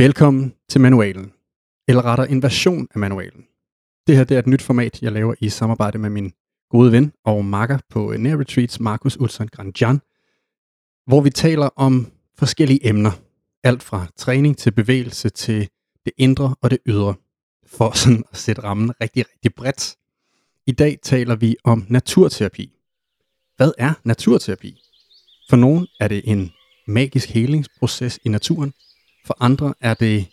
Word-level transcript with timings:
Velkommen 0.00 0.54
til 0.68 0.80
manualen, 0.80 1.32
eller 1.88 2.02
rettere 2.02 2.30
en 2.30 2.42
version 2.42 2.88
af 2.94 2.98
manualen. 2.98 3.46
Det 4.06 4.16
her 4.16 4.24
det 4.24 4.34
er 4.34 4.38
et 4.38 4.46
nyt 4.46 4.62
format, 4.62 5.02
jeg 5.02 5.12
laver 5.12 5.34
i 5.40 5.48
samarbejde 5.48 5.98
med 5.98 6.10
min 6.10 6.32
gode 6.70 6.92
ven 6.92 7.12
og 7.24 7.44
makker 7.44 7.78
på 7.88 8.14
Nær 8.18 8.36
Retreats, 8.36 8.80
Markus 8.80 9.20
Ulsson 9.20 9.48
Grandjan, 9.48 10.00
hvor 11.06 11.20
vi 11.20 11.30
taler 11.30 11.68
om 11.76 12.12
forskellige 12.38 12.88
emner. 12.88 13.10
Alt 13.64 13.82
fra 13.82 14.06
træning 14.16 14.58
til 14.58 14.70
bevægelse 14.70 15.28
til 15.28 15.68
det 16.04 16.12
indre 16.16 16.54
og 16.60 16.70
det 16.70 16.78
ydre, 16.86 17.14
for 17.66 17.90
sådan 17.96 18.24
at 18.32 18.38
sætte 18.38 18.62
rammen 18.62 18.92
rigtig, 19.00 19.24
rigtig 19.32 19.54
bredt. 19.54 19.96
I 20.66 20.72
dag 20.72 20.98
taler 21.02 21.36
vi 21.36 21.56
om 21.64 21.86
naturterapi. 21.88 22.72
Hvad 23.56 23.72
er 23.78 23.92
naturterapi? 24.04 24.82
For 25.50 25.56
nogen 25.56 25.86
er 26.00 26.08
det 26.08 26.22
en 26.24 26.52
magisk 26.86 27.28
helingsproces 27.30 28.18
i 28.24 28.28
naturen. 28.28 28.72
For 29.26 29.36
andre 29.40 29.74
er 29.80 29.94
det 29.94 30.26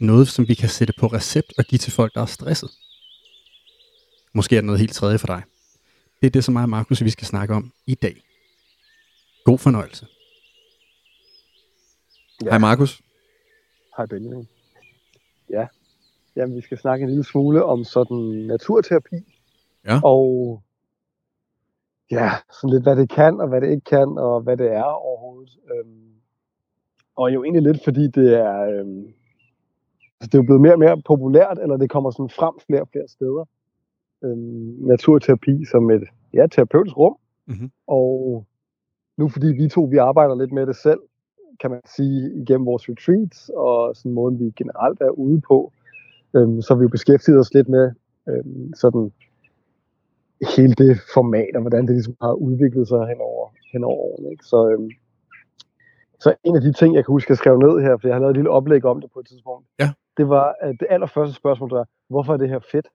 noget, 0.00 0.28
som 0.28 0.48
vi 0.48 0.54
kan 0.54 0.68
sætte 0.68 0.94
på 0.98 1.06
recept 1.06 1.52
og 1.58 1.64
give 1.64 1.78
til 1.78 1.92
folk, 1.92 2.14
der 2.14 2.22
er 2.22 2.26
stresset. 2.26 2.70
Måske 4.34 4.56
er 4.56 4.60
det 4.60 4.66
noget 4.66 4.80
helt 4.80 4.94
tredje 4.94 5.18
for 5.18 5.26
dig. 5.26 5.42
Det 6.20 6.26
er 6.26 6.30
det, 6.30 6.44
som 6.44 6.52
mig 6.52 6.62
og 6.62 6.68
Markus, 6.68 7.04
vi 7.04 7.10
skal 7.10 7.26
snakke 7.26 7.54
om 7.54 7.72
i 7.86 7.94
dag. 7.94 8.22
God 9.44 9.58
fornøjelse. 9.58 10.06
Ja. 12.44 12.50
Hej 12.50 12.58
Markus. 12.58 13.00
Hej 13.96 14.06
Benjamin. 14.06 14.48
Ja, 15.50 15.66
Jamen, 16.38 16.56
vi 16.56 16.60
skal 16.60 16.78
snakke 16.78 17.02
en 17.02 17.08
lille 17.08 17.24
smule 17.24 17.64
om 17.64 17.84
sådan 17.84 18.46
naturterapi. 18.46 19.16
Ja. 19.84 20.00
Og 20.04 20.62
ja, 22.10 22.30
sådan 22.52 22.74
lidt 22.74 22.82
hvad 22.82 22.96
det 22.96 23.10
kan, 23.10 23.40
og 23.40 23.48
hvad 23.48 23.60
det 23.60 23.70
ikke 23.70 23.84
kan, 23.84 24.18
og 24.18 24.40
hvad 24.40 24.56
det 24.56 24.72
er 24.72 24.82
overhovedet. 24.82 25.50
Øhm, 25.74 26.07
og 27.18 27.34
jo 27.34 27.44
egentlig 27.44 27.62
lidt 27.62 27.84
fordi 27.84 28.04
det 28.18 28.28
er, 28.34 28.58
altså 30.18 30.26
det 30.30 30.34
er 30.34 30.42
jo 30.42 30.48
blevet 30.48 30.60
mere 30.60 30.72
og 30.72 30.78
mere 30.78 31.02
populært, 31.06 31.58
eller 31.62 31.76
det 31.76 31.90
kommer 31.90 32.10
sådan 32.10 32.36
frem 32.40 32.54
flere 32.66 32.80
og 32.80 32.88
flere 32.92 33.08
steder. 33.08 33.44
Øhm, 34.24 34.74
naturterapi 34.92 35.64
som 35.64 35.90
et 35.90 36.04
ja, 36.34 36.46
terapeutisk 36.46 36.96
rum. 36.96 37.16
Mm-hmm. 37.46 37.70
Og 37.86 38.44
nu 39.16 39.28
fordi 39.28 39.46
vi 39.46 39.68
to 39.68 39.82
vi 39.82 39.96
arbejder 39.96 40.34
lidt 40.34 40.52
med 40.52 40.66
det 40.66 40.76
selv, 40.76 41.00
kan 41.60 41.70
man 41.70 41.80
sige, 41.96 42.42
igennem 42.42 42.66
vores 42.66 42.88
retreats, 42.88 43.50
og 43.56 43.96
sådan 43.96 44.12
måden 44.12 44.40
vi 44.40 44.50
generelt 44.56 45.00
er 45.00 45.10
ude 45.10 45.40
på, 45.40 45.72
øhm, 46.36 46.62
så 46.62 46.74
vi 46.74 46.82
jo 46.82 46.88
beskæftiget 46.88 47.38
os 47.38 47.54
lidt 47.54 47.68
med 47.68 47.90
øhm, 48.28 48.74
sådan 48.74 49.12
hele 50.56 50.74
det 50.74 51.00
format, 51.14 51.52
og 51.54 51.60
hvordan 51.60 51.86
det 51.86 51.94
ligesom 51.94 52.16
har 52.20 52.32
udviklet 52.32 52.88
sig 52.88 53.06
hen 53.08 53.20
over, 53.20 53.48
hen 53.72 53.84
over 53.84 54.02
årene. 54.08 54.30
Ikke? 54.30 54.44
Så, 54.44 54.68
øhm, 54.68 54.90
så 56.18 56.34
en 56.44 56.56
af 56.56 56.62
de 56.62 56.72
ting, 56.72 56.94
jeg 56.94 57.04
kan 57.04 57.12
huske, 57.12 57.30
jeg 57.30 57.36
skrev 57.38 57.58
ned 57.58 57.80
her, 57.80 57.96
for 57.96 58.08
jeg 58.08 58.14
har 58.14 58.20
lavet 58.20 58.30
et 58.30 58.36
lille 58.36 58.50
oplæg 58.50 58.84
om 58.84 59.00
det 59.00 59.10
på 59.12 59.20
et 59.20 59.26
tidspunkt, 59.26 59.68
Ja. 59.78 59.92
det 60.16 60.28
var, 60.28 60.54
at 60.60 60.74
det 60.80 60.86
allerførste 60.90 61.34
spørgsmål 61.34 61.70
var, 61.70 61.86
hvorfor 62.08 62.32
er 62.32 62.36
det 62.36 62.48
her 62.48 62.60
fedt? 62.72 62.88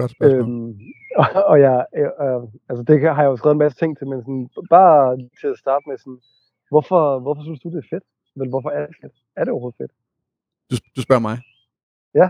Godt 0.00 0.10
spørgsmål. 0.10 0.40
Øhm, 0.40 0.78
og, 1.16 1.26
og 1.50 1.60
jeg, 1.60 1.86
øh, 1.96 2.10
øh, 2.24 2.42
altså 2.68 2.82
det 2.88 3.00
har 3.16 3.22
jeg 3.22 3.30
jo 3.32 3.36
skrevet 3.36 3.54
en 3.54 3.58
masse 3.58 3.78
ting 3.78 3.98
til, 3.98 4.06
men 4.06 4.18
sådan, 4.22 4.48
bare 4.70 5.18
til 5.40 5.46
at 5.46 5.58
starte 5.58 5.84
med 5.88 5.98
sådan, 5.98 6.20
hvorfor, 6.72 7.18
hvorfor 7.24 7.42
synes 7.42 7.60
du, 7.60 7.68
det 7.68 7.78
er 7.84 7.88
fedt? 7.94 8.04
Vel, 8.36 8.48
hvorfor 8.48 8.70
er 8.70 8.86
det 8.86 8.96
fedt? 9.02 9.12
Er 9.36 9.44
det 9.44 9.52
overhovedet 9.52 9.76
fedt? 9.82 9.92
Du, 10.70 10.76
du 10.96 11.00
spørger 11.02 11.20
mig? 11.20 11.36
Ja. 12.14 12.28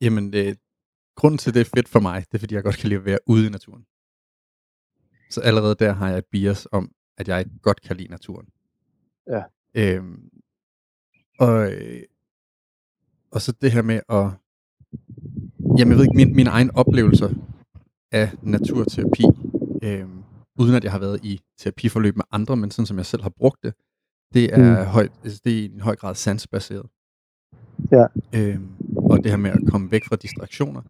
Jamen, 0.00 0.24
øh, 0.40 0.54
grunden 1.16 1.38
til, 1.38 1.54
det 1.54 1.60
er 1.60 1.70
fedt 1.76 1.88
for 1.88 2.00
mig, 2.00 2.18
det 2.28 2.34
er, 2.34 2.38
fordi 2.38 2.54
jeg 2.54 2.62
godt 2.62 2.76
kan 2.80 2.88
lide 2.88 3.00
at 3.00 3.04
være 3.04 3.18
ude 3.26 3.46
i 3.46 3.50
naturen. 3.50 3.86
Så 5.30 5.40
allerede 5.40 5.74
der 5.74 5.92
har 5.92 6.08
jeg 6.08 6.18
et 6.18 6.26
bias 6.32 6.68
om, 6.72 6.90
at 7.18 7.28
jeg 7.28 7.46
godt 7.62 7.80
kan 7.80 7.96
lide 7.96 8.10
naturen. 8.10 8.48
Ja. 9.28 9.42
Øhm, 9.74 10.30
og, 11.38 11.72
øh, 11.72 12.02
og 13.30 13.40
så 13.40 13.52
det 13.52 13.72
her 13.72 13.82
med 13.82 14.00
at... 14.08 14.26
Jamen, 15.78 15.90
jeg 15.90 15.96
ved 15.98 16.04
ikke, 16.04 16.16
min, 16.16 16.36
mine 16.36 16.50
egne 16.50 16.76
oplevelser 16.76 17.30
af 18.12 18.30
naturterapi, 18.42 19.24
øhm, 19.82 20.22
uden 20.58 20.74
at 20.74 20.84
jeg 20.84 20.92
har 20.92 20.98
været 20.98 21.24
i 21.24 21.40
terapiforløb 21.58 22.16
med 22.16 22.24
andre, 22.30 22.56
men 22.56 22.70
sådan 22.70 22.86
som 22.86 22.96
jeg 22.96 23.06
selv 23.06 23.22
har 23.22 23.32
brugt 23.36 23.62
det, 23.62 23.74
det 24.34 24.54
er, 24.54 24.84
mm. 24.84 24.86
højt, 24.86 25.12
altså, 25.24 25.40
det 25.44 25.52
er 25.52 25.62
i 25.62 25.64
en 25.64 25.80
høj 25.80 25.96
grad 25.96 26.14
sansbaseret. 26.14 26.86
Ja. 27.92 28.06
Øhm, 28.34 28.68
og 28.96 29.18
det 29.24 29.30
her 29.30 29.36
med 29.36 29.50
at 29.50 29.60
komme 29.70 29.90
væk 29.90 30.04
fra 30.04 30.16
distraktioner, 30.16 30.82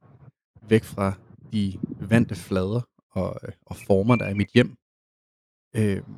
væk 0.69 0.85
fra 0.85 1.13
de 1.53 1.79
vante 2.01 2.35
flader 2.35 2.81
og, 3.11 3.41
øh, 3.43 3.53
og 3.67 3.77
former, 3.77 4.17
der 4.17 4.25
er 4.25 4.31
i 4.31 4.35
mit 4.35 4.51
hjem. 4.55 4.77
Øhm, 5.77 6.15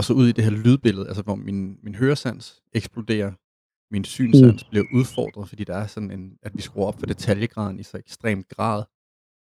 og 0.00 0.04
så 0.04 0.12
ud 0.12 0.28
i 0.28 0.32
det 0.32 0.44
her 0.44 0.50
lydbillede, 0.50 1.06
altså 1.06 1.22
hvor 1.22 1.34
min, 1.34 1.78
min 1.82 1.94
høresans 1.94 2.62
eksploderer, 2.72 3.32
min 3.94 4.04
synsans 4.04 4.64
bliver 4.64 4.86
udfordret, 4.94 5.48
fordi 5.48 5.64
der 5.64 5.76
er 5.76 5.86
sådan 5.86 6.10
en, 6.10 6.38
at 6.42 6.52
vi 6.56 6.62
skruer 6.62 6.86
op 6.86 6.98
for 6.98 7.06
detaljegraden 7.06 7.80
i 7.80 7.82
så 7.82 7.96
ekstrem 7.98 8.44
grad, 8.44 8.84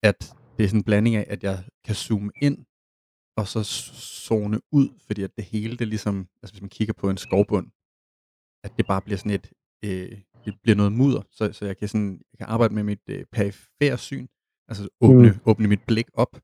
at 0.03 0.35
det 0.57 0.65
er 0.65 0.69
sådan 0.69 0.81
en 0.81 0.85
blanding 0.85 1.17
af, 1.17 1.27
at 1.29 1.43
jeg 1.43 1.65
kan 1.85 1.95
zoome 1.95 2.31
ind, 2.43 2.59
og 3.37 3.49
så 3.49 3.63
zone 4.27 4.61
ud, 4.73 4.89
fordi 5.07 5.23
at 5.23 5.37
det 5.37 5.45
hele, 5.45 5.73
det 5.73 5.81
er 5.81 5.93
ligesom, 5.95 6.29
altså 6.43 6.53
hvis 6.55 6.63
man 6.63 6.71
kigger 6.71 6.95
på 6.95 7.11
en 7.11 7.17
skovbund, 7.17 7.67
at 8.65 8.73
det 8.77 8.87
bare 8.87 9.03
bliver 9.03 9.19
sådan 9.19 9.39
et, 9.39 9.53
øh, 9.85 10.21
det 10.45 10.61
bliver 10.63 10.77
noget 10.77 10.93
mudder, 10.93 11.23
så, 11.31 11.53
så 11.53 11.67
jeg 11.67 11.77
kan 11.77 11.89
sådan, 11.89 12.13
jeg 12.33 12.39
kan 12.39 12.47
arbejde 12.47 12.75
med 12.75 12.83
mit 12.83 13.05
øh, 13.09 13.25
perifære 13.33 13.99
syn, 13.99 14.27
altså 14.69 14.89
åbne, 15.01 15.31
mm. 15.31 15.41
åbne 15.47 15.69
mit 15.69 15.85
blik 15.87 16.09
op. 16.15 16.41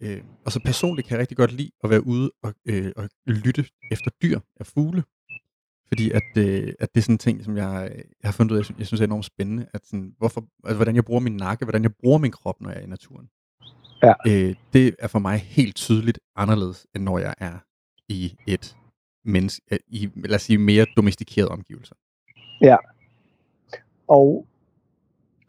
Øh, 0.00 0.22
og 0.44 0.52
så 0.52 0.60
personligt 0.64 1.08
kan 1.08 1.14
jeg 1.14 1.20
rigtig 1.20 1.36
godt 1.36 1.52
lide 1.52 1.70
at 1.84 1.90
være 1.90 2.06
ude 2.06 2.30
og, 2.42 2.54
øh, 2.68 2.92
og 2.96 3.08
lytte 3.26 3.64
efter 3.92 4.10
dyr 4.22 4.40
af 4.60 4.66
fugle. 4.66 5.02
Fordi 5.88 6.10
at, 6.10 6.22
øh, 6.38 6.72
at 6.80 6.94
det 6.94 7.00
er 7.00 7.02
sådan 7.02 7.14
en 7.14 7.18
ting, 7.18 7.44
som 7.44 7.56
jeg, 7.56 7.92
jeg 7.94 8.28
har 8.28 8.32
fundet 8.32 8.52
ud 8.52 8.56
af, 8.56 8.60
jeg 8.60 8.64
synes, 8.64 8.78
jeg 8.78 8.86
synes 8.86 9.00
er 9.00 9.04
enormt 9.04 9.24
spændende, 9.24 9.66
at 9.74 9.86
sådan, 9.86 10.14
hvorfor, 10.18 10.44
altså, 10.64 10.76
hvordan 10.76 10.96
jeg 10.96 11.04
bruger 11.04 11.20
min 11.20 11.36
nakke, 11.36 11.64
hvordan 11.64 11.82
jeg 11.82 11.94
bruger 12.00 12.18
min 12.18 12.30
krop, 12.30 12.60
når 12.60 12.70
jeg 12.70 12.78
er 12.78 12.82
i 12.82 12.86
naturen. 12.86 13.28
Ja. 14.02 14.12
Øh, 14.26 14.54
det 14.72 14.96
er 14.98 15.06
for 15.08 15.18
mig 15.18 15.38
helt 15.38 15.76
tydeligt 15.76 16.18
anderledes, 16.36 16.86
end 16.94 17.04
når 17.04 17.18
jeg 17.18 17.34
er 17.38 17.58
i 18.08 18.36
et 18.46 18.76
menneske, 19.24 19.62
øh, 19.72 19.78
i, 19.88 20.10
lad 20.14 20.34
os 20.34 20.42
sige, 20.42 20.58
mere 20.58 20.86
domestikerede 20.96 21.50
omgivelser. 21.50 21.94
Og 24.08 24.46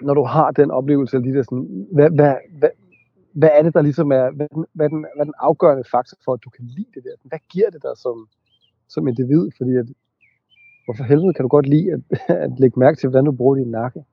når 0.01 0.13
du 0.13 0.23
har 0.23 0.51
den 0.51 0.72
oplevelse 0.72 1.18
af 1.18 1.23
de 1.23 1.33
der 1.33 1.44
sådan, 1.44 1.88
hvad, 1.94 2.09
hvad, 2.09 2.35
hvad, 2.59 2.69
hvad 3.34 3.50
er 3.53 3.62
det, 3.64 3.74
der 3.74 3.81
ligesom 3.81 4.12
er, 4.12 4.31
hvad, 4.31 4.47
den- 4.56 4.66
hvad, 4.74 4.90
den, 4.90 5.06
hvad 5.16 5.25
den 5.25 5.34
afgørende 5.40 5.84
faktor 5.92 6.18
for, 6.25 6.34
at 6.34 6.40
du 6.44 6.50
kan 6.50 6.66
lide 6.66 6.88
det 6.96 7.03
der? 7.03 7.16
Hvad 7.24 7.40
giver 7.52 7.69
det 7.69 7.81
dig 7.84 7.97
som, 7.97 8.28
som 8.90 9.08
individ? 9.08 9.50
Fordi 9.58 9.75
at, 9.75 9.86
hvorfor 10.86 11.03
helvede 11.03 11.34
kan 11.34 11.44
du 11.44 11.47
godt 11.50 11.68
lide 11.68 11.92
at, 11.94 12.02
at 12.46 12.59
lægge 12.59 12.80
mærke 12.80 12.97
til, 13.00 13.09
hvordan 13.09 13.25
du 13.25 13.31
bruger 13.31 13.56
din 13.56 13.72
nakke? 13.72 14.03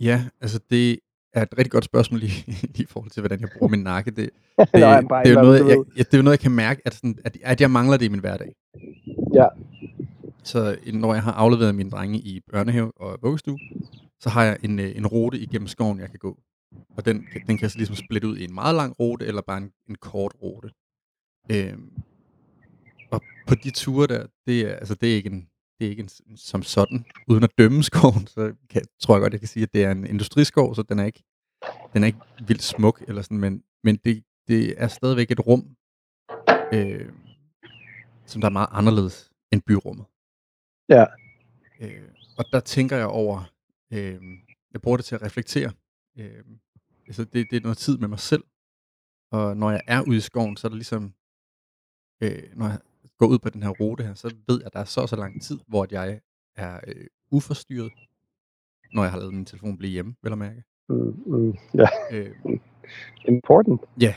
Ja, 0.00 0.24
altså 0.40 0.60
det 0.70 0.98
er 1.32 1.42
et 1.42 1.58
rigtig 1.58 1.72
godt 1.72 1.84
spørgsmål 1.84 2.22
i, 2.22 2.30
i 2.82 2.84
forhold 2.88 3.10
til, 3.10 3.20
hvordan 3.20 3.40
jeg 3.40 3.48
bruger 3.58 3.70
min 3.70 3.82
nakke. 3.82 4.10
Det, 4.10 4.30
Det, 4.58 4.68
det, 4.74 4.80
jeg 4.80 5.04
bare 5.08 5.24
det, 5.24 5.30
er 5.30 5.34
jo 5.34 5.40
noget, 5.42 5.58
jeg, 5.68 5.78
jeg, 5.96 6.06
det 6.06 6.14
er 6.14 6.18
jo 6.18 6.22
noget, 6.22 6.36
jeg 6.36 6.40
kan 6.42 6.52
mærke, 6.52 6.82
at, 6.84 6.94
sådan, 6.94 7.18
at, 7.24 7.36
at 7.42 7.60
jeg 7.60 7.70
mangler 7.70 7.96
det 7.96 8.04
i 8.06 8.08
min 8.08 8.20
hverdag. 8.20 8.54
Ja. 9.34 9.46
Så 10.44 10.76
når 10.94 11.14
jeg 11.14 11.22
har 11.22 11.32
afleveret 11.32 11.74
mine 11.74 11.90
drenge 11.90 12.18
i 12.18 12.40
børnehave 12.52 12.92
og 12.96 13.18
vuggestue, 13.22 13.58
så 14.20 14.28
har 14.28 14.44
jeg 14.44 14.58
en, 14.62 14.78
øh, 14.78 14.96
en 14.96 15.06
rute 15.06 15.38
igennem 15.38 15.68
skoven, 15.68 16.00
jeg 16.00 16.10
kan 16.10 16.18
gå. 16.18 16.38
Og 16.96 17.04
den, 17.04 17.26
den 17.46 17.58
kan 17.58 17.70
så 17.70 17.78
ligesom 17.78 17.96
splitte 17.96 18.28
ud 18.28 18.36
i 18.36 18.44
en 18.44 18.54
meget 18.54 18.74
lang 18.74 19.00
rute, 19.00 19.26
eller 19.26 19.42
bare 19.42 19.58
en, 19.58 19.72
en 19.88 19.94
kort 19.94 20.34
rute. 20.42 20.70
Øhm, 21.50 22.02
og 23.10 23.22
på 23.46 23.54
de 23.54 23.70
ture 23.70 24.06
der, 24.06 24.26
det 24.46 24.60
er, 24.60 24.74
altså 24.76 24.94
det 24.94 25.12
er 25.12 25.16
ikke 25.16 25.30
en, 25.30 25.48
det 25.78 25.86
er 25.86 25.90
ikke 25.90 26.02
en, 26.02 26.36
som 26.36 26.62
sådan, 26.62 27.04
uden 27.28 27.44
at 27.44 27.58
dømme 27.58 27.82
skoven, 27.82 28.26
så 28.26 28.54
kan, 28.70 28.82
tror 29.00 29.14
jeg 29.14 29.20
godt, 29.20 29.32
jeg 29.32 29.40
kan 29.40 29.48
sige, 29.48 29.62
at 29.62 29.72
det 29.72 29.84
er 29.84 29.90
en 29.90 30.06
industriskov, 30.06 30.74
så 30.74 30.82
den 30.82 30.98
er 30.98 31.04
ikke, 31.04 31.24
den 31.92 32.02
er 32.02 32.06
ikke 32.06 32.18
vildt 32.46 32.62
smuk, 32.62 33.04
eller 33.08 33.22
sådan, 33.22 33.38
men, 33.38 33.62
men 33.84 33.96
det, 33.96 34.24
det 34.48 34.82
er 34.82 34.88
stadigvæk 34.88 35.30
et 35.30 35.46
rum, 35.46 35.76
øh, 36.72 37.12
som 38.26 38.40
der 38.40 38.48
er 38.48 38.52
meget 38.52 38.68
anderledes 38.70 39.30
end 39.52 39.62
byrummet. 39.62 40.06
Ja. 40.88 41.04
Øh, 41.80 42.08
og 42.38 42.44
der 42.52 42.60
tænker 42.60 42.96
jeg 42.96 43.06
over, 43.06 43.52
øh, 43.92 44.20
jeg 44.72 44.80
bruger 44.82 44.96
det 44.96 45.06
til 45.06 45.14
at 45.14 45.22
reflektere. 45.22 45.72
Øh, 46.18 46.44
altså 47.06 47.24
det, 47.24 47.46
det 47.50 47.56
er 47.56 47.60
noget 47.60 47.78
tid 47.78 47.98
med 47.98 48.08
mig 48.08 48.18
selv, 48.18 48.44
og 49.32 49.56
når 49.56 49.70
jeg 49.70 49.80
er 49.86 50.02
ude 50.08 50.16
i 50.16 50.20
skoven, 50.20 50.56
så 50.56 50.66
er 50.66 50.68
det 50.68 50.76
ligesom, 50.76 51.14
øh, 52.22 52.42
når 52.56 52.66
jeg 52.66 52.78
går 53.18 53.26
ud 53.26 53.38
på 53.38 53.50
den 53.50 53.62
her 53.62 53.70
rute 53.70 54.04
her, 54.04 54.14
så 54.14 54.34
ved 54.48 54.58
jeg, 54.58 54.66
at 54.66 54.72
der 54.72 54.80
er 54.80 54.84
så 54.84 55.06
så 55.06 55.16
lang 55.16 55.42
tid, 55.42 55.58
hvor 55.68 55.86
jeg 55.90 56.20
er 56.56 56.80
øh, 56.86 57.06
uforstyrret, 57.30 57.92
når 58.94 59.02
jeg 59.02 59.10
har 59.12 59.18
lavet 59.18 59.34
min 59.34 59.44
telefon 59.44 59.78
blive 59.78 59.92
hjemme, 59.92 60.14
vel 60.22 60.32
at 60.32 60.38
mærke. 60.38 60.62
Mm, 60.88 61.22
mm, 61.26 61.54
ja, 61.74 61.88
Øh, 62.12 62.34
important. 63.34 63.80
Ja. 64.00 64.14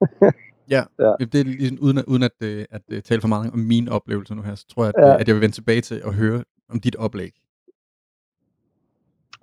ja. 0.74 0.84
Ja. 0.98 1.14
Det 1.20 1.34
er 1.40 1.44
ligesom, 1.44 1.78
uden 1.80 1.98
at, 1.98 2.04
uden 2.04 2.22
at, 2.22 2.32
øh, 2.42 2.64
at, 2.70 2.82
at 2.92 3.04
tale 3.04 3.20
for 3.20 3.28
meget 3.28 3.52
om 3.52 3.58
mine 3.58 3.90
oplevelser 3.92 4.34
nu 4.34 4.42
her, 4.42 4.54
så 4.54 4.66
tror 4.66 4.84
jeg, 4.84 4.92
at, 4.96 5.02
Ja. 5.02 5.08
ja. 5.08 5.18
at 5.20 5.28
jeg 5.28 5.34
vil 5.34 5.40
vende 5.42 5.54
tilbage 5.54 5.80
til 5.80 5.94
at 6.04 6.14
høre 6.14 6.44
om 6.68 6.80
dit 6.80 6.96
oplæg. 6.96 7.32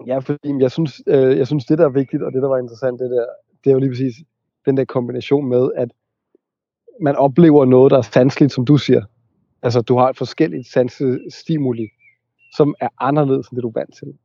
Ja, 0.08 0.20
fordi 0.20 0.50
jeg 0.60 0.72
synes, 0.72 1.02
øh, 1.08 1.38
jeg 1.38 1.48
synes, 1.48 1.66
det 1.66 1.78
der 1.78 1.86
er 1.86 1.90
vigtigt, 1.90 2.24
og 2.24 2.34
det 2.34 2.42
der 2.42 2.48
var 2.48 2.58
interessant, 2.58 3.00
det 3.00 3.10
der, 3.10 3.26
det 3.64 3.70
er 3.70 3.74
jo 3.74 3.80
lige 3.80 3.90
præcis 3.90 4.16
den 4.66 4.78
der 4.78 4.86
kombination 4.86 5.50
med, 5.50 5.72
at 5.76 5.90
man 7.02 7.16
oplever 7.16 7.66
noget, 7.66 7.92
der 7.92 7.98
er 7.98 8.02
sanseligt, 8.02 8.54
som 8.54 8.66
du 8.66 8.78
siger. 8.78 9.02
Altså, 9.62 9.82
du 9.82 9.98
har 9.98 10.10
et 10.10 10.18
forskelligt 10.18 10.68
sansestimuli 10.68 11.88
som 12.54 12.76
er 12.80 12.90
anderledes 13.00 13.48
end 13.48 13.56
det, 13.56 13.64
du 13.64 13.68
er 13.68 13.80
vant 13.80 13.96
til. 13.96 14.18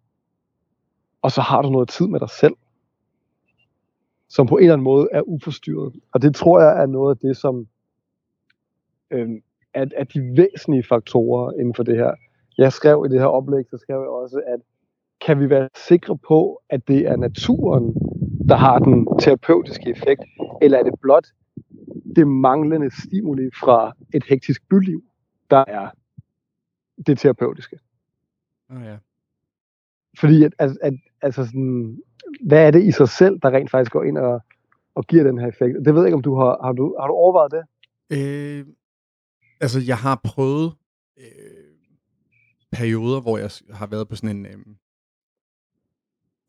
Og 1.22 1.30
så 1.30 1.40
har 1.40 1.62
du 1.62 1.70
noget 1.70 1.88
tid 1.88 2.06
med 2.06 2.20
dig 2.20 2.30
selv, 2.30 2.54
som 4.28 4.46
på 4.46 4.56
en 4.56 4.62
eller 4.62 4.72
anden 4.72 4.84
måde 4.84 5.08
er 5.12 5.22
uforstyrret. 5.22 5.94
Og 6.12 6.22
det 6.22 6.34
tror 6.34 6.60
jeg 6.60 6.82
er 6.82 6.86
noget 6.86 7.14
af 7.14 7.18
det, 7.28 7.36
som 7.36 7.68
øh, 9.10 9.28
er, 9.74 9.86
er 9.96 10.04
de 10.04 10.36
væsentlige 10.36 10.82
faktorer 10.82 11.52
inden 11.52 11.74
for 11.74 11.82
det 11.82 11.96
her. 11.96 12.14
Jeg 12.58 12.72
skrev 12.72 13.04
i 13.06 13.12
det 13.12 13.20
her 13.20 13.26
oplæg, 13.26 13.64
så 13.70 13.78
skrev 13.78 14.00
jeg 14.00 14.08
også, 14.08 14.42
at 14.46 14.60
kan 15.20 15.40
vi 15.40 15.50
være 15.50 15.68
sikre 15.88 16.18
på, 16.18 16.62
at 16.70 16.88
det 16.88 17.06
er 17.06 17.16
naturen, 17.16 17.94
der 18.48 18.56
har 18.56 18.78
den 18.78 19.06
terapeutiske 19.20 19.90
effekt, 19.90 20.22
eller 20.62 20.78
er 20.78 20.82
det 20.82 20.94
blot 21.00 21.26
det 22.16 22.28
manglende 22.28 22.90
stimuli 23.02 23.50
fra 23.60 23.92
et 24.14 24.24
hektisk 24.24 24.68
byliv, 24.68 25.02
der 25.50 25.64
er 25.68 25.90
det 27.06 27.18
terapeutiske? 27.18 27.78
Oh, 28.70 28.82
ja. 28.84 28.96
Fordi 30.18 30.44
at, 30.44 30.52
at, 30.58 30.78
at, 30.82 30.94
altså 31.22 31.44
sådan, 31.44 31.98
hvad 32.46 32.66
er 32.66 32.70
det 32.70 32.84
i 32.84 32.90
sig 32.90 33.08
selv, 33.08 33.38
der 33.42 33.50
rent 33.50 33.70
faktisk 33.70 33.92
går 33.92 34.02
ind 34.02 34.18
og, 34.18 34.40
og 34.94 35.04
giver 35.04 35.24
den 35.24 35.38
her 35.38 35.46
effekt? 35.46 35.76
Det 35.84 35.94
ved 35.94 36.00
jeg 36.00 36.06
ikke, 36.06 36.16
om 36.16 36.22
du 36.22 36.34
har, 36.34 36.58
har, 36.64 36.72
du, 36.72 36.96
har 37.00 37.06
du 37.06 37.12
overvejet 37.12 37.52
det? 37.52 37.64
Øh, 38.10 38.66
altså, 39.60 39.80
jeg 39.86 39.96
har 39.96 40.20
prøvet 40.24 40.72
øh, 41.18 41.24
perioder, 42.72 43.20
hvor 43.20 43.38
jeg 43.38 43.50
har 43.70 43.86
været 43.86 44.08
på 44.08 44.16
sådan 44.16 44.36
en, 44.36 44.46
øh, 44.46 44.58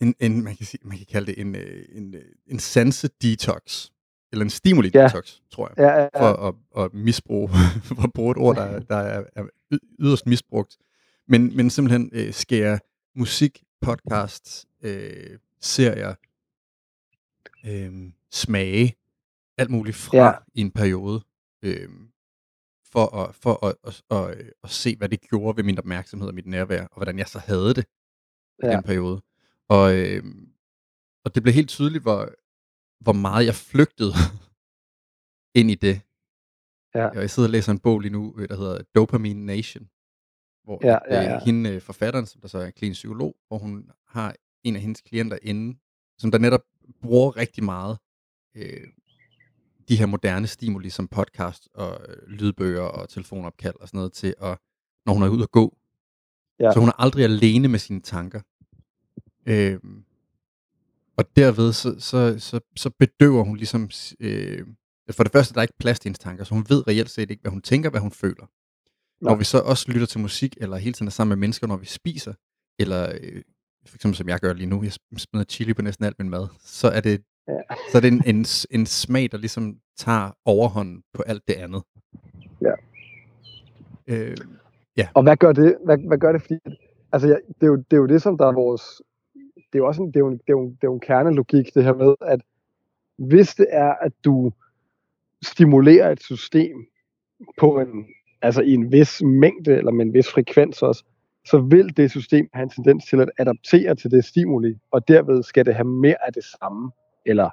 en, 0.02 0.16
en 0.20 0.44
man, 0.44 0.56
kan 0.56 0.66
sige, 0.66 0.80
man 0.84 0.98
kan 0.98 1.08
kalde 1.12 1.28
det 1.28 1.42
en, 1.42 1.56
øh, 1.56 1.86
en, 1.92 2.16
øh, 2.16 2.22
en 2.48 2.60
sanse-detox, 2.60 3.90
eller 4.32 4.46
en 4.46 4.50
stimuli-detox, 4.50 5.40
ja. 5.40 5.56
tror 5.56 5.68
jeg, 5.68 5.78
ja, 5.78 6.00
ja, 6.00 6.10
ja. 6.14 6.22
for 6.22 6.48
at, 6.48 6.84
at 6.84 6.94
misbruge, 6.94 7.50
for 7.88 8.04
at 8.04 8.14
bruge 8.14 8.32
et 8.32 8.38
ord, 8.38 8.56
der, 8.56 8.80
der 8.80 8.96
er, 8.96 9.24
er 9.36 9.44
yderst 10.00 10.26
misbrugt. 10.26 10.78
Men, 11.28 11.56
men 11.58 11.70
simpelthen 11.70 12.10
øh, 12.14 12.34
skære 12.34 12.80
musik, 13.16 13.64
podcasts, 13.82 14.68
øh, 14.82 15.38
serier, 15.62 16.16
øh, 17.66 18.12
smage, 18.32 18.96
alt 19.58 19.70
muligt 19.70 19.96
fra 19.96 20.18
ja. 20.18 20.34
i 20.54 20.62
en 20.62 20.72
periode, 20.72 21.22
øh, 21.64 21.90
for, 22.92 23.16
at, 23.16 23.36
for 23.36 23.66
at, 23.66 23.76
at, 23.84 24.04
at, 24.12 24.18
at, 24.18 24.54
at 24.64 24.70
se, 24.70 24.96
hvad 24.96 25.10
det 25.10 25.22
gjorde 25.22 25.58
ved 25.58 25.64
min 25.64 25.78
opmærksomhed 25.78 26.28
og 26.28 26.34
mit 26.34 26.46
nærvær, 26.46 26.84
og 26.84 26.96
hvordan 26.96 27.18
jeg 27.18 27.28
så 27.28 27.40
havde 27.40 27.74
det 27.74 27.86
i 28.64 28.66
ja. 28.66 28.72
den 28.72 28.84
periode. 28.84 29.22
Og, 29.70 29.98
øh, 29.98 30.24
og 31.26 31.36
det 31.36 31.44
blev 31.44 31.54
helt 31.54 31.70
tydeligt, 31.70 32.02
hvor, 32.02 32.30
hvor 33.04 33.14
meget 33.14 33.46
jeg 33.46 33.56
flygtede 33.56 34.14
ind 35.60 35.72
i 35.72 35.76
det. 35.76 36.02
Ja. 36.96 37.08
Jeg 37.10 37.30
sidder 37.30 37.50
og 37.50 37.52
læser 37.52 37.72
en 37.72 37.80
bog 37.80 38.00
lige 38.00 38.12
nu, 38.12 38.36
øh, 38.38 38.50
der 38.50 38.56
hedder 38.58 38.82
Dopamine 38.96 39.46
Nation, 39.46 39.90
hvor 40.64 40.80
ja, 40.84 40.98
ja, 41.12 41.22
ja. 41.22 41.36
Øh, 41.36 41.42
hende, 41.46 41.70
øh, 41.70 41.82
forfatteren, 41.82 42.26
som 42.26 42.42
der 42.42 42.48
så 42.48 42.58
er 42.58 42.66
en 42.66 42.72
klinisk 42.72 43.00
psykolog, 43.00 43.36
hvor 43.48 43.58
hun 43.58 43.92
har 44.08 44.36
en 44.64 44.76
af 44.76 44.82
hendes 44.82 45.02
klienter 45.02 45.38
inde, 45.42 45.80
som 46.18 46.32
der 46.32 46.38
netop 46.38 46.64
bruger 47.02 47.38
rigtig 47.38 47.64
meget 47.64 47.98
øh, 48.56 48.88
de 49.90 49.96
her 49.96 50.06
moderne 50.06 50.48
stimuli 50.48 50.90
som 50.90 51.08
podcast 51.08 51.70
og 51.74 52.06
lydbøger 52.28 52.82
og 52.82 53.10
telefonopkald 53.10 53.76
og 53.80 53.88
sådan 53.88 53.98
noget 53.98 54.14
til 54.14 54.36
at, 54.42 54.58
når 55.06 55.14
hun 55.14 55.24
er 55.24 55.30
ude 55.30 55.44
at 55.44 55.52
gå. 55.52 55.78
Ja. 56.60 56.72
Så 56.74 56.80
hun 56.80 56.90
er 56.90 57.02
aldrig 57.02 57.24
alene 57.24 57.68
med 57.68 57.80
sine 57.80 58.02
tanker. 58.02 58.42
Øh, 59.50 59.80
og 61.18 61.26
derved 61.36 61.74
så, 61.74 61.96
så, 62.00 62.40
så, 62.40 62.60
så 62.76 62.90
bedøver 63.00 63.44
hun 63.44 63.58
ligesom, 63.58 63.90
øh, 64.20 64.68
for 65.12 65.24
det 65.24 65.32
første, 65.32 65.54
der 65.54 65.60
er 65.60 65.62
ikke 65.62 65.78
plads 65.80 66.00
til 66.00 66.10
hendes 66.10 66.20
tanker, 66.20 66.44
så 66.44 66.54
hun 66.54 66.66
ved 66.70 66.88
reelt 66.88 67.10
set 67.10 67.32
ikke, 67.32 67.42
hvad 67.42 67.52
hun 67.52 67.62
tænker, 67.62 67.90
hvad 67.90 68.02
hun 68.02 68.12
føler. 68.12 68.46
Nej. 69.22 69.32
Når 69.32 69.36
vi 69.36 69.44
så 69.44 69.60
også 69.60 69.92
lytter 69.92 70.08
til 70.08 70.20
musik, 70.20 70.58
eller 70.62 70.78
hele 70.78 70.94
tiden 70.94 71.08
er 71.08 71.12
sammen 71.12 71.30
med 71.30 71.38
mennesker, 71.38 71.68
når 71.68 71.78
vi 71.78 71.86
spiser, 71.86 72.34
eller 72.80 73.12
øh, 73.22 73.42
for 73.88 73.96
eksempel 73.96 74.18
som 74.18 74.30
jeg 74.30 74.40
gør 74.40 74.54
lige 74.54 74.70
nu, 74.70 74.84
jeg 74.84 74.92
smider 75.18 75.46
chili 75.46 75.74
på 75.74 75.82
næsten 75.82 76.06
alt 76.06 76.20
min 76.20 76.30
mad, 76.30 76.48
så 76.60 76.88
er 76.88 77.02
det, 77.02 77.22
ja. 77.48 77.76
så 77.92 77.98
er 77.98 78.02
det 78.02 78.08
en, 78.08 78.24
en, 78.26 78.46
en 78.72 78.86
smag, 78.86 79.32
der 79.32 79.38
ligesom 79.38 79.80
tager 79.98 80.32
overhånden 80.46 81.04
på 81.14 81.22
alt 81.22 81.44
det 81.48 81.54
andet. 81.54 81.84
Ja. 82.62 82.74
Øh, 84.08 84.38
ja. 84.98 85.08
Og 85.14 85.24
hvad 85.24 85.38
gør 85.38 85.52
det? 85.52 85.78
Hvad, 85.86 85.98
hvad 86.08 86.18
gør 86.18 86.32
det? 86.32 86.42
Fordi, 86.42 86.56
altså, 87.12 87.28
ja, 87.28 87.34
det, 87.34 87.64
er 87.64 87.68
jo, 87.68 87.76
det 87.76 87.94
er 87.94 87.98
jo 87.98 88.08
det, 88.08 88.22
som 88.22 88.38
der 88.38 88.48
er 88.48 88.52
vores... 88.52 89.02
Det 89.74 89.80
er 89.80 89.80
jo 89.80 89.88
også 89.88 90.02
en, 90.02 90.08
det 90.08 90.16
er 90.16 90.20
jo, 90.20 90.32
det 90.32 90.40
er 90.48 90.54
jo, 90.54 90.66
det 90.66 90.84
er 90.84 90.88
jo 90.88 90.94
en 90.94 91.00
kernelogik, 91.00 91.74
det 91.74 91.84
her 91.84 91.94
med, 91.94 92.16
at 92.22 92.42
hvis 93.18 93.56
det 93.56 93.68
er, 93.70 93.94
at 94.02 94.12
du 94.26 94.52
stimulerer 95.44 96.12
et 96.12 96.24
system 96.24 96.78
på 97.58 97.80
en, 97.80 98.06
altså 98.42 98.62
i 98.62 98.74
en 98.74 98.92
vis 98.92 99.22
mængde, 99.22 99.76
eller 99.76 99.92
med 99.92 100.06
en 100.06 100.14
vis 100.14 100.32
frekvens 100.32 100.82
også, 100.82 101.04
så 101.46 101.60
vil 101.60 101.98
det 101.98 102.12
system 102.12 102.50
have 102.54 102.64
en 102.64 102.70
tendens 102.70 103.06
til 103.06 103.22
at 103.22 103.30
adaptere 103.40 103.96
til 103.96 104.12
det 104.12 104.26
stimuli, 104.26 104.76
og 104.92 105.08
derved 105.08 105.44
skal 105.44 105.66
det 105.66 105.76
have 105.76 105.88
mere 105.88 106.26
af 106.28 106.34
det 106.34 106.44
samme, 106.44 106.92
eller 107.26 107.50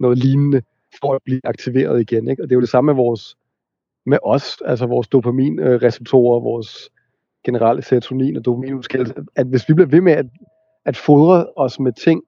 noget 0.00 0.18
lignende, 0.18 0.62
for 1.00 1.14
at 1.14 1.22
blive 1.24 1.40
aktiveret 1.44 2.00
igen. 2.00 2.28
Ikke? 2.28 2.42
Og 2.42 2.48
det 2.48 2.54
er 2.54 2.56
jo 2.56 2.60
det 2.60 2.68
samme 2.68 2.86
med 2.86 2.94
vores 2.94 3.36
med 4.06 4.18
os, 4.22 4.58
altså 4.64 4.86
vores 4.86 5.08
dopaminreceptorer, 5.08 6.40
vores 6.40 6.90
generelle 7.44 7.82
serotonin 7.82 8.36
og 8.36 8.44
dopaminudskillelse, 8.44 9.14
at 9.36 9.46
hvis 9.46 9.68
vi 9.68 9.74
bliver 9.74 9.88
ved 9.88 10.00
med 10.00 10.12
at, 10.12 10.26
at 10.86 10.96
fodre 10.96 11.46
os 11.56 11.80
med 11.80 11.92
ting, 11.92 12.22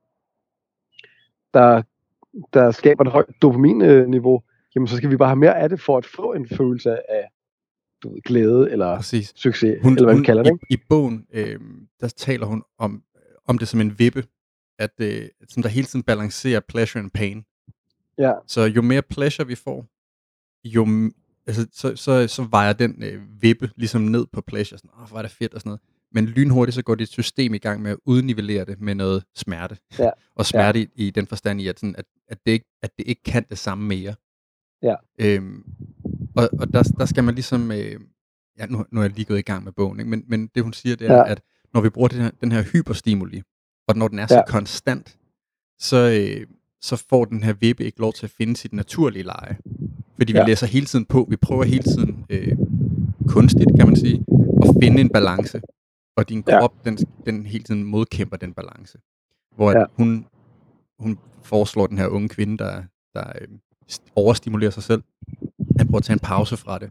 der, 1.54 1.82
der 2.52 2.70
skaber 2.70 3.04
et 3.04 3.12
højt 3.12 3.26
dopaminniveau, 3.42 4.42
jamen 4.74 4.86
så 4.86 4.96
skal 4.96 5.10
vi 5.10 5.16
bare 5.16 5.28
have 5.28 5.36
mere 5.36 5.58
af 5.58 5.68
det 5.68 5.80
for 5.80 5.98
at 5.98 6.06
få 6.06 6.32
en 6.32 6.48
følelse 6.48 7.10
af 7.10 7.30
du 8.02 8.12
ved, 8.12 8.22
glæde 8.22 8.70
eller 8.70 8.96
Præcis. 8.96 9.32
succes, 9.36 9.78
hun, 9.82 9.92
eller 9.92 10.04
hvad 10.04 10.14
hun, 10.14 10.20
man 10.20 10.24
kalder 10.24 10.42
det. 10.42 10.58
I, 10.70 10.74
I 10.74 10.76
bogen, 10.88 11.26
øh, 11.32 11.60
der 12.00 12.08
taler 12.08 12.46
hun 12.46 12.62
om, 12.78 13.02
om 13.44 13.58
det 13.58 13.68
som 13.68 13.80
en 13.80 13.98
vippe, 13.98 14.24
at 14.78 14.92
øh, 15.00 15.28
som 15.48 15.62
der 15.62 15.68
hele 15.68 15.86
tiden 15.86 16.02
balancerer 16.02 16.60
pleasure 16.60 17.02
and 17.02 17.10
pain. 17.10 17.44
Ja. 18.18 18.32
Så 18.46 18.62
jo 18.62 18.82
mere 18.82 19.02
pleasure 19.02 19.46
vi 19.46 19.54
får, 19.54 19.86
jo 20.64 21.10
altså, 21.46 21.66
så, 21.72 21.96
så, 21.96 22.28
så 22.28 22.42
vejer 22.50 22.72
den 22.72 23.02
øh, 23.02 23.42
vippe 23.42 23.70
ligesom 23.76 24.00
ned 24.00 24.26
på 24.32 24.40
pleasure. 24.40 24.78
Sådan, 24.78 24.90
oh, 24.94 25.08
hvor 25.08 25.18
er 25.18 25.22
det 25.22 25.30
fedt 25.30 25.54
og 25.54 25.60
sådan 25.60 25.70
noget. 25.70 25.80
Men 26.12 26.26
lynhurtigt 26.26 26.74
så 26.74 26.82
går 26.82 26.94
dit 26.94 27.08
system 27.08 27.54
i 27.54 27.58
gang 27.58 27.82
med 27.82 27.90
at 27.90 27.96
udnivellere 28.04 28.64
det 28.64 28.80
med 28.80 28.94
noget 28.94 29.24
smerte. 29.36 29.76
Ja. 29.98 30.10
og 30.36 30.46
smerte 30.46 30.78
ja. 30.78 30.86
i, 30.96 31.06
i 31.06 31.10
den 31.10 31.26
forstand 31.26 31.60
i, 31.60 31.68
at, 31.68 31.80
sådan, 31.80 31.94
at, 31.98 32.04
at, 32.28 32.38
det 32.46 32.52
ikke, 32.52 32.66
at 32.82 32.90
det 32.98 33.06
ikke 33.06 33.22
kan 33.22 33.46
det 33.50 33.58
samme 33.58 33.86
mere. 33.86 34.14
Ja. 34.82 34.94
Øhm, 35.18 35.64
og 36.36 36.48
og 36.60 36.72
der, 36.72 36.82
der 36.82 37.06
skal 37.06 37.24
man 37.24 37.34
ligesom, 37.34 37.72
øh, 37.72 38.00
ja, 38.58 38.66
nu, 38.66 38.84
nu 38.90 39.00
er 39.00 39.04
jeg 39.04 39.12
lige 39.12 39.24
gået 39.24 39.38
i 39.38 39.42
gang 39.42 39.64
med 39.64 39.72
bogen, 39.72 40.00
ikke? 40.00 40.10
Men, 40.10 40.24
men 40.28 40.50
det 40.54 40.62
hun 40.62 40.72
siger, 40.72 40.96
det 40.96 41.10
er, 41.10 41.16
ja. 41.16 41.30
at 41.30 41.42
når 41.74 41.80
vi 41.80 41.88
bruger 41.88 42.08
den 42.08 42.20
her, 42.20 42.30
den 42.40 42.52
her 42.52 42.62
hyperstimuli, 42.62 43.42
og 43.88 43.96
når 43.96 44.08
den 44.08 44.18
er 44.18 44.26
så 44.26 44.34
ja. 44.34 44.44
konstant, 44.46 45.18
så, 45.78 45.96
øh, 45.96 46.46
så 46.80 47.04
får 47.08 47.24
den 47.24 47.42
her 47.42 47.52
vippe 47.52 47.84
ikke 47.84 48.00
lov 48.00 48.12
til 48.12 48.26
at 48.26 48.30
finde 48.30 48.56
sit 48.56 48.72
naturlige 48.72 49.22
leje. 49.22 49.58
Fordi 50.16 50.32
vi 50.32 50.38
ja. 50.38 50.46
læser 50.46 50.66
hele 50.66 50.86
tiden 50.86 51.04
på, 51.04 51.26
vi 51.30 51.36
prøver 51.36 51.64
hele 51.64 51.82
tiden 51.82 52.26
øh, 52.30 52.56
kunstigt, 53.26 53.70
kan 53.76 53.86
man 53.86 53.96
sige, 53.96 54.24
at 54.62 54.68
finde 54.82 55.00
en 55.00 55.08
balance. 55.08 55.60
Og 56.18 56.28
din 56.28 56.42
krop, 56.42 56.74
ja. 56.84 56.90
den, 56.90 56.98
den 57.26 57.46
hele 57.46 57.64
tiden 57.64 57.84
modkæmper 57.84 58.36
den 58.36 58.54
balance. 58.54 58.98
Hvor 59.56 59.70
ja. 59.70 59.84
hun, 59.96 60.26
hun 60.98 61.18
foreslår 61.42 61.86
den 61.86 61.98
her 61.98 62.06
unge 62.06 62.28
kvinde, 62.28 62.58
der, 62.58 62.82
der 63.14 63.32
øh, 63.40 63.48
overstimulere 64.16 64.70
sig 64.70 64.82
selv, 64.82 65.02
at 65.78 65.86
prøve 65.88 65.96
at 65.96 66.02
tage 66.02 66.14
en 66.14 66.20
pause 66.20 66.56
fra 66.56 66.78
det. 66.78 66.90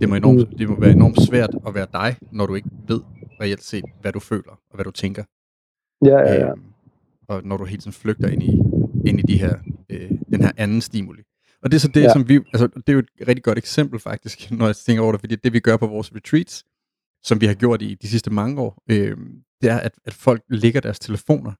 Det 0.00 0.08
må, 0.08 0.14
enormt, 0.14 0.50
mm. 0.50 0.58
det 0.58 0.68
må 0.68 0.80
være 0.80 0.90
enormt 0.90 1.22
svært 1.22 1.50
at 1.66 1.74
være 1.74 1.86
dig, 1.92 2.16
når 2.32 2.46
du 2.46 2.54
ikke 2.54 2.68
ved 2.88 3.00
reelt 3.40 3.62
set, 3.62 3.84
hvad 4.00 4.12
du 4.12 4.20
føler 4.20 4.52
og 4.70 4.74
hvad 4.74 4.84
du 4.84 4.90
tænker. 4.90 5.24
Ja, 6.04 6.18
ja, 6.18 6.32
ja. 6.32 6.50
Øh, 6.50 6.56
og 7.28 7.44
når 7.44 7.56
du 7.56 7.64
hele 7.64 7.80
tiden 7.80 7.92
flygter 7.92 8.28
ind 8.28 8.42
i, 8.42 8.60
ind 9.08 9.20
i 9.20 9.22
de 9.22 9.38
her, 9.38 9.58
øh, 9.88 10.10
den 10.10 10.40
her 10.40 10.52
anden 10.56 10.80
stimuli. 10.80 11.22
Og 11.62 11.70
det 11.70 11.76
er 11.76 11.80
så 11.80 11.88
det, 11.88 12.02
ja. 12.02 12.12
som 12.12 12.28
vi, 12.28 12.34
altså 12.34 12.66
det 12.66 12.88
er 12.88 12.92
jo 12.92 12.98
et 12.98 13.28
rigtig 13.28 13.44
godt 13.44 13.58
eksempel 13.58 14.00
faktisk, 14.00 14.50
når 14.58 14.66
jeg 14.66 14.76
tænker 14.76 15.02
over 15.02 15.12
det, 15.12 15.20
fordi 15.20 15.36
det 15.36 15.52
vi 15.52 15.60
gør 15.60 15.76
på 15.76 15.86
vores 15.86 16.14
retreats, 16.14 16.64
som 17.22 17.40
vi 17.40 17.46
har 17.46 17.54
gjort 17.54 17.82
i 17.82 17.94
de 17.94 18.08
sidste 18.08 18.30
mange 18.30 18.60
år, 18.60 18.82
øh, 18.90 19.16
det 19.62 19.70
er, 19.70 19.78
at, 19.78 19.92
at 20.04 20.14
folk 20.14 20.42
lægger 20.48 20.80
deres 20.80 20.98
telefoner 20.98 21.52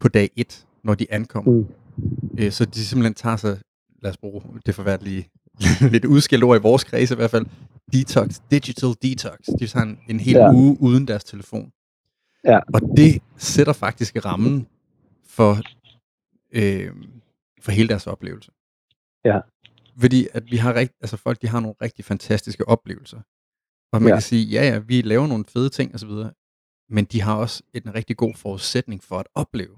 på 0.00 0.08
dag 0.08 0.30
1, 0.36 0.66
når 0.84 0.94
de 0.94 1.06
ankommer. 1.10 1.52
Mm. 1.52 1.66
Øh, 2.38 2.52
så 2.52 2.64
de 2.64 2.84
simpelthen 2.84 3.14
tager 3.14 3.36
sig 3.36 3.58
lad 4.04 4.10
os 4.10 4.16
bruge 4.16 4.42
det 4.66 4.74
forværdelige, 4.74 5.30
lidt 5.92 6.04
udskilt 6.04 6.44
ord 6.44 6.58
i 6.58 6.62
vores 6.62 6.84
kreds 6.84 7.10
i 7.10 7.14
hvert 7.14 7.30
fald, 7.30 7.46
detox, 7.92 8.40
digital 8.50 8.90
detox. 9.02 9.38
De 9.58 9.66
tager 9.66 9.84
en, 9.86 9.98
en 10.08 10.20
hel 10.20 10.34
ja. 10.36 10.52
uge 10.52 10.76
uden 10.80 11.08
deres 11.08 11.24
telefon. 11.24 11.72
Ja. 12.44 12.58
Og 12.74 12.80
det 12.96 13.22
sætter 13.36 13.72
faktisk 13.72 14.24
rammen 14.24 14.66
for, 15.26 15.56
øh, 16.52 16.92
for 17.60 17.72
hele 17.72 17.88
deres 17.88 18.06
oplevelse. 18.06 18.50
Ja. 19.24 19.38
Fordi 20.00 20.28
at 20.32 20.42
vi 20.50 20.56
har 20.56 20.74
rigt, 20.74 20.92
altså 21.00 21.16
folk, 21.16 21.42
de 21.42 21.48
har 21.48 21.60
nogle 21.60 21.74
rigtig 21.82 22.04
fantastiske 22.04 22.68
oplevelser. 22.68 23.20
Og 23.94 24.02
man 24.02 24.08
ja. 24.08 24.14
kan 24.14 24.22
sige, 24.22 24.44
ja 24.46 24.62
ja, 24.70 24.78
vi 24.78 25.02
laver 25.02 25.26
nogle 25.26 25.44
fede 25.44 25.68
ting 25.68 25.94
osv., 25.94 26.10
men 26.88 27.04
de 27.04 27.20
har 27.20 27.36
også 27.36 27.62
en 27.74 27.94
rigtig 27.94 28.16
god 28.16 28.34
forudsætning 28.34 29.02
for 29.02 29.18
at 29.18 29.28
opleve. 29.34 29.76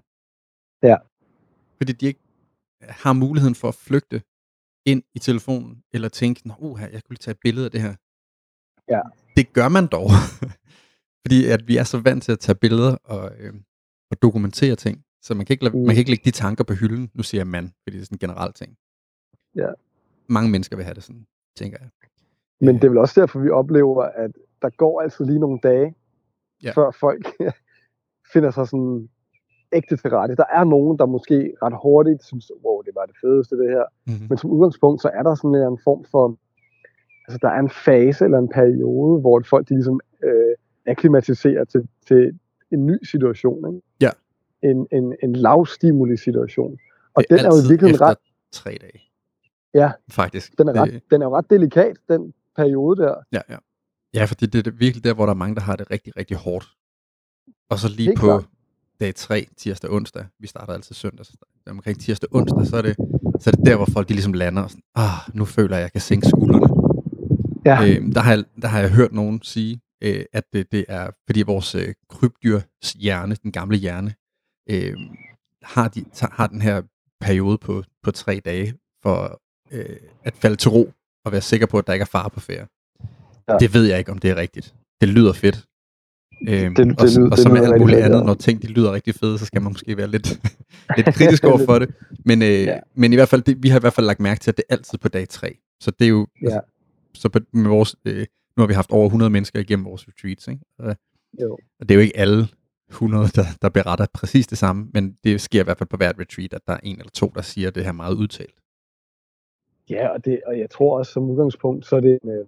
Ja. 0.82 0.96
Fordi 1.76 1.92
de 1.92 2.06
ikke 2.06 2.20
har 2.82 3.12
muligheden 3.12 3.54
for 3.54 3.68
at 3.68 3.75
flygte 3.75 4.23
ind 4.87 5.02
i 5.14 5.18
telefonen, 5.18 5.82
eller 5.92 6.08
tænke, 6.08 6.42
uh, 6.58 6.80
jeg 6.80 6.90
kunne 6.90 7.02
lige 7.14 7.18
tage 7.18 7.32
et 7.32 7.40
billede 7.40 7.64
af 7.64 7.70
det 7.70 7.80
her. 7.80 7.94
Ja. 8.94 9.00
Det 9.37 9.52
gør 9.52 9.68
man 9.68 9.87
dog. 9.87 10.08
fordi 11.23 11.46
at 11.46 11.68
vi 11.68 11.76
er 11.76 11.85
så 11.85 11.99
vant 11.99 12.23
til 12.23 12.32
at 12.32 12.40
tage 12.40 12.56
billeder 12.56 12.96
og, 13.04 13.32
øh, 13.38 13.54
og 14.11 14.23
dokumentere 14.23 14.76
ting, 14.76 15.04
så 15.23 15.35
man 15.35 15.46
kan, 15.46 15.54
ikke, 15.54 15.64
lade, 15.64 15.76
Mm. 15.76 15.80
man 15.87 15.94
kan 15.94 15.99
ikke 15.99 16.11
lægge 16.11 16.25
de 16.25 16.30
tanker 16.30 16.64
på 16.64 16.75
hylden. 16.75 17.11
Nu 17.14 17.23
siger 17.23 17.40
jeg 17.40 17.46
mand, 17.46 17.70
fordi 17.82 17.96
det 17.96 18.02
er 18.02 18.06
sådan 18.06 18.14
en 18.14 18.18
generel 18.18 18.52
ting. 18.52 18.76
Ja. 19.54 19.70
Mange 20.28 20.50
mennesker 20.50 20.76
vil 20.76 20.85
have 20.85 20.94
det 20.94 21.04
sådan, 21.04 21.26
tænker 21.56 21.78
jeg. 21.80 21.90
Men 22.60 22.75
det 22.75 22.84
er 22.84 22.88
vel 22.88 22.98
også 22.98 23.20
derfor, 23.20 23.38
vi 23.40 23.50
oplever, 23.50 24.02
at 24.02 24.30
der 24.62 24.70
går 24.70 25.00
altid 25.00 25.25
lige 25.25 25.38
nogle 25.38 25.58
dage, 25.62 25.94
Ja. 26.62 26.70
før 26.70 26.90
folk 26.90 27.26
finder 28.32 28.50
sig 28.50 28.68
sådan 28.68 29.08
ægte 29.72 29.96
til 29.96 30.10
rette. 30.10 30.36
Der 30.36 30.44
er 30.52 30.64
nogen, 30.64 30.98
der 30.98 31.06
måske 31.06 31.54
ret 31.62 31.75
hurtigt 31.82 32.25
synes, 32.25 32.50
wow, 32.64 32.80
det 32.82 32.92
var 32.94 33.04
det 33.06 33.14
fedeste 33.20 33.56
det 33.56 33.68
her. 33.70 33.84
Mm-hmm. 34.06 34.26
Men 34.28 34.38
som 34.38 34.50
udgangspunkt, 34.50 35.02
så 35.02 35.08
er 35.14 35.22
der 35.22 35.34
sådan 35.34 35.54
en 35.72 35.78
form 35.84 36.04
for, 36.10 36.36
altså 37.28 37.38
der 37.42 37.48
er 37.48 37.58
en 37.60 37.70
fase 37.70 38.25
eller 38.25 38.38
en 38.38 38.48
periode, 38.48 39.20
hvor 39.20 39.42
folk 39.50 39.68
de 39.68 39.75
ligesom 39.75 40.00
øh, 40.25 40.54
akklimatiserer 40.86 41.64
til, 41.64 41.88
til 42.08 42.38
en 42.72 42.86
ny 42.86 43.04
situation. 43.04 43.75
Ikke? 43.75 43.86
Ja. 44.00 44.10
En, 44.62 44.86
en, 44.92 45.14
en 45.22 45.32
lavstimuli 45.32 46.16
situation. 46.16 46.78
Og 47.14 47.22
Det 47.22 47.30
den 47.30 47.38
er 47.38 47.42
jo 47.44 47.88
efter 47.88 48.06
ret, 48.06 48.16
tre 48.52 48.70
dage. 48.80 49.00
Ja. 49.75 49.92
Faktisk. 50.10 50.58
den 50.58 50.68
er, 50.68 50.72
Det- 50.72 50.82
ret, 50.82 51.02
den 51.10 51.22
er 51.22 51.26
jo 51.26 51.36
ret 51.36 51.50
delikat, 51.50 51.96
den 52.08 52.34
periode 52.56 53.02
der. 53.02 53.14
Ja, 53.32 53.40
ja. 53.48 53.56
Ja, 54.14 54.25
fordi 54.25 54.46
det 54.46 54.66
er 54.66 54.70
virkelig 54.70 55.04
der, 55.04 55.14
hvor 55.14 55.26
der 55.26 55.30
er 55.30 55.36
mange, 55.36 55.54
der 55.54 55.60
har 55.60 55.76
det 55.76 55.90
rigtig, 55.90 56.16
rigtig 56.16 56.36
hårdt. 56.36 56.66
Og 57.70 57.78
så 57.78 57.88
lige 57.88 58.14
på 58.16 58.26
klart. 58.26 58.44
dag 59.00 59.14
3, 59.14 59.46
tirsdag 59.56 59.90
onsdag, 59.90 60.26
vi 60.38 60.46
starter 60.46 60.72
altid 60.72 60.94
søndag, 60.94 61.26
så 61.26 61.36
omkring 61.66 62.00
tirsdag 62.00 62.28
onsdag, 62.34 62.66
så 62.66 62.76
er 62.76 62.82
det, 62.82 62.96
så 63.40 63.50
er 63.50 63.54
det 63.56 63.66
der, 63.66 63.76
hvor 63.76 63.88
folk 63.92 64.08
de 64.08 64.12
ligesom 64.12 64.32
lander 64.32 64.62
og 64.62 64.70
sådan, 64.70 64.82
ah, 64.94 65.34
nu 65.34 65.44
føler 65.44 65.76
jeg, 65.76 65.78
at 65.78 65.82
jeg 65.82 65.92
kan 65.92 66.00
sænke 66.00 66.28
skuldrene. 66.28 66.68
Ja. 67.64 67.82
Øh, 67.82 68.12
der, 68.14 68.20
har 68.20 68.34
jeg, 68.34 68.44
der 68.62 68.68
har 68.68 68.80
jeg 68.80 68.90
hørt 68.90 69.12
nogen 69.12 69.42
sige, 69.42 69.80
øh, 70.02 70.25
at 70.32 70.44
det, 70.52 70.72
det 70.72 70.84
er, 70.88 71.10
fordi 71.26 71.42
vores 71.42 71.75
øh, 71.75 71.94
krybdyrs 72.08 72.92
hjerne, 72.92 73.34
den 73.34 73.52
gamle 73.52 73.76
hjerne, 73.76 74.14
øh, 74.70 74.96
har, 75.62 75.88
de, 75.88 76.04
har 76.32 76.46
den 76.46 76.62
her 76.62 76.82
periode 77.20 77.58
på, 77.58 77.82
på 78.02 78.10
tre 78.10 78.40
dage 78.44 78.75
for 79.02 79.40
øh, 79.72 79.96
at 80.22 80.34
falde 80.34 80.56
til 80.56 80.70
ro 80.70 80.92
og 81.26 81.33
være 81.33 81.40
sikker 81.40 81.66
på, 81.66 81.78
at 81.78 81.87
der 81.87 81.92
ikke 81.92 82.02
er 82.02 82.06
fare 82.06 82.30
på 82.30 82.40
færre. 82.40 82.66
Ja. 83.49 83.56
Det 83.61 83.75
ved 83.75 83.85
jeg 83.85 83.99
ikke, 83.99 84.11
om 84.12 84.18
det 84.18 84.30
er 84.30 84.37
rigtigt. 84.37 84.75
Det 85.00 85.09
lyder 85.09 85.33
fedt. 85.33 85.64
Øhm, 86.49 86.75
Det- 86.75 86.87
det 86.99 87.18
og, 87.18 87.28
og 87.33 87.38
som 87.38 87.52
med 87.52 87.64
alt 87.64 87.80
muligt 87.80 87.99
andet, 87.99 88.25
når 88.26 88.35
ting 88.35 88.62
de 88.62 88.66
lyder 88.66 88.92
rigtig 88.92 89.14
fede, 89.14 89.38
så 89.38 89.45
skal 89.47 89.62
man 89.62 89.73
måske 89.73 89.97
være 89.97 90.06
lidt, 90.09 90.40
lidt 90.97 91.06
kritisk 91.14 91.45
over 91.45 91.59
for 91.64 91.78
det. 91.78 91.95
Men, 92.25 92.42
øh. 92.42 92.49
Ja. 92.49 92.78
men 92.95 93.12
i 93.12 93.16
hvert 93.16 93.28
fald, 93.28 93.42
det, 93.42 93.62
vi 93.62 93.68
har 93.68 93.78
i 93.78 93.80
hvert 93.80 93.92
fald 93.92 94.06
lagt 94.06 94.21
mærke 94.21 94.40
til, 94.40 94.50
at 94.50 94.56
det 94.56 94.64
er 94.68 94.75
altid 94.75 94.99
på 94.99 95.09
dag 95.09 95.28
3. 95.28 95.56
Så 95.80 95.90
det 95.90 96.04
er 96.04 96.09
jo, 96.09 96.26
Ja. 96.42 96.47
altså, 96.47 96.61
så 97.14 97.28
på, 97.28 97.38
med 97.52 97.68
vores, 97.71 97.97
øh, 98.04 98.26
nu 98.56 98.61
har 98.62 98.66
vi 98.66 98.75
haft 98.75 98.90
over 98.90 99.06
100 99.06 99.30
mennesker 99.30 99.61
igennem 99.61 99.85
vores 99.85 100.04
retreats, 100.09 100.49
ikke? 100.49 100.61
Og, 100.78 100.97
Jo. 101.42 101.52
og 101.80 101.88
det 101.88 101.90
er 101.90 101.95
jo 101.95 102.00
ikke 102.00 102.16
alle 102.16 102.49
100, 102.90 103.28
der, 103.35 103.45
der 103.62 103.68
beretter 103.68 104.06
præcis 104.14 104.47
det 104.47 104.59
samme, 104.59 104.87
men 104.95 105.16
det 105.25 105.40
sker 105.40 105.61
i 105.61 105.64
hvert 105.64 105.78
fald 105.78 105.88
på 105.88 105.97
hvert 105.97 106.16
retreat, 106.21 106.52
at 106.54 106.61
der 106.66 106.73
er 106.73 106.80
en 106.83 106.99
eller 106.99 107.11
to, 107.11 107.33
der 107.35 107.42
siger 107.42 107.71
det 107.71 107.85
her 107.85 107.92
meget 107.92 108.14
udtalt. 108.14 108.54
Ja, 109.90 110.08
og, 110.08 110.24
det, 110.24 110.40
og 110.46 110.58
jeg 110.58 110.70
tror 110.70 110.98
også 110.98 111.12
som 111.12 111.30
udgangspunkt, 111.30 111.86
så 111.86 111.96
er 111.96 112.00
det, 112.00 112.18
øh, 112.24 112.44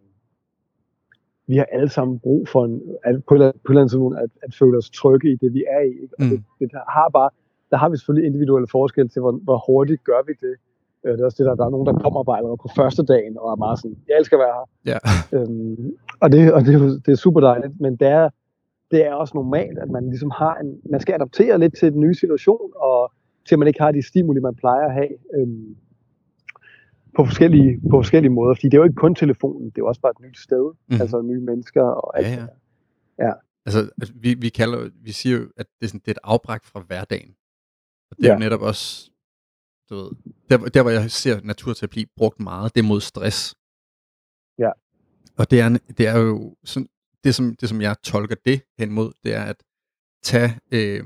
vi 1.47 1.57
har 1.57 1.65
alle 1.65 1.89
sammen 1.89 2.19
brug 2.19 2.49
for 2.49 2.65
en, 2.65 2.83
at, 3.05 3.25
på, 3.29 3.35
et 3.35 3.39
på 3.39 3.45
et 3.45 3.53
eller 3.69 3.81
andet 3.81 3.91
tidspunkt 3.91 4.19
at, 4.19 4.31
at 4.43 4.55
føle 4.55 4.77
os 4.79 4.91
trygge 4.91 5.33
i 5.33 5.37
det, 5.37 5.55
vi 5.55 5.65
er 5.69 5.81
i. 5.81 5.93
Ikke? 6.03 6.15
Og 6.19 6.25
Mm. 6.25 6.31
det, 6.31 6.45
det 6.61 6.73
der 6.73 6.81
har 6.89 7.09
bare, 7.09 7.31
der 7.71 7.77
har 7.77 7.89
vi 7.89 7.97
selvfølgelig 7.97 8.27
individuelle 8.27 8.69
forskelle 8.71 9.09
til, 9.09 9.21
hvor, 9.21 9.33
hvor 9.33 9.59
hurtigt 9.67 10.05
gør 10.05 10.23
vi 10.27 10.33
det. 10.41 10.55
Øh, 11.05 11.13
Det 11.13 11.21
er 11.21 11.25
også 11.25 11.37
det, 11.39 11.47
der, 11.47 11.55
der 11.55 11.67
er 11.67 11.71
nogen, 11.71 11.87
der 11.87 11.99
kommer 12.05 12.23
bare 12.23 12.37
allerede 12.37 12.57
på 12.63 12.69
første 12.77 13.03
dagen, 13.07 13.39
og 13.39 13.53
er 13.53 13.57
meget 13.57 13.79
sådan, 13.79 13.97
jeg 14.09 14.17
elsker 14.19 14.37
at 14.37 14.41
være 14.47 14.55
her. 14.59 14.67
Ja. 14.93 14.99
Øhm, 15.39 15.97
og 16.21 16.33
det, 16.33 16.53
og 16.53 16.61
det, 16.67 16.75
er, 16.75 16.79
det 17.07 17.13
er 17.13 17.17
super 17.27 17.41
dejligt, 17.41 17.81
men 17.81 17.97
det 17.97 18.09
er, 18.09 18.29
det 18.91 19.07
er 19.07 19.15
også 19.15 19.33
normalt, 19.37 19.79
at 19.79 19.91
man 19.91 20.09
ligesom 20.09 20.31
har 20.31 20.55
en, 20.57 20.81
man 20.91 21.01
skal 21.01 21.15
adaptere 21.15 21.59
lidt 21.59 21.75
til 21.79 21.93
den 21.93 22.01
nye 22.01 22.15
situation, 22.15 22.71
og 22.77 23.13
til 23.47 23.55
at 23.55 23.59
man 23.59 23.69
ikke 23.69 23.81
har 23.83 23.93
de 23.93 24.03
stimuli, 24.07 24.41
man 24.41 24.55
plejer 24.55 24.87
at 24.87 24.93
have 24.93 25.09
øhm, 25.35 25.77
på, 27.17 27.25
forskellige, 27.25 27.81
på 27.91 27.97
forskellige 27.99 28.33
måder. 28.33 28.55
Fordi 28.55 28.67
det 28.67 28.75
er 28.75 28.79
jo 28.79 28.85
ikke 28.85 28.95
kun 28.95 29.15
telefonen, 29.15 29.67
det 29.67 29.79
er 29.79 29.83
jo 29.83 29.87
også 29.87 30.01
bare 30.01 30.13
et 30.19 30.21
nyt 30.27 30.39
sted, 30.39 30.75
mm. 30.89 31.01
altså 31.01 31.23
nye 31.23 31.41
mennesker 31.41 31.83
og 31.83 32.19
alt 32.19 32.27
Ja, 32.27 32.33
ja. 32.33 32.41
der. 32.41 32.49
Ja. 33.27 33.33
Altså, 33.67 33.91
altså 34.01 34.15
vi, 34.17 34.35
vi, 34.35 34.49
kalder, 34.49 34.91
vi 35.03 35.13
siger 35.13 35.37
jo, 35.37 35.49
at 35.57 35.67
det 35.81 35.87
er, 35.87 35.89
sådan, 35.89 36.01
det 36.01 36.09
er 36.09 36.13
et 36.13 36.19
afbræk 36.25 36.65
fra 36.65 36.81
hverdagen. 36.81 37.35
Og 38.11 38.17
det 38.17 38.25
er 38.25 38.29
ja. 38.29 38.35
jo 38.35 38.39
netop 38.39 38.61
også, 38.61 39.11
du 39.91 39.95
ved, 39.95 40.11
der, 40.51 40.59
der 40.59 40.83
hvor 40.83 40.91
jeg 40.91 41.11
ser 41.11 41.41
naturterapi 41.45 42.07
brugt 42.17 42.41
meget, 42.41 42.75
det 42.75 42.81
er 42.81 42.87
mod 42.87 43.01
stress. 43.01 43.55
Ja. 44.59 44.71
Og 45.39 45.51
det 45.51 45.61
er, 45.61 45.79
det 45.99 46.07
er 46.07 46.19
jo 46.19 46.57
sådan, 46.65 46.89
det 47.25 47.35
som, 47.35 47.57
det 47.57 47.69
som 47.69 47.81
jeg 47.81 47.97
tolker 48.03 48.37
det 48.45 48.63
hen 48.79 48.93
mod, 48.93 49.13
det 49.25 49.35
er 49.35 49.43
at 49.43 49.63
tage, 50.23 50.51
øh, 50.73 51.05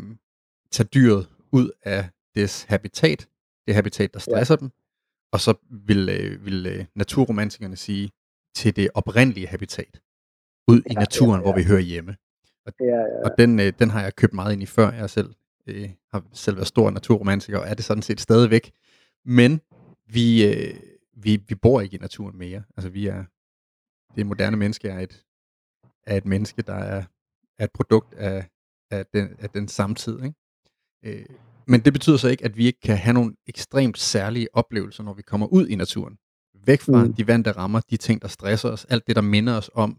tage 0.70 0.86
dyret 0.94 1.28
ud 1.52 1.70
af 1.82 2.10
dets 2.34 2.62
habitat, 2.62 3.28
det 3.66 3.74
habitat, 3.74 4.14
der 4.14 4.20
stresser 4.20 4.56
ja. 4.60 4.60
dem, 4.60 4.70
og 5.32 5.40
så 5.40 5.54
vil, 5.70 6.08
øh, 6.08 6.44
vil 6.44 6.66
øh, 6.66 6.84
naturromantikerne 6.94 7.76
sige, 7.76 8.10
til 8.54 8.76
det 8.76 8.88
oprindelige 8.94 9.46
habitat, 9.46 10.00
ud 10.68 10.80
i 10.80 10.92
Ja, 10.92 10.98
naturen, 10.98 11.30
ja, 11.30 11.36
ja. 11.36 11.42
hvor 11.42 11.54
vi 11.54 11.64
hører 11.64 11.80
hjemme. 11.80 12.16
Ja, 12.80 12.86
ja. 12.86 13.24
Og 13.24 13.30
den, 13.38 13.60
øh, 13.60 13.72
den 13.78 13.90
har 13.90 14.02
jeg 14.02 14.14
købt 14.14 14.32
meget 14.32 14.52
ind 14.52 14.62
i 14.62 14.66
før. 14.66 14.92
Jeg 14.92 15.10
selv 15.10 15.34
øh, 15.66 15.90
har 16.10 16.24
selv 16.32 16.56
været 16.56 16.68
stor 16.68 16.90
naturromantiker, 16.90 17.58
og 17.58 17.68
er 17.68 17.74
det 17.74 17.84
sådan 17.84 18.02
set 18.02 18.20
stadigvæk. 18.20 18.72
Men 19.24 19.60
vi, 20.06 20.46
øh, 20.46 20.74
vi, 21.16 21.36
vi 21.48 21.54
bor 21.54 21.80
ikke 21.80 21.96
i 21.96 22.00
naturen 22.00 22.38
mere. 22.38 22.62
Altså 22.76 22.90
vi 22.90 23.06
er, 23.06 23.24
det 24.16 24.26
moderne 24.26 24.56
menneske 24.56 24.88
er 24.88 24.98
et, 24.98 25.24
er 26.06 26.16
et 26.16 26.26
menneske, 26.26 26.62
der 26.62 26.74
er, 26.74 27.04
er 27.58 27.64
et 27.64 27.72
produkt 27.72 28.14
af, 28.14 28.48
af, 28.90 29.06
den, 29.06 29.36
af 29.38 29.50
den 29.50 29.68
samtid. 29.68 30.22
Ikke? 30.22 30.34
Øh, 31.02 31.26
men 31.66 31.80
det 31.80 31.92
betyder 31.92 32.16
så 32.16 32.28
ikke, 32.28 32.44
at 32.44 32.56
vi 32.56 32.66
ikke 32.66 32.80
kan 32.80 32.96
have 32.96 33.14
nogle 33.14 33.34
ekstremt 33.46 33.98
særlige 33.98 34.48
oplevelser, 34.52 35.02
når 35.02 35.14
vi 35.14 35.22
kommer 35.22 35.46
ud 35.46 35.66
i 35.68 35.74
naturen. 35.74 36.16
Væk 36.66 36.80
fra 36.80 37.04
mm. 37.04 37.12
De 37.14 37.26
vante 37.26 37.52
rammer, 37.52 37.80
de 37.90 37.96
ting, 37.96 38.22
der 38.22 38.28
stresser 38.28 38.68
os, 38.70 38.84
alt 38.84 39.06
det, 39.06 39.16
der 39.16 39.22
minder 39.22 39.56
os 39.56 39.70
om 39.74 39.96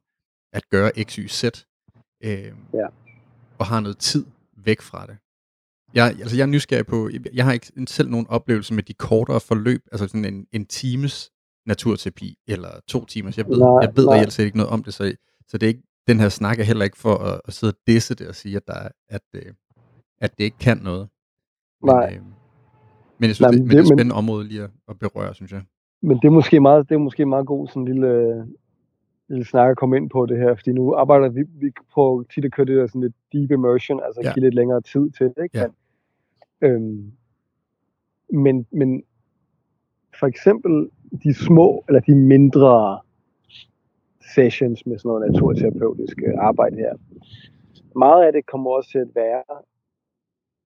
at 0.53 0.69
gøre 0.69 0.91
x, 1.03 1.15
y, 1.15 1.27
z. 1.27 1.43
Øh, 2.23 2.51
Ja. 2.73 2.87
og 3.57 3.65
har 3.65 3.79
noget 3.79 3.97
tid 3.97 4.25
væk 4.57 4.81
fra 4.81 5.05
det. 5.07 5.17
Jeg, 5.93 6.05
altså 6.19 6.35
jeg 6.35 6.43
er 6.43 6.47
nysgerrig 6.47 6.85
på, 6.85 7.09
jeg 7.33 7.45
har 7.45 7.51
ikke 7.53 7.71
selv 7.87 8.09
nogen 8.09 8.27
oplevelse 8.27 8.73
med 8.73 8.83
de 8.83 8.93
kortere 8.93 9.39
forløb, 9.39 9.81
altså 9.91 10.07
sådan 10.07 10.25
en, 10.25 10.47
en 10.51 10.65
times 10.65 11.31
naturterapi, 11.65 12.37
eller 12.47 12.79
to 12.87 13.05
timers. 13.05 13.37
Jeg 13.37 13.45
ved, 13.47 13.57
Nej, 13.57 13.69
jeg 13.81 13.91
ved 13.95 14.05
nej. 14.05 14.15
reelt 14.17 14.33
set 14.33 14.43
ikke 14.45 14.57
noget 14.57 14.69
om 14.71 14.83
det, 14.83 14.93
så, 14.93 15.15
så 15.47 15.57
det 15.57 15.63
er 15.63 15.67
ikke, 15.67 15.83
den 16.07 16.19
her 16.19 16.29
snak 16.29 16.59
er 16.59 16.63
heller 16.63 16.85
ikke 16.85 16.97
for 16.97 17.15
at, 17.15 17.41
at 17.45 17.53
sidde 17.53 17.71
og 17.73 17.77
disse 17.87 18.15
det 18.15 18.27
og 18.27 18.35
sige, 18.35 18.55
at, 18.55 18.67
der, 18.67 18.73
er- 18.73 18.89
at, 19.09 19.21
øh, 19.33 19.53
at 20.21 20.37
det 20.37 20.43
ikke 20.43 20.57
kan 20.57 20.77
noget. 20.77 21.09
Men, 21.83 21.95
Nej. 21.95 22.13
Øh, 22.15 22.21
men 23.17 23.27
jeg 23.27 23.35
synes, 23.35 23.41
Nej, 23.41 23.51
det, 23.51 23.59
men 23.59 23.67
men 23.67 23.69
det 23.69 23.75
er 23.77 23.79
et 23.79 23.83
det- 23.83 23.91
men- 23.91 23.97
spændende 23.97 24.15
område 24.15 24.47
lige 24.47 24.63
at, 24.63 24.69
at 24.89 24.99
berøre, 24.99 25.33
synes 25.35 25.51
jeg. 25.51 25.61
Men 26.01 26.17
det 26.17 26.25
er 26.25 26.29
måske 26.31 26.59
meget, 26.59 26.89
det 26.89 26.95
er 26.95 26.99
måske 26.99 27.25
meget 27.25 27.45
god 27.47 27.67
sådan 27.67 27.81
en 27.81 27.87
lille, 27.87 28.07
øh, 28.07 28.45
lille 29.29 29.45
snak 29.45 29.69
at 29.71 29.77
komme 29.77 29.97
ind 29.97 30.09
på 30.09 30.25
det 30.25 30.37
her, 30.37 30.55
fordi 30.55 30.71
nu 30.71 30.93
arbejder 30.93 31.29
vi, 31.29 31.43
vi 31.55 31.71
på 31.93 32.23
tit 32.33 32.45
at 32.45 32.51
køre 32.51 32.65
det 32.65 32.77
der 32.77 32.87
sådan 32.87 33.01
lidt 33.01 33.13
deep 33.33 33.51
immersion, 33.51 34.01
altså 34.05 34.21
Ja. 34.23 34.33
give 34.33 34.43
lidt 34.43 34.53
længere 34.55 34.81
tid 34.81 35.09
til 35.11 35.25
det, 35.25 35.43
ikke? 35.43 35.57
Ja. 35.59 35.67
Men, 36.61 36.71
øhm, 36.71 37.11
men, 38.39 38.65
men 38.71 39.03
for 40.19 40.27
eksempel 40.27 40.89
de 41.23 41.33
små, 41.33 41.83
eller 41.87 41.99
de 41.99 42.15
mindre 42.15 42.99
sessions 44.35 44.85
med 44.85 44.97
sådan 44.97 45.09
noget 45.09 45.31
naturterapeutisk 45.31 46.17
arbejde 46.37 46.75
her, 46.75 46.93
meget 47.95 48.23
af 48.25 48.33
det 48.33 48.45
kommer 48.45 48.71
også 48.71 48.89
til 48.91 48.97
at 48.99 49.07
være, 49.15 49.43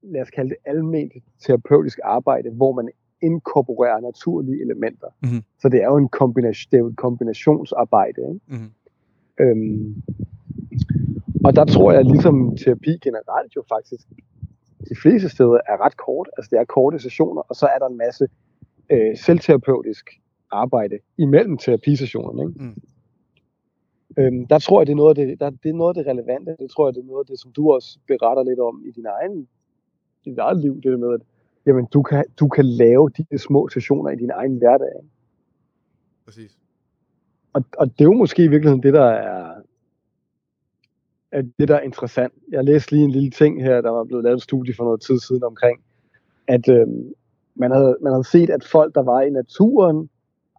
lad 0.01 0.21
os 0.21 0.29
kalde 0.29 0.49
det 0.49 0.57
alment 0.65 1.13
terapeutisk 1.39 1.99
arbejde, 2.03 2.49
hvor 2.49 2.71
man 2.71 2.89
inkorporerer 3.21 3.99
naturlige 3.99 4.61
elementer. 4.61 5.07
Mhm. 5.23 5.43
Så 5.59 5.69
det 5.69 5.81
er 5.83 5.87
jo 5.87 5.97
en 5.97 6.09
kombination, 6.09 6.71
det 6.71 6.77
er 6.77 6.81
jo 6.81 6.87
et 6.87 6.97
kombinationsarbejde. 6.97 8.21
Ikke? 8.21 8.39
Mm-hmm. 8.47 8.71
Øhm, 9.39 10.03
og 11.43 11.55
der 11.55 11.65
tror 11.65 11.91
jeg, 11.91 12.05
ligesom 12.05 12.57
terapi 12.57 12.97
generelt 12.97 13.55
jo 13.55 13.63
faktisk 13.69 14.07
de 14.89 14.95
fleste 15.01 15.29
steder 15.29 15.59
er 15.67 15.85
ret 15.85 15.97
kort. 15.97 16.29
Altså 16.37 16.49
det 16.51 16.59
er 16.59 16.65
korte 16.65 16.99
sessioner, 16.99 17.41
og 17.41 17.55
så 17.55 17.65
er 17.65 17.79
der 17.79 17.87
en 17.87 17.97
masse 17.97 18.27
øh, 18.91 19.17
selvterapeutisk 19.17 20.09
arbejde 20.51 20.99
imellem 21.17 21.57
terapisessionerne. 21.57 22.41
Ikke? 22.41 22.63
Mm. 22.63 22.81
Øhm, 24.17 24.47
der 24.47 24.59
tror 24.59 24.79
jeg, 24.79 24.87
det 24.87 24.93
er, 24.93 25.01
noget 25.03 25.17
af 25.17 25.25
det, 25.25 25.39
der, 25.39 25.49
det 25.49 25.69
er 25.69 25.73
noget 25.73 25.97
af 25.97 26.03
det 26.03 26.11
relevante. 26.11 26.55
Det 26.59 26.69
tror 26.71 26.87
jeg, 26.87 26.95
det 26.95 27.01
er 27.01 27.05
noget 27.05 27.23
af 27.23 27.25
det, 27.25 27.39
som 27.39 27.51
du 27.51 27.71
også 27.71 27.99
beretter 28.07 28.43
lidt 28.43 28.59
om 28.59 28.83
i 28.85 28.91
din 28.91 29.05
egen, 29.05 29.47
i 30.27 30.29
dit 30.29 30.37
eget 30.37 30.59
liv. 30.61 30.75
Det 30.75 30.83
der 30.83 30.97
med, 30.97 31.13
at 31.13 31.21
jamen, 31.65 31.85
du, 31.93 32.01
kan, 32.01 32.25
du 32.39 32.47
kan 32.47 32.65
lave 32.65 33.09
de 33.09 33.37
små 33.37 33.69
sessioner 33.69 34.11
i 34.11 34.15
din 34.15 34.31
egen 34.31 34.57
hverdag. 34.57 34.89
Præcis. 36.25 36.57
Og, 37.53 37.63
og 37.77 37.87
det 37.87 38.01
er 38.01 38.05
jo 38.05 38.13
måske 38.13 38.43
i 38.43 38.47
virkeligheden 38.47 38.83
det, 38.83 38.93
der 38.93 39.05
er, 39.05 39.53
er 41.31 41.41
det, 41.59 41.67
der 41.67 41.75
er 41.75 41.79
interessant. 41.81 42.33
Jeg 42.51 42.63
læste 42.63 42.91
lige 42.91 43.03
en 43.03 43.11
lille 43.11 43.29
ting 43.29 43.63
her, 43.63 43.81
der 43.81 43.89
var 43.89 44.03
blevet 44.03 44.23
lavet 44.23 44.35
et 44.35 44.43
studie 44.43 44.73
for 44.75 44.83
noget 44.83 45.01
tid 45.01 45.19
siden 45.19 45.43
omkring, 45.43 45.81
at 46.47 46.69
øhm, 46.69 47.13
man, 47.55 47.71
havde, 47.71 47.97
man 48.01 48.11
havde 48.13 48.23
set, 48.27 48.49
at 48.49 48.63
folk, 48.63 48.95
der 48.95 49.03
var 49.03 49.21
i 49.21 49.29
naturen, 49.29 50.09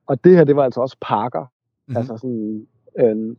og 0.06 0.24
det 0.24 0.36
her, 0.36 0.44
det 0.44 0.56
var 0.56 0.64
altså 0.64 0.80
også 0.80 0.96
parker, 1.00 1.40
Mhm. 1.40 1.48
mm-hmm. 1.86 1.96
altså 1.96 2.16
sådan, 2.16 2.66
øhm, 2.98 3.36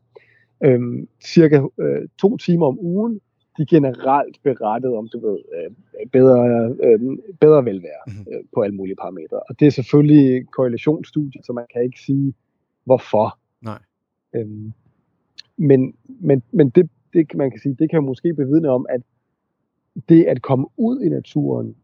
øhm, 0.63 1.07
cirka 1.25 1.61
øh, 1.79 2.07
to 2.17 2.37
timer 2.37 2.65
om 2.67 2.79
ugen, 2.79 3.21
de 3.59 3.65
generelt 3.65 4.37
berettede 4.43 4.93
om, 4.93 5.07
du 5.13 5.19
ved, 5.27 5.39
øh, 5.57 5.71
bedre, 6.11 6.75
øh, 6.83 6.99
bedre 7.39 7.65
velvære 7.65 8.03
Mhm. 8.07 8.25
øh, 8.33 8.43
på 8.53 8.61
alle 8.61 8.75
mulige 8.75 8.95
parametre. 8.95 9.39
Og 9.49 9.59
det 9.59 9.65
er 9.67 9.71
selvfølgelig 9.71 10.47
korrelationsstudier, 10.51 11.41
så 11.45 11.53
man 11.53 11.65
kan 11.73 11.83
ikke 11.83 11.99
sige, 11.99 12.33
hvorfor. 12.85 13.37
Nej. 13.61 13.79
Øhm, 14.35 14.73
men 15.57 15.93
men, 16.07 16.43
men 16.51 16.69
det, 16.69 16.89
det, 17.13 17.29
kan 17.29 17.37
man 17.37 17.51
kan 17.51 17.59
sige, 17.59 17.75
det 17.79 17.89
kan 17.89 18.03
måske 18.03 18.33
bevidne 18.33 18.69
om, 18.69 18.85
at 18.89 19.01
det 20.09 20.23
at 20.25 20.41
komme 20.41 20.67
ud 20.77 21.01
i 21.01 21.09
naturen 21.09 21.75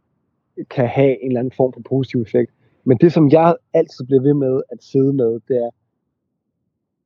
kan 0.70 0.88
have 0.88 1.24
en 1.24 1.28
eller 1.28 1.40
anden 1.40 1.54
form 1.58 1.74
for 1.74 1.82
positiv 1.82 2.22
effekt. 2.22 2.52
Men 2.84 2.98
det, 2.98 3.14
som 3.14 3.30
jeg 3.30 3.56
altid 3.74 4.06
bliver 4.06 4.22
ved 4.22 4.34
med 4.34 4.62
at 4.72 4.84
sidde 4.84 5.14
med, 5.14 5.40
det 5.48 5.58
er, 5.58 5.70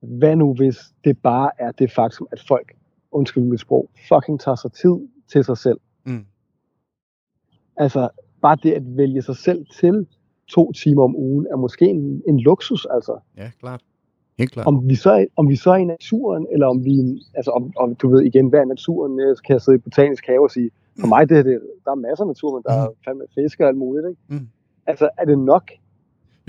hvad 0.01 0.35
nu 0.35 0.53
hvis 0.53 0.77
det 1.03 1.17
bare 1.21 1.51
er 1.59 1.71
det 1.71 1.91
faktum, 1.91 2.27
at 2.31 2.43
folk, 2.47 2.75
undskyld 3.11 3.43
mit 3.43 3.59
sprog, 3.59 3.89
fucking 4.07 4.39
tager 4.39 4.55
sig 4.55 4.71
tid 4.71 4.95
til 5.31 5.43
sig 5.43 5.57
selv. 5.57 5.77
Mm. 6.05 6.25
Altså, 7.77 8.09
bare 8.41 8.57
det 8.63 8.71
at 8.71 8.97
vælge 8.97 9.21
sig 9.21 9.35
selv 9.37 9.65
til 9.79 10.07
to 10.47 10.71
timer 10.71 11.03
om 11.03 11.15
ugen, 11.15 11.47
er 11.51 11.55
måske 11.57 11.85
en, 11.85 12.21
en 12.27 12.39
luksus, 12.39 12.85
altså. 12.85 13.19
Ja, 13.37 13.51
klart. 13.59 13.81
Helt 14.37 14.51
klart. 14.51 14.67
Om 14.67 14.89
vi, 14.89 14.95
så 14.95 15.25
om 15.35 15.49
vi 15.49 15.55
så 15.55 15.71
er 15.71 15.75
i 15.77 15.83
naturen, 15.85 16.47
eller 16.53 16.67
om 16.67 16.85
vi, 16.85 17.21
altså 17.33 17.51
om, 17.51 17.73
om 17.77 17.95
du 17.95 18.09
ved 18.09 18.21
igen, 18.21 18.47
hvad 18.47 18.59
er 18.59 18.65
naturen? 18.65 19.17
Kan 19.45 19.53
jeg 19.53 19.61
sidde 19.61 19.75
i 19.77 19.81
botanisk 19.81 20.25
have 20.27 20.41
og 20.43 20.51
sige, 20.51 20.69
for 20.99 21.07
mig, 21.07 21.29
det, 21.29 21.37
her, 21.37 21.43
det, 21.43 21.61
der 21.85 21.91
er 21.91 21.95
masser 21.95 22.23
af 22.23 22.27
natur, 22.27 22.55
men 22.55 22.63
der 22.67 22.73
er 22.73 22.87
fandme 23.05 23.23
fisk 23.35 23.59
og 23.59 23.67
alt 23.67 23.77
muligt, 23.77 24.07
ikke? 24.09 24.21
Mm. 24.27 24.47
Altså, 24.85 25.09
er 25.17 25.25
det 25.25 25.39
nok? 25.39 25.71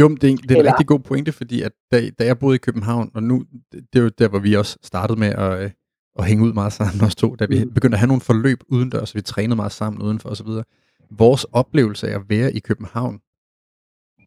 Jo, 0.00 0.08
men 0.08 0.16
det 0.16 0.24
er, 0.24 0.30
en- 0.30 0.36
det 0.36 0.50
er 0.50 0.54
en 0.54 0.58
Eller- 0.58 0.72
rigtig 0.72 0.86
god 0.86 0.98
pointe, 0.98 1.32
fordi 1.32 1.62
at 1.62 1.72
da, 1.92 1.96
da 2.18 2.24
jeg 2.24 2.38
boede 2.38 2.54
i 2.54 2.58
København, 2.58 3.10
og 3.14 3.22
nu, 3.22 3.44
det, 3.72 3.86
det 3.92 3.98
er 3.98 4.02
jo 4.02 4.08
der, 4.08 4.28
hvor 4.28 4.38
vi 4.38 4.54
også 4.54 4.78
startede 4.82 5.18
med 5.20 5.28
at, 5.28 5.72
at 6.20 6.28
hænge 6.28 6.44
ud 6.44 6.52
meget 6.52 6.72
sammen, 6.72 7.04
os 7.04 7.14
to, 7.16 7.34
da 7.34 7.46
vi 7.46 7.64
Mm. 7.64 7.74
begyndte 7.74 7.94
at 7.94 7.98
have 7.98 8.06
nogle 8.08 8.20
forløb 8.20 8.60
udendørs, 8.68 9.10
og 9.12 9.16
vi 9.16 9.22
trænede 9.22 9.56
meget 9.56 9.72
sammen 9.72 10.02
udenfor 10.02 10.28
osv. 10.28 10.46
Vores 11.10 11.44
oplevelse 11.44 12.08
af 12.08 12.14
at 12.14 12.28
være 12.28 12.52
i 12.52 12.58
København, 12.58 13.14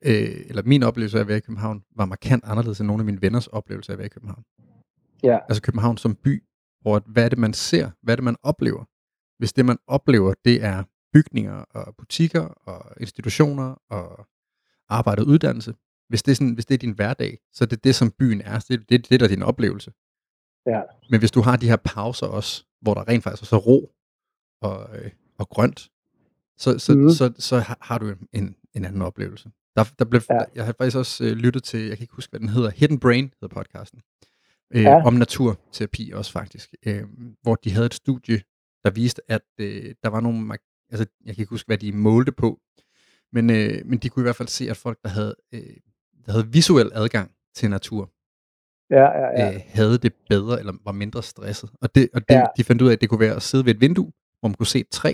øh, 0.06 0.46
eller 0.50 0.64
min 0.66 0.84
oplevelse 0.84 1.18
af 1.18 1.22
at 1.22 1.28
være 1.28 1.38
i 1.38 1.42
København, 1.42 1.84
var 1.96 2.06
markant 2.06 2.44
anderledes 2.48 2.80
end 2.80 2.88
nogle 2.88 3.02
af 3.02 3.06
mine 3.06 3.22
venners 3.22 3.48
oplevelse 3.48 3.92
af 3.92 3.94
at 3.94 3.98
være 3.98 4.06
i 4.06 4.10
København. 4.10 4.44
Ja. 5.24 5.40
Altså 5.50 5.62
København 5.62 5.98
som 5.98 6.16
by, 6.16 6.44
hvor 6.82 7.02
hvad 7.06 7.26
er 7.26 7.30
det, 7.30 7.38
man 7.38 7.54
ser? 7.54 7.90
Hvad 8.04 8.14
er 8.14 8.16
det, 8.16 8.24
man 8.24 8.36
oplever? 8.44 8.84
Hvis 9.40 9.54
det, 9.54 9.66
man 9.66 9.78
oplever, 9.88 10.34
det 10.46 10.64
er 10.64 10.84
bygninger 11.14 11.54
og 11.54 11.96
butikker 11.96 12.42
og 12.42 12.94
institutioner 13.00 13.76
og 13.90 14.28
arbejde 14.90 15.22
og 15.22 15.28
uddannelse, 15.28 15.74
hvis 16.10 16.24
det, 16.24 16.32
er 16.32 16.36
sådan, 16.36 16.54
hvis 16.54 16.66
det 16.66 16.74
er 16.74 16.78
din 16.78 16.92
hverdag, 16.92 17.38
så 17.54 17.64
er 17.64 17.68
det 17.68 17.84
det, 17.84 17.96
som 17.96 18.12
byen 18.20 18.42
er. 18.42 18.60
Så 18.60 18.66
Det, 18.70 18.90
det, 18.90 19.10
det 19.10 19.20
der 19.20 19.26
er 19.26 19.30
din 19.30 19.44
oplevelse. 19.44 19.92
Ja. 20.65 20.82
Men 21.10 21.20
hvis 21.20 21.32
du 21.32 21.41
har 21.41 21.55
de 21.55 21.67
her 21.67 21.75
pauser 21.75 22.27
også, 22.27 22.63
hvor 22.82 22.93
der 22.93 23.08
rent 23.08 23.24
faktisk 23.24 23.51
er 23.53 23.58
ro 23.58 23.91
og, 24.62 24.98
øh, 24.98 25.12
og 25.39 25.50
grønt, 25.50 25.89
så, 26.58 26.79
så, 26.79 26.93
mm. 26.93 27.10
så, 27.10 27.34
så, 27.38 27.60
har, 27.60 27.77
har 27.82 27.98
du 27.98 28.13
en, 28.34 28.55
en 28.74 28.86
anden 28.86 29.01
oplevelse. 29.01 29.51
Der, 29.75 29.84
der 30.00 30.05
blev, 30.05 30.22
Ja. 30.29 30.39
Jeg 30.55 30.65
har 30.65 30.74
faktisk 30.77 30.98
også 30.98 31.24
øh, 31.24 31.32
lyttet 31.32 31.63
til, 31.63 31.79
jeg 31.79 31.98
kan 31.98 32.03
ikke 32.03 32.15
huske, 32.15 32.29
hvad 32.32 32.39
den 32.39 32.50
hedder, 32.50 32.70
Hidden 32.70 33.00
Brain 33.00 33.34
hedder 33.41 33.55
podcasten, 33.55 34.01
øh, 34.74 34.84
Ja. 34.84 35.05
om 35.05 35.13
naturterapi 35.13 36.12
også 36.15 36.32
faktisk, 36.32 36.74
øh, 36.86 37.03
hvor 37.41 37.55
de 37.55 37.72
havde 37.72 37.86
et 37.86 37.93
studie, 37.93 38.41
der 38.84 38.89
viste, 38.91 39.22
at 39.32 39.41
øh, 39.60 39.96
der 40.03 40.10
var 40.10 40.20
nogle, 40.20 40.58
altså 40.91 41.05
jeg 41.25 41.36
kan 41.36 41.41
ikke 41.41 41.50
huske, 41.50 41.67
hvad 41.67 41.77
de 41.77 41.91
målte 41.91 42.32
på, 42.32 42.60
men, 43.32 43.50
øh, 43.50 43.86
men 43.86 44.00
de 44.00 44.10
kunne 44.10 44.24
i 44.24 44.25
hvert 44.25 44.36
fald 44.36 44.48
se, 44.48 44.70
at 44.70 44.77
folk, 44.77 45.00
der 45.03 45.10
havde, 45.10 45.36
øh, 45.53 45.75
der 46.25 46.32
havde 46.32 46.48
visuel 46.48 46.91
adgang 46.93 47.32
til 47.55 47.70
natur, 47.70 48.12
Ja, 48.90 49.04
ja, 49.20 49.28
ja. 49.46 49.54
øh, 49.54 49.60
havde 49.68 49.98
det 49.98 50.13
bedre, 50.30 50.60
eller 50.60 50.74
var 50.86 50.92
mindre 50.92 51.24
stresset. 51.24 51.70
Og, 51.82 51.96
det, 51.96 52.10
og 52.13 52.22
det, 52.30 52.36
Ja. 52.36 52.46
de 52.58 52.63
fandt 52.63 52.82
ud 52.82 52.88
af, 52.88 52.94
at 52.94 53.02
det 53.02 53.10
kunne 53.10 53.20
være 53.20 53.36
at 53.36 53.42
sidde 53.42 53.66
ved 53.66 53.75
et 53.75 53.82
vindue, 53.82 54.12
hvor 54.40 54.50
man 54.50 54.54
kunne 54.56 54.68
se 54.68 54.80
et 54.80 54.90
træ, 54.90 55.13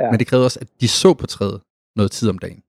Ja. 0.00 0.10
men 0.10 0.18
det 0.18 0.26
krævede 0.26 0.46
også, 0.46 0.58
at 0.60 0.68
de 0.80 0.88
så 0.88 1.14
på 1.14 1.26
træet 1.26 1.60
noget 1.96 2.10
tid 2.12 2.28
om 2.28 2.38
dagen. 2.38 2.62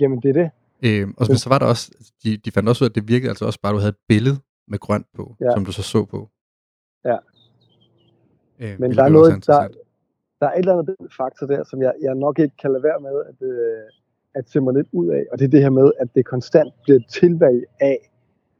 Jamen, 0.00 0.20
det 0.22 0.28
er 0.36 0.42
det. 0.42 0.50
Øh, 0.84 1.08
og 1.16 1.26
Men- 1.28 1.36
så 1.36 1.48
var 1.48 1.58
der 1.58 1.66
også, 1.66 1.90
de, 2.24 2.36
de 2.36 2.50
fandt 2.50 2.68
også 2.68 2.84
ud 2.84 2.86
af, 2.86 2.90
at 2.90 2.94
det 2.94 3.08
virkede 3.08 3.28
altså 3.28 3.44
også 3.44 3.60
bare, 3.62 3.70
at 3.70 3.74
du 3.74 3.78
havde 3.78 3.88
et 3.90 3.96
billede 4.08 4.36
med 4.68 4.78
grønt 4.78 5.06
på, 5.14 5.36
Ja. 5.40 5.50
som 5.50 5.64
du 5.64 5.72
så 5.72 5.82
så 5.82 6.04
på. 6.04 6.30
Ja. 7.04 7.16
Øh, 8.60 8.80
Men 8.80 8.90
der 8.94 9.04
er 9.04 9.08
noget, 9.08 9.46
der, 9.46 9.68
der 10.40 10.46
er 10.48 10.52
et 10.52 10.58
eller 10.58 10.72
andet 10.78 10.96
faktor 11.16 11.46
der, 11.46 11.64
som 11.64 11.82
jeg, 11.82 11.92
jeg 12.02 12.14
nok 12.14 12.38
ikke 12.38 12.56
kan 12.62 12.72
lade 12.72 12.82
være 12.82 13.00
med 13.00 13.16
at, 13.30 13.48
øh, 13.48 13.82
at 14.34 14.50
se 14.50 14.60
mig 14.60 14.74
lidt 14.74 14.88
ud 14.92 15.08
af, 15.08 15.24
og 15.32 15.38
det 15.38 15.44
er 15.44 15.48
det 15.48 15.62
her 15.62 15.70
med, 15.70 15.92
at 16.00 16.08
det 16.14 16.26
konstant 16.26 16.72
bliver 16.82 16.98
et 16.98 17.06
tilvalg 17.08 17.64
af, 17.80 18.10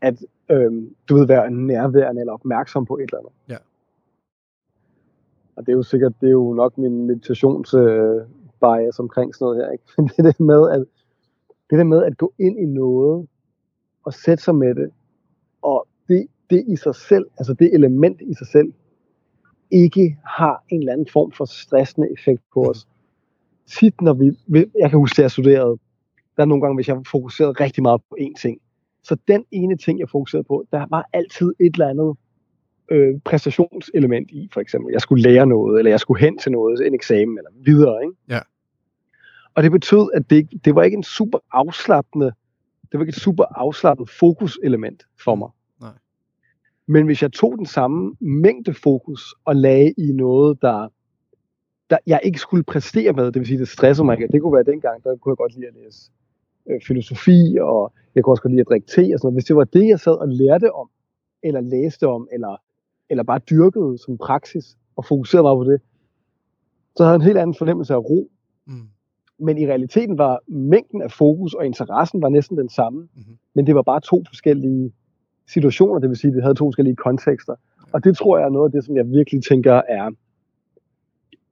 at 0.03 0.25
øhm, 0.51 0.95
du 1.09 1.15
ved, 1.17 1.27
være 1.27 1.51
nærværende 1.51 2.21
eller 2.21 2.33
opmærksom 2.33 2.87
på 2.87 2.97
et 2.97 3.03
eller 3.03 3.19
andet. 3.19 3.33
Ja. 3.49 3.57
Og 5.57 5.67
det 5.67 5.73
er 5.73 5.77
jo 5.77 5.83
sikkert, 5.83 6.13
det 6.21 6.27
er 6.27 6.33
jo 6.33 6.53
nok 6.55 6.79
min 6.79 7.07
meditations 7.07 7.75
øh, 7.75 8.21
bias 8.61 8.99
omkring 8.99 9.35
sådan 9.35 9.45
noget 9.45 9.57
her, 9.65 9.71
ikke? 9.73 9.85
Men 9.99 10.07
det 10.17 10.25
der 10.25 10.45
med 10.45 10.71
at, 10.71 10.85
det 11.71 11.79
der 11.79 11.85
med 11.85 12.05
at 12.05 12.17
gå 12.17 12.33
ind 12.39 12.59
i 12.59 12.67
noget, 12.67 13.29
og 14.05 14.15
sætte 14.15 14.45
sig 14.45 14.55
med 14.55 14.75
det, 14.75 14.91
og 15.63 15.87
det, 16.09 16.27
det 16.51 16.65
i 16.69 16.77
sig 16.77 16.95
selv, 16.95 17.27
altså 17.39 17.55
det 17.55 17.75
element 17.75 18.21
i 18.21 18.35
sig 18.35 18.47
selv, 18.47 18.73
ikke 19.71 20.19
har 20.25 20.65
en 20.69 20.79
eller 20.79 20.93
anden 20.93 21.07
form 21.13 21.33
for 21.33 21.45
stressende 21.45 22.09
effekt 22.13 22.43
på 22.55 22.63
os. 22.63 22.89
Tit 23.67 24.01
når 24.01 24.13
vi, 24.13 24.37
jeg 24.79 24.91
kan 24.91 24.99
huske, 24.99 25.19
at 25.19 25.23
jeg 25.23 25.31
studerede, 25.31 25.79
der 26.37 26.43
er 26.43 26.45
nogle 26.45 26.61
gange, 26.63 26.75
hvis 26.75 26.89
jeg 26.89 27.03
fokuserede 27.11 27.53
rigtig 27.53 27.83
meget 27.83 28.01
på 28.11 28.17
én 28.21 28.41
ting, 28.43 28.61
så 29.03 29.17
den 29.29 29.45
ene 29.51 29.77
ting, 29.77 29.99
jeg 29.99 30.09
fokuserede 30.09 30.45
på, 30.45 30.65
der 30.73 30.87
var 30.91 31.09
altid 31.13 31.53
et 31.61 31.73
eller 31.73 31.89
andet 31.89 32.17
øh, 32.91 33.21
præstationselement 33.25 34.31
i, 34.31 34.49
for 34.53 34.61
eksempel. 34.61 34.93
Jeg 34.93 35.01
skulle 35.01 35.23
lære 35.23 35.47
noget, 35.47 35.79
eller 35.79 35.91
jeg 35.91 36.01
skulle 36.01 36.21
hen 36.21 36.39
til 36.39 36.53
noget, 36.53 36.87
en 36.87 36.95
eksamen, 36.95 37.39
eller 37.39 37.51
videre, 37.65 38.03
ikke? 38.03 38.17
Ja. 38.29 38.41
Og 39.55 39.63
det 39.63 39.73
betød, 39.73 40.11
at 40.15 40.31
det, 40.31 40.65
det 40.65 40.75
var 40.75 40.83
ikke 40.83 40.97
en 40.97 41.03
super 41.03 41.39
afslappende, 41.53 42.33
det 42.93 42.99
var 42.99 43.01
ikke 43.01 43.11
et 43.11 43.23
super 43.23 43.45
afslappet 43.45 44.11
fokuselement 44.11 45.07
for 45.25 45.35
mig. 45.35 45.49
Nej. 45.81 45.91
Men 46.87 47.07
hvis 47.07 47.23
jeg 47.23 47.33
tog 47.33 47.59
den 47.59 47.67
samme 47.67 48.17
mængde 48.21 48.75
fokus 48.75 49.35
og 49.45 49.57
lagde 49.57 49.95
i 49.99 50.13
noget, 50.13 50.63
der, 50.63 50.89
der 51.91 51.99
jeg 52.07 52.21
ikke 52.23 52.39
skulle 52.39 52.65
præstere 52.65 53.13
med, 53.13 53.25
det 53.25 53.35
vil 53.35 53.47
sige, 53.47 53.59
det 53.59 53.69
stressede 53.69 54.05
mig 54.05 54.21
ikke. 54.21 54.33
Det 54.33 54.43
kunne 54.43 54.53
være 54.53 54.73
dengang, 54.73 55.05
der 55.05 55.17
kunne 55.17 55.33
jeg 55.33 55.37
godt 55.37 55.55
lide 55.55 55.67
at 55.67 55.75
læse 55.75 56.11
øh, 56.71 56.81
filosofi, 56.87 57.57
og 57.61 57.93
jeg 58.15 58.25
kunne 58.25 58.33
også 58.33 58.43
godt 58.43 58.53
lide 58.53 58.61
at 58.61 58.69
drikke 58.69 58.87
te 58.87 59.01
og 59.15 59.19
sådan 59.19 59.19
noget. 59.23 59.35
Hvis 59.35 59.45
det 59.45 59.57
var 59.57 59.65
det, 59.65 59.89
jeg 59.89 60.01
sad 60.01 60.13
og 60.13 60.29
lærte 60.29 60.73
om, 60.75 60.89
eller 61.43 61.61
læste 61.61 62.09
om, 62.09 62.29
eller, 62.33 62.57
eller 63.11 63.23
bare 63.23 63.39
dyrkede 63.39 63.99
som 63.99 64.19
praksis, 64.19 64.77
og 64.97 65.05
fokuserede 65.05 65.43
meget 65.43 65.57
på 65.57 65.73
det, 65.73 65.81
så 66.97 67.03
havde 67.05 67.13
jeg 67.13 67.17
en 67.21 67.23
helt 67.27 67.39
anden 67.39 67.55
fornemmelse 67.59 67.95
af 67.95 67.99
ro. 67.99 68.31
Mm. 68.67 68.75
Men 69.39 69.59
i 69.59 69.67
realiteten 69.67 70.19
var 70.19 70.41
mængden 70.47 71.03
af 71.03 71.11
fokus 71.13 71.55
og 71.55 71.67
interessen 71.67 72.23
var 72.23 72.29
næsten 72.29 72.59
den 72.59 72.69
samme, 72.69 73.09
Mhm. 73.15 73.39
men 73.55 73.67
det 73.67 73.75
var 73.75 73.83
bare 73.83 74.01
to 74.01 74.25
forskellige 74.29 74.93
situationer, 75.49 75.99
det 76.01 76.09
vil 76.09 76.17
sige, 76.17 76.29
at 76.29 76.35
det 76.35 76.43
havde 76.43 76.55
to 76.55 76.67
forskellige 76.67 76.97
kontekster. 76.97 77.55
Og 77.93 78.05
det 78.05 78.17
tror 78.17 78.39
jeg 78.39 78.45
er 78.47 78.51
noget 78.51 78.69
af 78.69 78.73
det, 78.73 78.85
som 78.85 78.97
jeg 78.97 79.11
virkelig 79.11 79.45
tænker 79.45 79.83
er, 79.89 80.11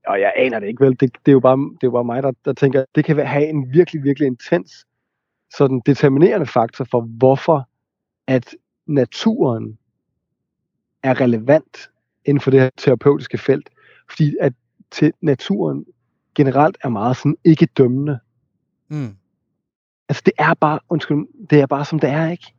og 0.06 0.20
jeg 0.20 0.32
aner 0.36 0.60
det 0.60 0.66
ikke 0.66 0.84
vel, 0.84 0.92
det, 1.00 1.00
det 1.00 1.28
er 1.28 1.32
jo 1.32 1.40
bare, 1.40 1.56
det 1.56 1.82
er 1.82 1.86
jo 1.86 1.90
bare 1.90 2.04
mig, 2.04 2.22
der, 2.22 2.32
der 2.44 2.52
tænker, 2.52 2.84
det 2.94 3.04
kan 3.04 3.26
have 3.26 3.48
en 3.48 3.72
virkelig, 3.72 4.04
virkelig 4.04 4.26
intens, 4.26 4.86
sådan 5.56 5.82
determinerende 5.86 6.46
faktor 6.46 6.84
for, 6.84 7.00
hvorfor 7.00 7.68
at 8.26 8.54
naturen 8.86 9.78
er 11.02 11.20
relevant 11.20 11.90
inden 12.24 12.40
for 12.40 12.50
det 12.50 12.60
her 12.60 12.70
terapeutiske 12.76 13.38
felt. 13.38 13.70
Fordi 14.10 14.36
at 14.40 14.52
til 14.90 15.12
naturen 15.20 15.84
generelt 16.34 16.78
er 16.84 16.88
meget 16.88 17.16
sådan 17.16 17.36
ikke 17.44 17.66
dømmende. 17.66 18.18
Mm. 18.88 19.16
Altså 20.08 20.22
det 20.26 20.32
er 20.38 20.54
bare, 20.54 20.78
undskyld, 20.88 21.48
det 21.50 21.60
er 21.60 21.66
bare 21.66 21.84
som 21.84 21.98
det 21.98 22.10
er, 22.10 22.30
ikke? 22.30 22.54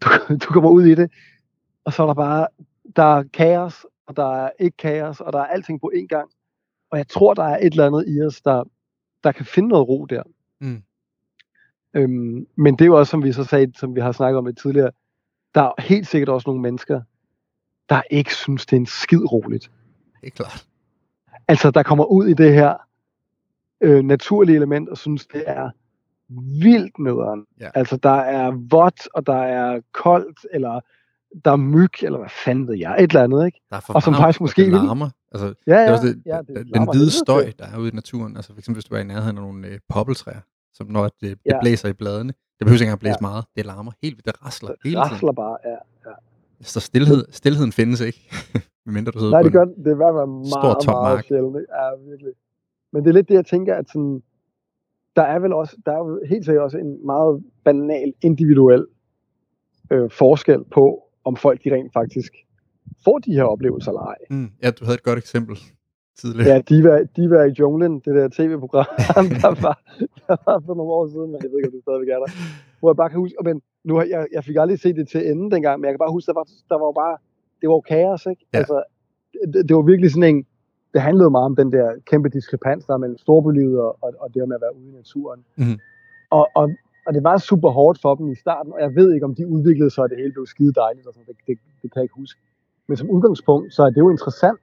Du, 0.00 0.08
du 0.30 0.52
kommer 0.52 0.70
ud 0.70 0.84
i 0.84 0.94
det, 0.94 1.12
og 1.84 1.92
så 1.92 2.02
er 2.02 2.06
der 2.06 2.14
bare, 2.14 2.46
der 2.96 3.02
er 3.02 3.22
kaos, 3.22 3.86
og 4.06 4.16
der 4.16 4.34
er 4.34 4.50
ikke 4.58 4.76
kaos, 4.76 5.20
og 5.20 5.32
der 5.32 5.38
er 5.38 5.46
alting 5.46 5.80
på 5.80 5.92
én 5.94 6.06
gang. 6.06 6.30
Og 6.90 6.98
jeg 6.98 7.08
tror, 7.08 7.34
der 7.34 7.42
er 7.42 7.56
et 7.56 7.64
eller 7.64 7.86
andet 7.86 8.04
i 8.08 8.22
os, 8.22 8.40
der, 8.40 8.64
der 9.24 9.32
kan 9.32 9.46
finde 9.46 9.68
noget 9.68 9.88
ro 9.88 10.06
der. 10.06 10.22
Mm. 10.60 10.82
Øhm, 11.94 12.46
men 12.56 12.74
det 12.74 12.80
er 12.80 12.86
jo 12.86 12.98
også, 12.98 13.10
som 13.10 13.24
vi 13.24 13.32
så 13.32 13.44
sagde, 13.44 13.72
som 13.76 13.94
vi 13.94 14.00
har 14.00 14.12
snakket 14.12 14.38
om 14.38 14.46
lidt 14.46 14.58
tidligere, 14.58 14.90
der 15.54 15.62
er 15.62 15.72
helt 15.82 16.06
sikkert 16.06 16.28
også 16.28 16.48
nogle 16.48 16.62
mennesker, 16.62 17.00
der 17.88 18.02
ikke 18.10 18.34
synes, 18.34 18.66
det 18.66 18.72
er 18.72 18.80
en 18.80 18.86
skid 18.86 19.32
roligt. 19.32 19.70
Det 20.20 20.26
er 20.26 20.30
klart. 20.30 20.66
Altså, 21.48 21.70
der 21.70 21.82
kommer 21.82 22.04
ud 22.04 22.26
i 22.26 22.32
det 22.32 22.52
her 22.54 22.74
øh, 23.80 24.04
naturlige 24.04 24.56
element, 24.56 24.88
og 24.88 24.98
synes, 24.98 25.26
det 25.26 25.44
er 25.46 25.70
vildt 26.62 26.98
nederen. 26.98 27.44
Ja. 27.60 27.68
Altså, 27.74 27.96
der 27.96 28.10
er 28.14 28.50
vådt, 28.70 29.08
og 29.14 29.26
der 29.26 29.42
er 29.42 29.80
koldt, 29.92 30.46
eller 30.52 30.80
der 31.44 31.50
er 31.52 31.56
myg, 31.56 32.02
eller 32.02 32.18
hvad 32.18 32.28
fanden 32.44 32.68
ved 32.68 32.76
jeg, 32.78 32.96
et 32.98 33.10
eller 33.10 33.22
andet, 33.24 33.46
ikke? 33.46 33.60
Der 33.70 33.76
er 33.76 33.80
for 33.80 33.92
Og 33.94 34.02
som 34.02 34.12
varmt, 34.12 34.22
faktisk 34.22 34.40
og 34.40 34.42
måske 34.44 34.62
det 34.64 34.72
vil- 34.72 34.80
larmer. 34.80 35.10
Altså, 35.32 35.46
Ja, 35.46 35.72
det 35.72 35.78
er 35.80 35.82
ja, 35.84 35.92
også 35.92 36.06
det, 36.06 36.22
ja, 36.26 36.36
den, 36.36 36.46
det 36.46 36.56
den 36.56 36.66
larmer 36.66 36.92
hvide 36.92 37.04
helvede 37.04 37.10
støj, 37.10 37.52
der 37.58 37.64
er 37.66 37.78
ude 37.78 37.88
i 37.88 37.94
naturen, 37.94 38.36
altså 38.36 38.52
for 38.52 38.58
eksempel 38.58 38.76
hvis 38.76 38.84
du 38.84 38.94
er 38.94 38.98
i 38.98 39.04
nærheden 39.04 39.36
af 39.38 39.42
nogle 39.42 39.66
øh, 39.68 39.78
poppeltræer, 39.88 40.40
som 40.72 40.86
når 40.86 41.02
det, 41.04 41.12
det 41.20 41.38
Ja. 41.46 41.60
blæser 41.60 41.88
i 41.88 41.92
bladene, 41.92 42.32
det 42.32 42.64
behøver 42.66 42.74
ikke 42.74 42.82
engang 42.84 42.92
at 42.92 43.00
blæse 43.00 43.18
Ja. 43.20 43.26
meget, 43.28 43.44
det 43.56 43.66
larmer 43.66 43.92
helt 44.02 44.16
vildt, 44.16 44.26
det 44.26 44.44
rasler 44.46 44.68
hele 44.84 44.94
tiden. 44.96 44.98
rasler 45.12 45.32
bare, 45.32 45.56
ja. 45.64 45.70
ja. 46.10 46.14
Så 46.60 46.80
stillhed, 46.80 47.24
stillheden 47.30 47.72
findes 47.72 48.00
ikke, 48.00 48.20
medmindre 48.86 49.12
du 49.12 49.18
sidder 49.18 49.32
Nej, 49.32 49.42
det 49.42 49.52
gør 49.52 49.64
det. 49.64 49.74
Det 49.76 49.86
er 49.86 49.90
i 49.98 50.02
hvert 50.02 50.14
fald 50.18 50.26
meget, 50.26 50.86
meget 50.86 51.16
mark. 51.16 51.24
sjældent. 51.24 51.56
Ja, 51.56 52.10
virkelig. 52.10 52.32
Men 52.92 53.02
det 53.04 53.08
er 53.10 53.14
lidt 53.14 53.28
det, 53.28 53.34
jeg 53.34 53.46
tænker, 53.46 53.74
at 53.74 53.88
sådan, 53.88 54.22
der 55.16 55.22
er 55.22 55.38
vel 55.38 55.52
også, 55.52 55.76
der 55.86 55.92
er 55.92 55.98
jo 55.98 56.20
helt 56.28 56.44
sikkert 56.44 56.62
også 56.64 56.78
en 56.78 57.06
meget 57.06 57.42
banal, 57.64 58.12
individuel 58.22 58.86
øh, 59.90 60.10
forskel 60.10 60.64
på, 60.72 61.02
om 61.24 61.36
folk 61.36 61.64
de 61.64 61.74
rent 61.74 61.92
faktisk 61.92 62.32
får 63.04 63.18
de 63.18 63.32
her 63.32 63.42
oplevelser 63.42 63.90
eller 63.90 64.00
ej. 64.00 64.16
Mm, 64.30 64.50
ja, 64.62 64.70
du 64.70 64.84
havde 64.84 64.94
et 64.94 65.02
godt 65.02 65.18
eksempel 65.18 65.56
tidligere. 66.20 66.48
Ja, 66.48 66.60
Diva, 66.68 66.92
Diva 67.16 67.38
i 67.42 67.52
junglen, 67.60 67.92
det 68.04 68.12
der 68.14 68.28
tv-program, 68.28 68.86
der 69.42 69.52
var, 69.64 69.76
der 70.28 70.36
var 70.46 70.62
for 70.66 70.74
nogle 70.74 70.92
år 70.98 71.06
siden, 71.14 71.28
men 71.32 71.38
jeg 71.42 71.50
ved 71.50 71.58
ikke, 71.58 71.68
om 71.68 71.74
det 71.76 71.82
stadigvæk 71.82 72.08
er 72.08 72.20
der. 72.24 72.30
Hvor 72.80 72.90
jeg 72.90 72.96
bare 72.96 73.10
kan 73.10 73.18
huske, 73.18 73.36
men 73.44 73.62
nu 73.84 73.92
har 73.98 74.04
jeg, 74.14 74.26
jeg 74.32 74.44
fik 74.44 74.56
aldrig 74.56 74.78
set 74.80 74.96
det 74.96 75.08
til 75.08 75.30
ende 75.30 75.50
dengang, 75.54 75.80
men 75.80 75.84
jeg 75.86 75.92
kan 75.94 76.02
bare 76.04 76.16
huske, 76.16 76.26
der 76.26 76.38
var, 76.40 76.46
der 76.72 76.78
var 76.84 76.92
bare, 77.02 77.16
det 77.60 77.66
var 77.68 77.76
jo 77.80 77.84
kaos, 77.92 78.26
ikke? 78.26 78.42
Ja. 78.52 78.58
Altså, 78.58 78.76
det, 79.52 79.68
det, 79.68 79.76
var 79.76 79.82
virkelig 79.82 80.10
sådan 80.10 80.34
en, 80.34 80.46
det 80.94 81.00
handlede 81.00 81.30
meget 81.30 81.44
om 81.44 81.56
den 81.56 81.72
der 81.72 81.86
kæmpe 82.10 82.28
diskrepans, 82.28 82.84
der 82.84 82.94
er 82.94 82.98
mellem 83.04 83.18
storbylivet 83.18 83.80
og, 83.80 83.98
og, 84.04 84.10
og 84.22 84.34
det 84.34 84.48
med 84.48 84.56
at 84.56 84.64
være 84.66 84.76
ude 84.78 84.88
i 84.92 84.94
naturen. 85.02 85.40
Mhm. 85.56 85.78
Og, 86.30 86.48
og, 86.54 86.70
og 87.06 87.14
det 87.14 87.22
var 87.24 87.36
super 87.38 87.70
hårdt 87.70 87.98
for 88.00 88.14
dem 88.14 88.28
i 88.28 88.34
starten, 88.34 88.72
og 88.72 88.80
jeg 88.80 88.94
ved 88.94 89.14
ikke, 89.14 89.26
om 89.26 89.34
de 89.34 89.46
udviklede 89.46 89.90
sig, 89.90 90.02
og 90.04 90.10
det 90.10 90.18
hele 90.18 90.32
blev 90.32 90.46
skide 90.46 90.72
dejligt, 90.72 91.06
og 91.06 91.14
sådan, 91.14 91.26
det, 91.26 91.36
det, 91.46 91.58
det 91.82 91.92
kan 91.92 92.00
jeg 92.00 92.02
ikke 92.02 92.14
huske. 92.14 92.40
Men 92.88 92.96
som 92.96 93.10
udgangspunkt, 93.10 93.74
så 93.74 93.82
er 93.82 93.90
det 93.90 93.96
jo 93.96 94.10
interessant, 94.10 94.60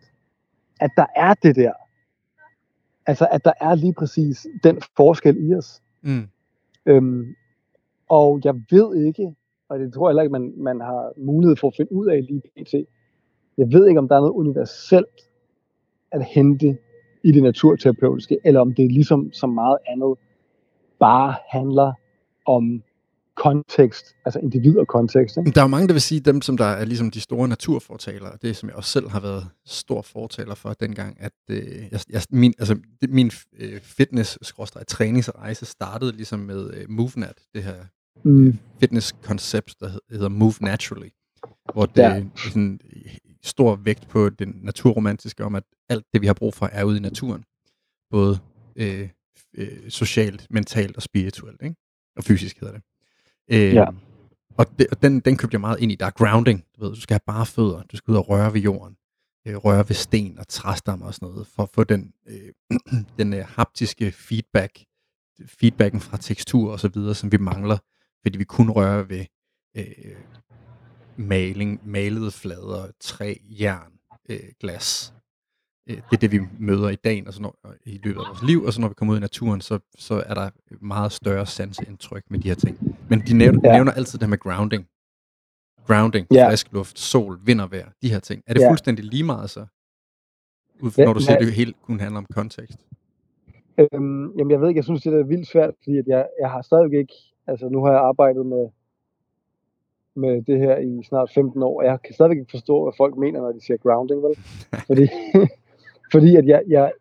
at 0.80 0.92
der 0.98 1.06
er 1.16 1.34
det 1.34 1.56
der. 1.56 1.74
Altså, 3.06 3.28
at 3.32 3.46
der 3.46 3.54
er 3.62 3.76
lige 3.76 3.94
præcis 3.94 4.48
den 4.64 4.82
forskel 4.98 5.50
i 5.50 5.54
os. 5.54 5.82
Mm. 6.02 6.28
Øhm, 6.86 7.36
og 8.10 8.42
jeg 8.44 8.56
ved 8.70 9.06
ikke, 9.06 9.36
og 9.70 9.80
det 9.80 9.94
tror 9.94 10.10
jeg 10.10 10.12
heller 10.12 10.24
ikke, 10.24 10.32
man, 10.32 10.54
man 10.58 10.80
har 10.82 11.14
mulighed 11.18 11.56
for 11.56 11.68
at 11.68 11.74
finde 11.78 11.92
ud 11.92 12.08
af 12.08 12.26
lige 12.26 12.42
pt. 12.42 12.74
Jeg 13.58 13.72
ved 13.72 13.88
ikke, 13.88 14.00
om 14.00 14.08
der 14.08 14.16
er 14.16 14.20
noget 14.20 14.34
universelt 14.34 15.30
at 16.12 16.26
hente 16.26 16.78
i 17.24 17.32
det 17.32 17.44
naturterapeutiske, 17.44 18.38
eller 18.44 18.62
om 18.62 18.74
det 18.74 18.92
ligesom 18.92 19.32
så 19.34 19.48
meget 19.48 19.78
andet 19.88 20.18
bare 21.00 21.36
handler 21.50 21.94
om 22.46 22.84
kontekst, 23.38 24.06
altså 24.26 24.40
individ 24.40 24.78
og 24.78 24.88
kontekst. 24.88 25.38
Ikke? 25.38 25.52
Der 25.52 25.62
er 25.62 25.64
jo 25.64 25.68
mange, 25.68 25.88
der 25.88 25.94
vil 25.94 26.02
sige, 26.02 26.20
dem 26.22 26.42
som 26.42 26.58
der 26.58 26.66
er 26.66 26.86
ligesom 26.86 27.12
de 27.12 27.22
store 27.22 27.48
naturfortalere, 27.48 28.38
det 28.42 28.56
som 28.58 28.70
jeg 28.70 28.76
også 28.76 28.90
selv 28.90 29.10
har 29.10 29.20
været 29.20 29.48
stor 29.66 30.02
fortaler 30.02 30.56
for 30.56 30.74
dengang, 30.74 31.18
at 31.20 31.32
øh, 31.50 31.84
jeg, 31.92 32.00
jeg, 32.10 32.22
min, 32.30 32.54
altså, 32.60 32.80
det, 33.02 33.10
min 33.10 33.32
øh, 33.60 33.82
fitness-træningsrejse 33.82 35.66
startede 35.66 36.12
ligesom 36.12 36.40
med 36.40 36.74
øh, 36.74 36.86
MoveNat, 36.90 37.38
det 37.54 37.64
her 37.64 37.76
Mm. 38.24 38.58
fitness-koncept, 38.80 39.76
der 39.80 39.90
hed- 39.90 40.00
hedder 40.12 40.30
Move 40.30 40.54
Naturally, 40.62 41.10
hvor 41.74 41.86
det 41.86 42.02
Ja. 42.02 42.10
er 42.20 42.24
sådan 42.36 42.80
stor 43.44 43.76
vægt 43.76 44.08
på 44.08 44.30
den 44.30 44.60
naturromantiske 44.64 45.44
om, 45.46 45.56
at 45.56 45.64
alt 45.90 46.06
det, 46.14 46.22
vi 46.22 46.28
har 46.28 46.34
brug 46.34 46.54
for, 46.54 46.66
er 46.66 46.84
ude 46.84 46.98
i 46.98 47.00
naturen. 47.00 47.44
Både 48.12 48.40
øh, 48.76 49.10
øh, 49.58 49.90
socialt, 49.90 50.48
mentalt 50.50 50.96
og 50.96 51.02
spirituelt, 51.02 51.62
ikke? 51.64 51.76
og 52.18 52.24
fysisk 52.24 52.60
hedder 52.60 52.74
det. 52.74 52.84
Øh, 53.52 53.74
Ja. 53.74 53.88
Øhm, 53.88 53.98
og, 54.58 54.80
det, 54.80 54.88
og 54.92 55.02
den, 55.02 55.20
den 55.20 55.38
købte 55.38 55.56
jeg 55.56 55.62
meget 55.62 55.80
ind 55.80 55.92
i. 55.92 55.96
Der 55.96 56.06
er 56.06 56.12
grounding. 56.12 56.64
Du, 56.76 56.84
ved, 56.84 56.94
du 56.96 57.02
skal 57.02 57.14
have 57.14 57.22
bare 57.26 57.46
fødder. 57.46 57.82
Du 57.84 57.98
skal 57.98 58.12
ud 58.12 58.18
og 58.18 58.30
røre 58.30 58.54
ved 58.54 58.62
jorden. 58.62 58.98
Øh, 59.48 59.56
røre 59.56 59.90
ved 59.90 59.96
sten 59.96 60.40
og 60.40 60.48
træstammer 60.48 61.06
og 61.06 61.14
sådan 61.14 61.30
noget, 61.30 61.48
for 61.48 61.64
at 61.64 61.70
få 61.74 61.84
den, 61.84 62.14
øh, 62.28 62.54
den 63.20 63.34
øh, 63.34 63.46
haptiske 63.48 64.12
feedback, 64.12 64.84
feedbacken 65.46 66.02
fra 66.02 66.18
tekstur 66.18 66.72
og 66.72 66.80
så 66.80 66.88
videre, 66.88 67.16
som 67.16 67.32
vi 67.32 67.38
mangler, 67.38 67.78
fordi 68.22 68.38
vi 68.38 68.44
kun 68.44 68.70
rører 68.70 69.04
ved 69.04 69.26
øh, 69.78 70.16
maling, 71.18 71.82
malede 71.90 72.32
flader, 72.32 72.92
træ, 73.00 73.36
jern, 73.60 73.92
øh, 74.30 74.40
glas. 74.60 75.14
Øh, 75.90 75.96
det 75.96 76.14
er 76.14 76.18
det, 76.18 76.32
vi 76.32 76.40
møder 76.60 76.90
i 76.90 76.96
dagen, 76.96 77.28
og 77.28 77.34
så 77.34 77.42
når, 77.42 77.56
og 77.64 77.74
i 77.86 78.00
løbet 78.04 78.20
af 78.20 78.26
vores 78.28 78.44
liv, 78.44 78.64
og 78.64 78.74
så 78.74 78.82
når 78.82 78.88
vi 78.88 78.94
kommer 78.94 79.14
ud 79.14 79.18
i 79.18 79.22
naturen, 79.22 79.62
så, 79.62 79.80
så 79.98 80.24
er 80.26 80.34
der 80.34 80.50
meget 80.82 81.12
større 81.12 81.46
sanseindtryk 81.46 82.24
med 82.30 82.40
de 82.40 82.48
her 82.48 82.56
ting. 82.56 82.98
Men 83.10 83.20
de 83.20 83.38
nævner, 83.38 83.60
Ja. 83.64 83.74
nævner 83.76 83.92
altid 83.92 84.20
det 84.20 84.26
her 84.26 84.30
med 84.30 84.38
grounding. 84.38 84.88
Grounding, 85.88 86.28
Ja. 86.32 86.50
frisk 86.50 86.72
luft, 86.74 87.00
sol, 87.00 87.40
vind 87.46 87.62
og 87.62 87.72
vejr, 87.72 87.90
de 88.02 88.10
her 88.10 88.20
ting. 88.20 88.44
Er 88.48 88.54
det 88.54 88.62
Ja. 88.62 88.70
fuldstændig 88.70 89.06
lige 89.06 89.24
meget 89.24 89.50
så? 89.50 89.66
Ud, 90.82 91.06
når 91.06 91.14
du 91.14 91.20
siger, 91.20 91.36
at 91.36 91.42
det 91.46 91.54
helt 91.54 91.76
kun 91.82 92.00
handler 92.00 92.18
om 92.18 92.26
kontekst. 92.34 92.80
Øhm, 93.78 94.38
jamen, 94.38 94.52
jeg 94.52 94.62
ved 94.62 94.68
ikke, 94.68 94.78
jeg 94.78 94.84
synes, 94.84 95.02
det 95.04 95.14
er 95.14 95.24
vildt 95.24 95.48
svært, 95.48 95.74
fordi 95.84 95.98
at 95.98 96.08
jeg, 96.08 96.28
jeg 96.42 96.50
har 96.52 96.62
stadigvæk 96.62 97.00
ikke, 97.00 97.14
altså 97.48 97.70
nu 97.70 97.86
har 97.86 97.92
jeg 97.92 98.02
arbejdet 98.02 98.46
med, 98.46 98.68
med 100.16 100.42
det 100.42 100.60
her 100.60 100.78
i 100.78 101.04
snart 101.04 101.32
15 101.36 101.64
år, 101.64 101.80
og 101.82 101.86
jeg 101.86 102.02
kan 102.02 102.14
stadigvæk 102.14 102.38
ikke 102.40 102.52
forstå, 102.52 102.84
hvad 102.84 102.94
folk 102.98 103.18
mener, 103.18 103.42
når 103.42 103.52
de 103.52 103.66
siger 103.66 103.78
grounding, 103.78 104.24
vel? 104.24 104.36
Fordi, 104.90 105.08
fordi 106.12 106.36
at 106.36 106.46
jeg, 106.46 106.62
jeg, 106.68 106.92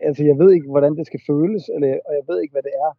altså 0.00 0.22
jeg 0.24 0.38
ved 0.38 0.50
ikke, 0.52 0.68
hvordan 0.70 0.96
det 0.96 1.06
skal 1.06 1.20
føles, 1.26 1.62
eller, 1.74 1.88
og 2.08 2.12
jeg 2.18 2.24
ved 2.28 2.42
ikke, 2.42 2.52
hvad 2.52 2.62
det 2.62 2.74
er. 2.86 2.90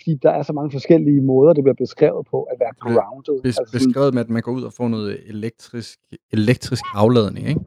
Fordi 0.00 0.14
der 0.22 0.30
er 0.30 0.42
så 0.42 0.52
mange 0.52 0.70
forskellige 0.70 1.22
måder, 1.22 1.52
det 1.52 1.64
bliver 1.64 1.74
beskrevet 1.74 2.26
på, 2.30 2.42
at 2.42 2.56
være 2.60 2.74
grounded. 2.80 3.42
Bes, 3.42 3.58
altså, 3.58 3.72
beskrevet 3.72 4.14
med, 4.14 4.22
at 4.22 4.30
man 4.30 4.42
går 4.42 4.52
ud 4.52 4.62
og 4.62 4.72
får 4.72 4.88
noget 4.88 5.20
elektrisk, 5.26 5.98
elektrisk 6.32 6.84
afladning, 6.94 7.48
ikke? 7.48 7.60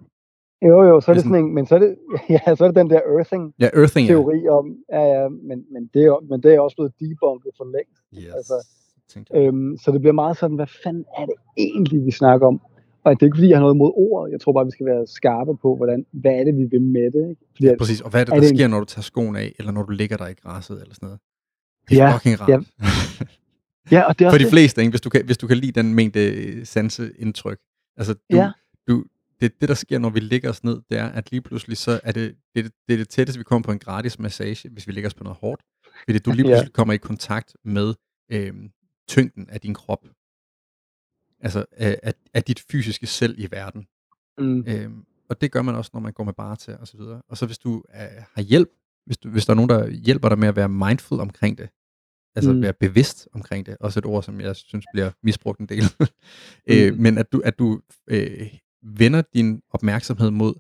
jo, 0.61 0.83
jo, 0.83 1.01
så 1.01 1.11
er 1.11 1.13
det 1.13 1.23
det 1.23 1.29
sådan 1.29 1.45
en, 1.45 1.53
men 1.53 1.65
så 1.65 1.75
er 1.75 1.79
det, 1.79 1.97
ja, 2.35 2.55
så 2.55 2.63
er 2.63 2.67
det 2.67 2.75
den 2.75 2.89
der 2.89 3.01
earthing, 3.15 3.53
Ja, 3.59 3.69
earthing, 3.73 4.07
ja. 4.07 4.13
teori 4.13 4.47
om, 4.47 4.75
ja, 4.89 5.03
ja, 5.03 5.29
men, 5.29 5.65
men, 5.73 5.89
det 5.93 6.05
er, 6.05 6.23
men 6.29 6.43
det 6.43 6.53
er 6.53 6.59
også 6.59 6.75
blevet 6.75 6.93
debunket 6.99 7.51
for 7.57 7.65
længst. 7.75 8.03
Yes. 8.13 8.33
altså. 8.33 8.67
Øhm, 9.33 9.77
så 9.77 9.91
det 9.91 10.01
bliver 10.01 10.13
meget 10.13 10.37
sådan, 10.37 10.55
hvad 10.55 10.67
fanden 10.83 11.05
er 11.17 11.25
det 11.25 11.35
egentlig, 11.57 12.05
vi 12.05 12.11
snakker 12.11 12.47
om? 12.47 12.61
Og 13.03 13.11
det 13.15 13.21
er 13.21 13.25
ikke, 13.27 13.37
fordi 13.37 13.49
jeg 13.49 13.57
har 13.57 13.61
noget 13.61 13.77
mod 13.77 13.91
ordet. 13.95 14.31
Jeg 14.31 14.41
tror 14.41 14.51
bare, 14.53 14.65
vi 14.65 14.71
skal 14.71 14.85
være 14.85 15.07
skarpe 15.07 15.57
på, 15.57 15.75
hvordan, 15.75 16.05
hvad 16.11 16.31
er 16.31 16.43
det, 16.43 16.55
vi 16.57 16.63
vil 16.63 16.81
med 16.81 17.11
det. 17.11 17.29
Ikke? 17.29 17.41
Fordi, 17.55 17.67
Præcis, 17.79 18.01
og 18.01 18.09
hvad 18.09 18.21
er 18.21 18.25
det, 18.25 18.31
er 18.31 18.35
der 18.35 18.41
det 18.41 18.49
en- 18.51 18.57
sker, 18.57 18.67
når 18.67 18.79
du 18.79 18.85
tager 18.85 19.01
skoen 19.03 19.35
af, 19.35 19.55
eller 19.59 19.71
når 19.71 19.83
du 19.83 19.91
ligger 19.91 20.17
der 20.17 20.27
i 20.27 20.33
græsset, 20.33 20.81
eller 20.81 20.93
sådan 20.93 21.05
noget? 21.07 21.19
Det 21.89 21.99
er 21.99 22.03
Ja, 22.05 22.15
fucking 22.15 22.41
rart. 22.41 22.49
ja. 22.49 22.59
ja, 23.97 24.01
og 24.03 24.19
det 24.19 24.25
er 24.25 24.31
For 24.31 24.37
de 24.37 24.49
fleste, 24.49 24.81
ikke? 24.81 24.89
Hvis, 24.91 25.01
du 25.01 25.09
kan, 25.09 25.25
hvis 25.25 25.37
du 25.37 25.47
kan 25.47 25.57
lide 25.57 25.71
den 25.81 25.93
mængde 25.93 26.35
øh, 26.35 26.65
sanseindtryk. 26.65 27.59
Altså, 27.97 28.13
du, 28.13 28.19
Ja. 28.37 28.51
du, 28.87 29.03
det, 29.41 29.51
det, 29.61 29.69
der 29.69 29.75
sker, 29.75 29.99
når 29.99 30.09
vi 30.09 30.19
ligger 30.19 30.49
os 30.49 30.63
ned, 30.63 30.81
det 30.89 30.97
er, 30.99 31.05
at 31.09 31.31
lige 31.31 31.41
pludselig, 31.41 31.77
så 31.77 31.99
er 32.03 32.11
det 32.11 32.35
det, 32.55 32.63
det, 32.63 32.73
det, 32.87 32.93
er 32.93 32.97
det 32.97 33.09
tætteste, 33.09 33.37
vi 33.39 33.43
kommer 33.43 33.63
på 33.63 33.71
en 33.71 33.79
gratis 33.79 34.19
massage, 34.19 34.69
hvis 34.69 34.87
vi 34.87 34.91
ligger 34.91 35.09
os 35.09 35.13
på 35.13 35.23
noget 35.23 35.37
hårdt. 35.41 35.61
Fordi 36.07 36.19
du 36.19 36.31
lige 36.31 36.41
Ja. 36.47 36.53
pludselig 36.53 36.73
kommer 36.73 36.93
i 36.93 36.97
kontakt 36.97 37.53
med 37.65 37.93
øhm, 38.31 38.69
tyngden 39.07 39.49
af 39.49 39.61
din 39.61 39.73
krop. 39.73 40.05
Altså, 41.41 41.65
af, 41.71 41.99
af, 42.03 42.13
af 42.33 42.43
dit 42.43 42.59
fysiske 42.71 43.07
selv 43.07 43.35
i 43.39 43.47
verden. 43.51 43.87
Mm, 44.37 44.63
Øhm, 44.67 45.05
og 45.29 45.41
det 45.41 45.51
gør 45.51 45.61
man 45.61 45.75
også, 45.75 45.91
når 45.93 45.99
man 45.99 46.13
går 46.13 46.23
med 46.23 46.33
bare 46.33 46.55
til 46.55 46.77
og 46.77 46.87
så 46.87 46.97
videre. 46.97 47.21
Og 47.29 47.37
så 47.37 47.45
hvis 47.45 47.57
du 47.57 47.83
øh, 47.95 48.23
har 48.35 48.41
hjælp, 48.41 48.69
hvis, 49.05 49.17
du, 49.17 49.29
hvis 49.29 49.45
der 49.45 49.53
er 49.53 49.55
nogen, 49.55 49.69
der 49.69 49.87
hjælper 49.89 50.29
dig 50.29 50.39
med 50.39 50.47
at 50.47 50.55
være 50.55 50.69
mindful 50.69 51.19
omkring 51.19 51.57
det, 51.57 51.69
altså 52.35 52.53
Mm. 52.53 52.61
være 52.61 52.73
bevidst 52.73 53.27
omkring 53.33 53.65
det, 53.65 53.77
også 53.79 53.99
et 53.99 54.05
ord, 54.05 54.23
som 54.23 54.41
jeg 54.41 54.55
synes 54.55 54.85
bliver 54.93 55.11
misbrugt 55.23 55.59
en 55.59 55.65
del, 55.65 55.83
øh, 56.71 56.93
Mm. 56.93 56.99
men 57.01 57.17
at 57.17 57.31
du, 57.31 57.41
at 57.45 57.59
du 57.59 57.81
øh, 58.07 58.47
vender 58.83 59.21
din 59.33 59.61
opmærksomhed 59.69 60.31
mod, 60.31 60.53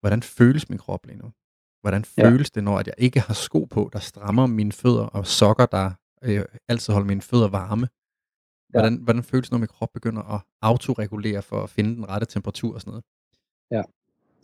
hvordan 0.00 0.22
føles 0.22 0.68
min 0.68 0.78
krop 0.78 1.06
lige 1.06 1.18
nu? 1.18 1.32
Hvordan 1.80 2.04
Ja. 2.18 2.28
føles 2.30 2.50
det, 2.50 2.64
når 2.64 2.78
at 2.78 2.86
jeg 2.86 2.94
ikke 2.98 3.20
har 3.20 3.34
sko 3.34 3.64
på, 3.64 3.90
der 3.92 3.98
strammer 3.98 4.46
mine 4.46 4.72
fødder, 4.72 5.04
og 5.06 5.26
sokker, 5.26 5.66
der 5.66 5.90
øh, 6.24 6.44
altid 6.68 6.92
holder 6.92 7.06
mine 7.06 7.22
fødder 7.22 7.48
varme? 7.48 7.88
Hvordan, 8.70 8.94
ja. 8.94 9.00
hvordan 9.00 9.22
føles 9.22 9.46
det, 9.46 9.52
når 9.52 9.58
min 9.58 9.68
krop 9.68 9.88
begynder 9.94 10.22
at 10.34 10.40
autoregulere 10.62 11.42
for 11.42 11.62
at 11.62 11.70
finde 11.70 11.94
den 11.96 12.08
rette 12.08 12.26
temperatur 12.26 12.74
og 12.74 12.80
sådan 12.80 12.90
noget? 12.90 13.04
Ja. 13.70 13.82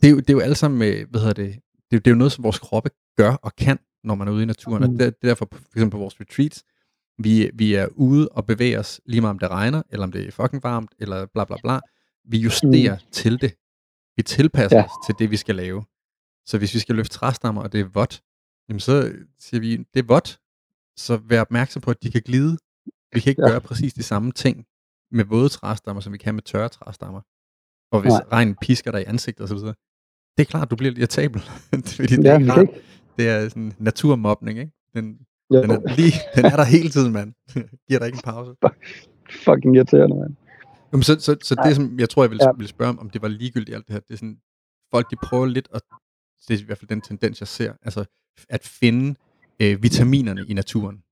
Det 0.01 0.07
er 0.07 0.11
jo, 0.11 0.17
det 0.19 0.29
er 0.29 0.33
jo 0.33 0.39
alle 0.39 0.55
sammen, 0.55 0.81
øh, 0.93 1.09
hvad 1.09 1.19
hedder 1.21 1.33
det, 1.33 1.49
det, 1.53 1.55
er 1.55 1.59
jo- 1.93 1.99
det 1.99 2.07
er 2.07 2.11
jo 2.11 2.17
noget, 2.17 2.31
som 2.31 2.43
vores 2.43 2.59
kroppe 2.59 2.89
gør 3.17 3.31
og 3.33 3.55
kan, 3.55 3.79
når 4.03 4.15
man 4.15 4.27
er 4.27 4.31
ude 4.31 4.43
i 4.43 4.45
naturen. 4.45 4.83
Mm. 4.83 4.93
Og 4.93 4.99
det, 4.99 4.99
det 4.99 5.05
er 5.05 5.27
derfor, 5.27 5.47
for 5.51 5.59
eksempel 5.75 5.91
på 5.91 5.97
vores 5.97 6.21
retreats, 6.21 6.63
vi, 7.19 7.51
vi 7.53 7.73
er 7.73 7.87
ude 7.91 8.29
og 8.29 8.45
bevæger 8.45 8.79
os, 8.79 9.01
lige 9.05 9.21
meget 9.21 9.29
om 9.29 9.39
det 9.39 9.49
regner, 9.49 9.81
eller 9.89 10.03
om 10.03 10.11
det 10.11 10.27
er 10.27 10.31
fucking 10.31 10.63
varmt, 10.63 10.91
eller 10.99 11.25
bla 11.25 11.45
bla 11.45 11.55
bla. 11.63 11.79
Vi 12.25 12.37
justerer 12.37 12.95
mm. 12.95 13.11
til 13.11 13.41
det. 13.41 13.53
Vi 14.17 14.23
tilpasser. 14.23 14.77
Ja. 14.77 14.83
os 14.85 14.91
til 15.07 15.15
det, 15.19 15.31
vi 15.31 15.37
skal 15.37 15.55
lave. 15.55 15.83
Så 16.45 16.57
hvis 16.57 16.73
vi 16.73 16.79
skal 16.79 16.95
løfte 16.95 17.13
træstammer, 17.17 17.61
og 17.61 17.71
det 17.71 17.79
er 17.79 17.85
vådt, 17.93 18.21
jamen 18.69 18.79
så 18.79 19.13
siger 19.39 19.61
vi, 19.61 19.77
det 19.77 19.99
er 19.99 20.03
vådt, 20.07 20.39
så 20.95 21.17
vær 21.17 21.41
opmærksom 21.41 21.81
på, 21.81 21.91
at 21.91 22.03
de 22.03 22.11
kan 22.11 22.21
glide. 22.25 22.57
Vi 23.13 23.19
kan 23.19 23.29
ikke 23.29 23.41
ja. 23.41 23.49
Gøre 23.49 23.61
præcis 23.61 23.93
de 23.93 24.03
samme 24.03 24.31
ting 24.31 24.65
med 25.11 25.25
våde 25.25 25.49
træstammer, 25.49 26.01
som 26.01 26.13
vi 26.13 26.17
kan 26.17 26.33
med 26.35 26.43
tørre 26.43 26.69
træstammer. 26.69 27.21
Og 27.91 28.01
hvis 28.01 28.11
Nej. 28.11 28.23
regnen 28.31 28.55
pisker 28.61 28.91
dig 28.91 29.01
i 29.01 29.05
ansigtet 29.05 29.49
videre, 29.49 29.73
det 30.37 30.43
er 30.43 30.45
klart, 30.45 30.71
du 30.71 30.75
bliver 30.75 30.93
irritabel. 30.97 31.41
Fordi 31.97 32.15
det, 32.15 32.23
ja, 32.23 32.33
er 32.33 32.55
vi 32.55 32.61
ikke. 32.61 32.73
det 33.17 33.29
er 33.29 33.49
sådan 33.49 33.73
naturmobning, 33.79 34.59
ikke? 34.59 34.71
Den, 34.95 35.19
Ja, 35.51 35.61
den, 35.61 35.71
er 35.71 35.95
lige, 35.95 36.13
den 36.35 36.45
er 36.45 36.55
der 36.55 36.63
hele 36.63 36.89
tiden, 36.89 37.13
mand. 37.13 37.33
Giver 37.87 37.99
dig 37.99 38.05
ikke 38.05 38.15
en 38.15 38.21
pause. 38.21 38.51
fucking 39.45 39.75
irriterende, 39.75 40.15
mand. 40.19 40.35
Jamen, 40.91 41.03
så, 41.03 41.19
så, 41.19 41.35
så 41.41 41.55
det, 41.65 41.75
som 41.75 41.99
jeg 41.99 42.09
tror, 42.09 42.23
jeg 42.23 42.29
ville, 42.29 42.43
Ja. 42.45 42.51
ville 42.51 42.67
spørge 42.69 42.89
om, 42.89 42.99
om 42.99 43.09
det 43.09 43.21
var 43.21 43.27
ligegyldigt 43.27 43.75
alt 43.75 43.87
det 43.87 43.93
her, 43.93 43.99
det 43.99 44.13
er 44.13 44.17
sådan, 44.17 44.37
folk 44.91 45.11
de 45.11 45.15
prøver 45.23 45.45
lidt 45.45 45.67
at, 45.73 45.81
det 46.47 46.53
er 46.55 46.59
i 46.59 46.65
hvert 46.65 46.77
fald 46.77 46.89
den 46.89 47.01
tendens, 47.01 47.39
jeg 47.41 47.47
ser, 47.47 47.73
altså 47.81 48.05
at 48.49 48.63
finde 48.65 49.15
øh, 49.61 49.83
vitaminerne 49.83 50.45
i 50.47 50.53
naturen, 50.53 51.03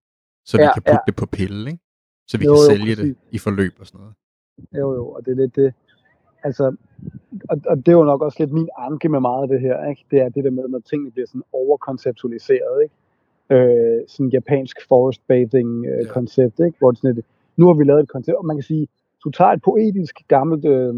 så 0.46 0.58
vi 0.58 0.64
Ja, 0.64 0.74
kan 0.74 0.82
putte 0.82 0.92
ja. 0.92 0.98
det 1.08 1.16
på 1.16 1.26
pille, 1.26 1.72
ikke? 1.72 1.84
Så 2.28 2.38
vi 2.38 2.46
Jo, 2.46 2.52
kan 2.54 2.62
jo, 2.62 2.70
sælge 2.78 2.96
det 2.96 2.98
præcis. 2.98 3.16
i 3.32 3.38
forløb 3.38 3.74
og 3.80 3.86
sådan 3.88 4.00
noget. 4.00 4.14
Jo, 4.74 4.94
jo, 4.96 5.08
og 5.10 5.26
det 5.26 5.32
er 5.32 5.36
lidt 5.36 5.56
det. 5.56 5.74
altså, 6.44 6.76
og, 7.50 7.58
og 7.68 7.78
det 7.78 7.88
er 7.88 7.92
jo 7.92 8.04
nok 8.04 8.22
også 8.22 8.38
lidt 8.40 8.52
min 8.52 8.70
anke 8.78 9.10
med 9.10 9.20
meget 9.20 9.42
af 9.44 9.48
det 9.50 9.62
her, 9.62 9.90
ikke? 9.90 10.06
det 10.12 10.20
er 10.22 10.30
det 10.30 10.44
der 10.44 10.50
med, 10.52 10.68
når 10.68 10.80
tingene 10.80 11.12
bliver 11.12 11.28
sådan 11.28 11.44
overkonceptualiseret, 11.54 12.84
ikke? 12.84 12.96
Øh, 13.50 14.02
sådan 14.08 14.30
japansk 14.30 14.78
forest 14.88 15.22
bathing 15.28 15.86
øh, 15.86 16.06
koncept, 16.08 16.60
ikke? 16.60 16.78
hvor 16.80 16.92
det 16.92 17.00
sådan 17.02 17.18
et, 17.18 17.26
nu 17.58 17.68
har 17.68 17.74
vi 17.74 17.84
lavet 17.84 18.04
et 18.04 18.10
koncept, 18.10 18.36
og 18.38 18.46
man 18.46 18.56
kan 18.58 18.64
sige, 18.64 18.88
du 19.24 19.30
tager 19.32 19.52
et 19.52 19.62
poetisk 19.62 20.16
gammelt 20.28 20.66
øh, 20.66 20.94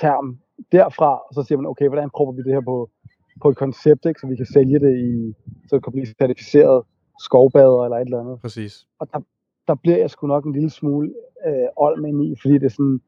term 0.00 0.38
derfra, 0.72 1.12
og 1.28 1.34
så 1.34 1.42
siger 1.42 1.58
man, 1.58 1.66
okay, 1.66 1.88
hvordan 1.88 2.10
prøver 2.10 2.32
vi 2.32 2.42
det 2.42 2.52
her 2.52 2.60
på, 2.60 2.90
på 3.42 3.48
et 3.48 3.56
koncept, 3.56 4.06
ikke? 4.06 4.20
så 4.20 4.26
vi 4.26 4.36
kan 4.36 4.46
sælge 4.46 4.78
det 4.78 4.98
i, 4.98 5.34
så 5.68 5.76
det 5.76 5.84
kan 5.84 5.92
blive 5.92 6.06
certificeret 6.06 6.82
skovbader 7.20 7.84
eller 7.84 7.96
et 7.96 8.04
eller 8.04 8.20
andet. 8.20 8.40
Præcis. 8.40 8.86
Og 8.98 9.08
der, 9.12 9.20
der 9.68 9.74
bliver 9.74 9.96
jeg 9.96 10.10
sgu 10.10 10.26
nok 10.26 10.44
en 10.44 10.52
lille 10.52 10.70
smule 10.70 11.14
øh, 11.46 11.66
old 11.76 12.00
med 12.00 12.26
i, 12.26 12.34
fordi 12.42 12.54
det 12.54 12.64
er 12.64 12.68
sådan, 12.68 13.00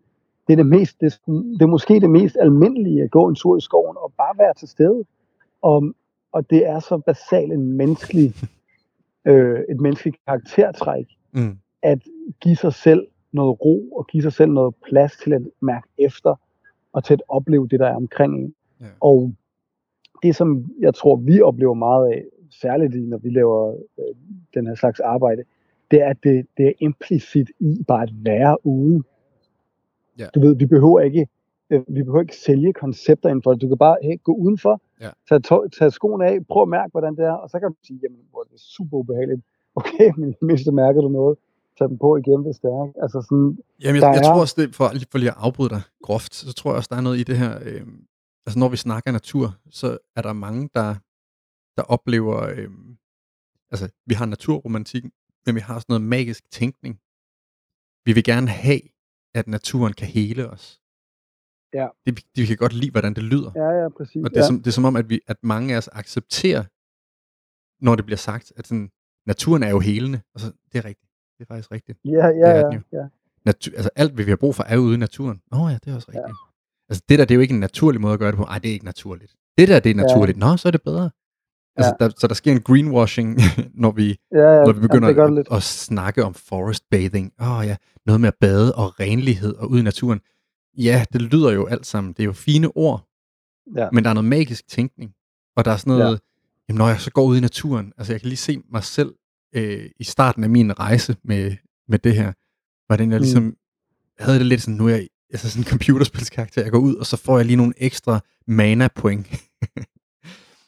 det 0.47 0.53
er, 0.53 0.57
det, 0.57 0.67
mest, 0.67 1.01
det, 1.01 1.07
er, 1.07 1.33
det 1.33 1.63
er 1.63 1.67
måske 1.67 2.01
det 2.01 2.11
mest 2.11 2.37
almindelige 2.41 3.03
at 3.03 3.11
gå 3.11 3.29
en 3.29 3.35
tur 3.35 3.57
i 3.57 3.61
skoven 3.61 3.97
og 3.97 4.13
bare 4.17 4.39
være 4.39 4.55
til 4.55 4.69
stede. 4.69 5.05
Og, 5.63 5.95
og 6.33 6.51
det 6.51 6.67
er 6.67 6.81
så 6.81 6.99
basalt 6.99 7.53
en 7.53 7.73
menneskelig, 7.73 8.35
øh, 9.29 9.61
et 9.69 9.81
menneskeligt 9.81 10.17
karaktertræk, 10.27 11.07
mm. 11.33 11.59
at 11.83 11.99
give 12.41 12.57
sig 12.57 12.75
selv 12.75 13.07
noget 13.33 13.65
ro 13.65 13.93
og 13.93 14.07
give 14.07 14.23
sig 14.23 14.33
selv 14.33 14.51
noget 14.51 14.75
plads 14.89 15.17
til 15.17 15.33
at 15.33 15.43
mærke 15.61 15.89
efter 15.99 16.35
og 16.93 17.05
til 17.05 17.15
at 17.15 17.23
opleve 17.29 17.69
det, 17.69 17.81
der 17.81 17.87
er 17.87 17.97
omkring 17.97 18.35
en. 18.39 18.55
Ja. 18.81 18.87
Og 19.01 19.33
det, 20.23 20.37
som 20.37 20.71
jeg 20.81 20.95
tror, 20.95 21.17
vi 21.17 21.41
oplever 21.41 21.75
meget 21.75 22.13
af, 22.13 22.25
særligt 22.51 23.09
når 23.09 23.19
vi 23.19 23.31
laver 23.31 23.75
øh, 23.99 24.15
den 24.55 24.67
her 24.67 24.75
slags 24.75 25.01
arbejde, 25.01 25.43
det 25.91 26.03
er, 26.03 26.09
at 26.09 26.17
det, 26.23 26.47
det 26.57 26.67
er 26.67 26.73
implicit 26.79 27.51
i 27.61 27.85
bare 27.89 28.03
at 28.03 28.11
være 28.13 28.67
ude. 28.67 29.03
Ja. 30.19 30.27
Du 30.35 30.41
ved, 30.41 30.57
vi 30.57 30.67
behøver 30.67 31.01
ikke 31.01 31.27
øh, 31.71 31.81
vi 31.89 32.03
behøver 32.03 32.21
ikke 32.21 32.37
sælge 32.37 32.73
koncepter 32.73 33.29
inden 33.29 33.43
for 33.43 33.53
det. 33.53 33.63
Du 33.63 33.69
kan 33.69 33.79
bare 33.79 33.97
hey, 34.03 34.23
gå 34.23 34.33
udenfor, 34.33 34.83
ja. 35.01 35.11
tage, 35.29 35.41
to, 35.41 35.69
tage 35.69 35.91
skoene 35.91 36.27
af, 36.27 36.47
prøv 36.47 36.63
at 36.63 36.69
mærke, 36.69 36.91
hvordan 36.91 37.17
det 37.17 37.25
er, 37.25 37.33
og 37.33 37.51
så 37.51 37.61
kan 37.61 37.69
du 37.69 37.77
sige, 37.87 38.01
jamen, 38.03 38.21
hvor 38.31 38.43
det 38.43 38.53
er 38.55 38.65
super 38.77 38.97
ubehageligt. 38.97 39.43
Okay, 39.75 40.13
men 40.19 40.31
i 40.31 40.35
mindste 40.45 40.73
mærker 40.73 41.01
du 41.01 41.09
noget. 41.09 41.39
Tag 41.79 41.89
dem 41.89 41.99
på 41.99 42.17
igen, 42.17 42.43
hvis 42.43 42.59
det 42.59 42.69
er. 42.69 42.93
Altså 43.03 43.23
sådan, 43.23 43.59
jamen, 43.85 44.03
jeg, 44.03 44.15
jeg 44.15 44.19
er... 44.19 44.23
tror 44.23 44.41
også, 44.41 44.55
det, 44.59 44.75
for, 44.75 44.85
for 45.13 45.19
lige 45.19 45.31
at 45.31 45.37
afbryde 45.39 45.69
dig 45.69 45.83
groft, 46.03 46.35
så 46.35 46.53
tror 46.53 46.71
jeg 46.71 46.77
også, 46.77 46.89
der 46.93 46.97
er 46.97 47.01
noget 47.01 47.19
i 47.19 47.23
det 47.23 47.37
her, 47.37 47.59
øh, 47.65 47.87
altså 48.47 48.59
når 48.59 48.69
vi 48.69 48.77
snakker 48.77 49.13
natur, 49.13 49.55
så 49.71 49.99
er 50.17 50.23
der 50.23 50.33
mange, 50.33 50.69
der, 50.75 50.95
der 51.77 51.83
oplever, 51.83 52.37
øh, 52.57 52.69
altså 53.71 53.89
vi 54.07 54.15
har 54.15 54.27
naturromantik, 54.27 55.05
men 55.53 55.57
vi 55.61 55.61
har 55.61 55.79
sådan 55.79 55.93
noget 55.93 56.03
magisk 56.17 56.51
tænkning. 56.51 56.95
Vi 58.07 58.13
vil 58.13 58.25
gerne 58.25 58.49
have, 58.49 58.81
at 59.35 59.47
naturen 59.47 59.93
kan 59.93 60.07
hele 60.07 60.51
os. 60.51 60.81
Ja. 61.75 61.89
Det, 62.07 62.25
vi 62.37 62.47
kan 62.47 62.57
godt 62.57 62.73
lide, 62.73 62.91
hvordan 62.91 63.15
det 63.15 63.23
lyder. 63.23 63.53
Ja, 63.55 63.71
ja, 63.83 63.89
præcis. 63.89 64.23
Og 64.25 64.31
det 64.31 64.37
er, 64.37 64.41
ja. 64.41 64.47
som, 64.47 64.57
det 64.63 64.67
er 64.67 64.77
som 64.81 64.85
om, 64.85 64.97
at, 64.97 65.09
vi, 65.09 65.21
at 65.27 65.37
mange 65.43 65.75
af 65.75 65.79
os 65.79 65.89
accepterer, 65.93 66.65
når 67.85 67.97
det 67.97 68.05
bliver 68.05 68.23
sagt, 68.29 68.53
at 68.57 68.67
sådan, 68.67 68.91
naturen 69.27 69.63
er 69.63 69.71
jo 69.71 69.81
helende. 69.81 70.21
Og 70.35 70.41
så, 70.41 70.47
det 70.73 70.79
er 70.79 70.85
rigtigt. 70.85 71.11
Det 71.39 71.45
er 71.45 71.49
faktisk 71.55 71.71
rigtigt. 71.73 71.99
Ja, 72.05 72.27
ja, 72.27 72.31
det 72.31 72.65
er 72.65 72.83
ja. 72.93 72.99
ja. 72.99 73.07
Natu- 73.49 73.75
altså 73.77 73.91
alt, 73.97 74.13
hvad 74.15 74.25
vi 74.25 74.31
har 74.31 74.37
brug 74.37 74.55
for, 74.55 74.63
er 74.63 74.77
ude 74.77 74.95
i 74.95 74.99
naturen. 74.99 75.43
Åh 75.53 75.61
oh, 75.61 75.73
ja, 75.73 75.79
det 75.85 75.91
er 75.91 75.95
også 75.95 76.09
rigtigt. 76.09 76.29
Ja. 76.29 76.35
Altså 76.89 77.03
det 77.09 77.19
der, 77.19 77.25
det 77.25 77.35
er 77.35 77.35
jo 77.35 77.41
ikke 77.41 77.55
en 77.55 77.61
naturlig 77.61 78.01
måde 78.01 78.13
at 78.13 78.19
gøre 78.19 78.31
det 78.31 78.37
på. 78.37 78.45
Nej, 78.45 78.59
det 78.59 78.69
er 78.69 78.73
ikke 78.73 78.85
naturligt. 78.85 79.37
Det 79.59 79.69
der, 79.69 79.81
det 79.81 79.91
er 79.91 79.95
naturligt. 79.95 80.39
Ja. 80.39 80.45
Nå, 80.45 80.57
så 80.57 80.69
er 80.69 80.73
det 80.73 80.83
bedre. 80.83 81.11
Altså, 81.79 81.97
ja. 82.01 82.07
der, 82.07 82.13
så 82.19 82.27
der 82.27 82.35
sker 82.35 82.53
en 82.53 82.61
greenwashing, 82.61 83.39
når 83.83 83.91
vi, 83.91 84.17
ja, 84.33 84.39
ja, 84.39 84.65
når 84.65 84.73
vi 84.73 84.81
begynder 84.81 85.09
ja, 85.09 85.41
at, 85.41 85.47
at 85.57 85.63
snakke 85.63 86.25
om 86.25 86.35
forest 86.35 86.85
bathing. 86.91 87.33
Åh 87.41 87.59
oh, 87.59 87.67
ja, 87.67 87.77
noget 88.07 88.21
med 88.21 88.29
at 88.29 88.35
bade 88.41 88.75
og 88.75 89.01
renlighed 89.01 89.55
og 89.55 89.71
ud 89.71 89.79
i 89.79 89.83
naturen. 89.83 90.21
Ja, 90.79 91.05
det 91.13 91.23
lyder 91.23 91.53
jo 91.53 91.67
alt 91.67 91.87
sammen. 91.87 92.13
Det 92.13 92.21
er 92.21 92.25
jo 92.25 92.33
fine 92.33 92.77
ord. 92.77 93.09
Ja. 93.77 93.89
Men 93.93 94.05
der 94.05 94.11
er 94.11 94.15
noget 94.15 94.29
magisk 94.29 94.69
tænkning. 94.69 95.13
Og 95.57 95.65
der 95.65 95.71
er 95.71 95.77
sådan 95.77 95.91
noget, 95.91 96.13
ja. 96.13 96.19
jamen 96.69 96.79
når 96.79 96.89
jeg 96.89 97.01
så 97.01 97.11
går 97.11 97.25
ud 97.25 97.37
i 97.37 97.41
naturen, 97.41 97.93
altså 97.99 98.13
jeg 98.13 98.21
kan 98.21 98.29
lige 98.29 98.37
se 98.37 98.59
mig 98.73 98.85
selv 98.85 99.15
øh, 99.55 99.91
i 100.01 100.05
starten 100.05 100.45
af 100.45 100.51
min 100.51 100.79
rejse 100.79 101.17
med, 101.25 101.57
med 101.89 101.99
det 101.99 102.15
her, 102.15 102.33
hvordan 102.87 103.13
jeg 103.13 103.21
ligesom 103.21 103.43
mm. 103.43 103.57
havde 104.19 104.39
det 104.39 104.47
lidt 104.47 104.63
sådan, 104.63 104.75
nu 104.75 104.87
er 104.87 104.95
jeg 104.95 105.09
altså 105.31 105.51
sådan 105.51 105.63
en 105.63 105.69
computerspilskarakter, 105.69 106.63
jeg 106.63 106.73
går 106.73 106.79
ud, 106.79 106.95
og 106.95 107.07
så 107.07 107.17
får 107.17 107.39
jeg 107.39 107.47
lige 107.47 107.57
nogle 107.57 107.75
ekstra 107.77 108.21
mana 108.47 108.89
point. 108.95 109.27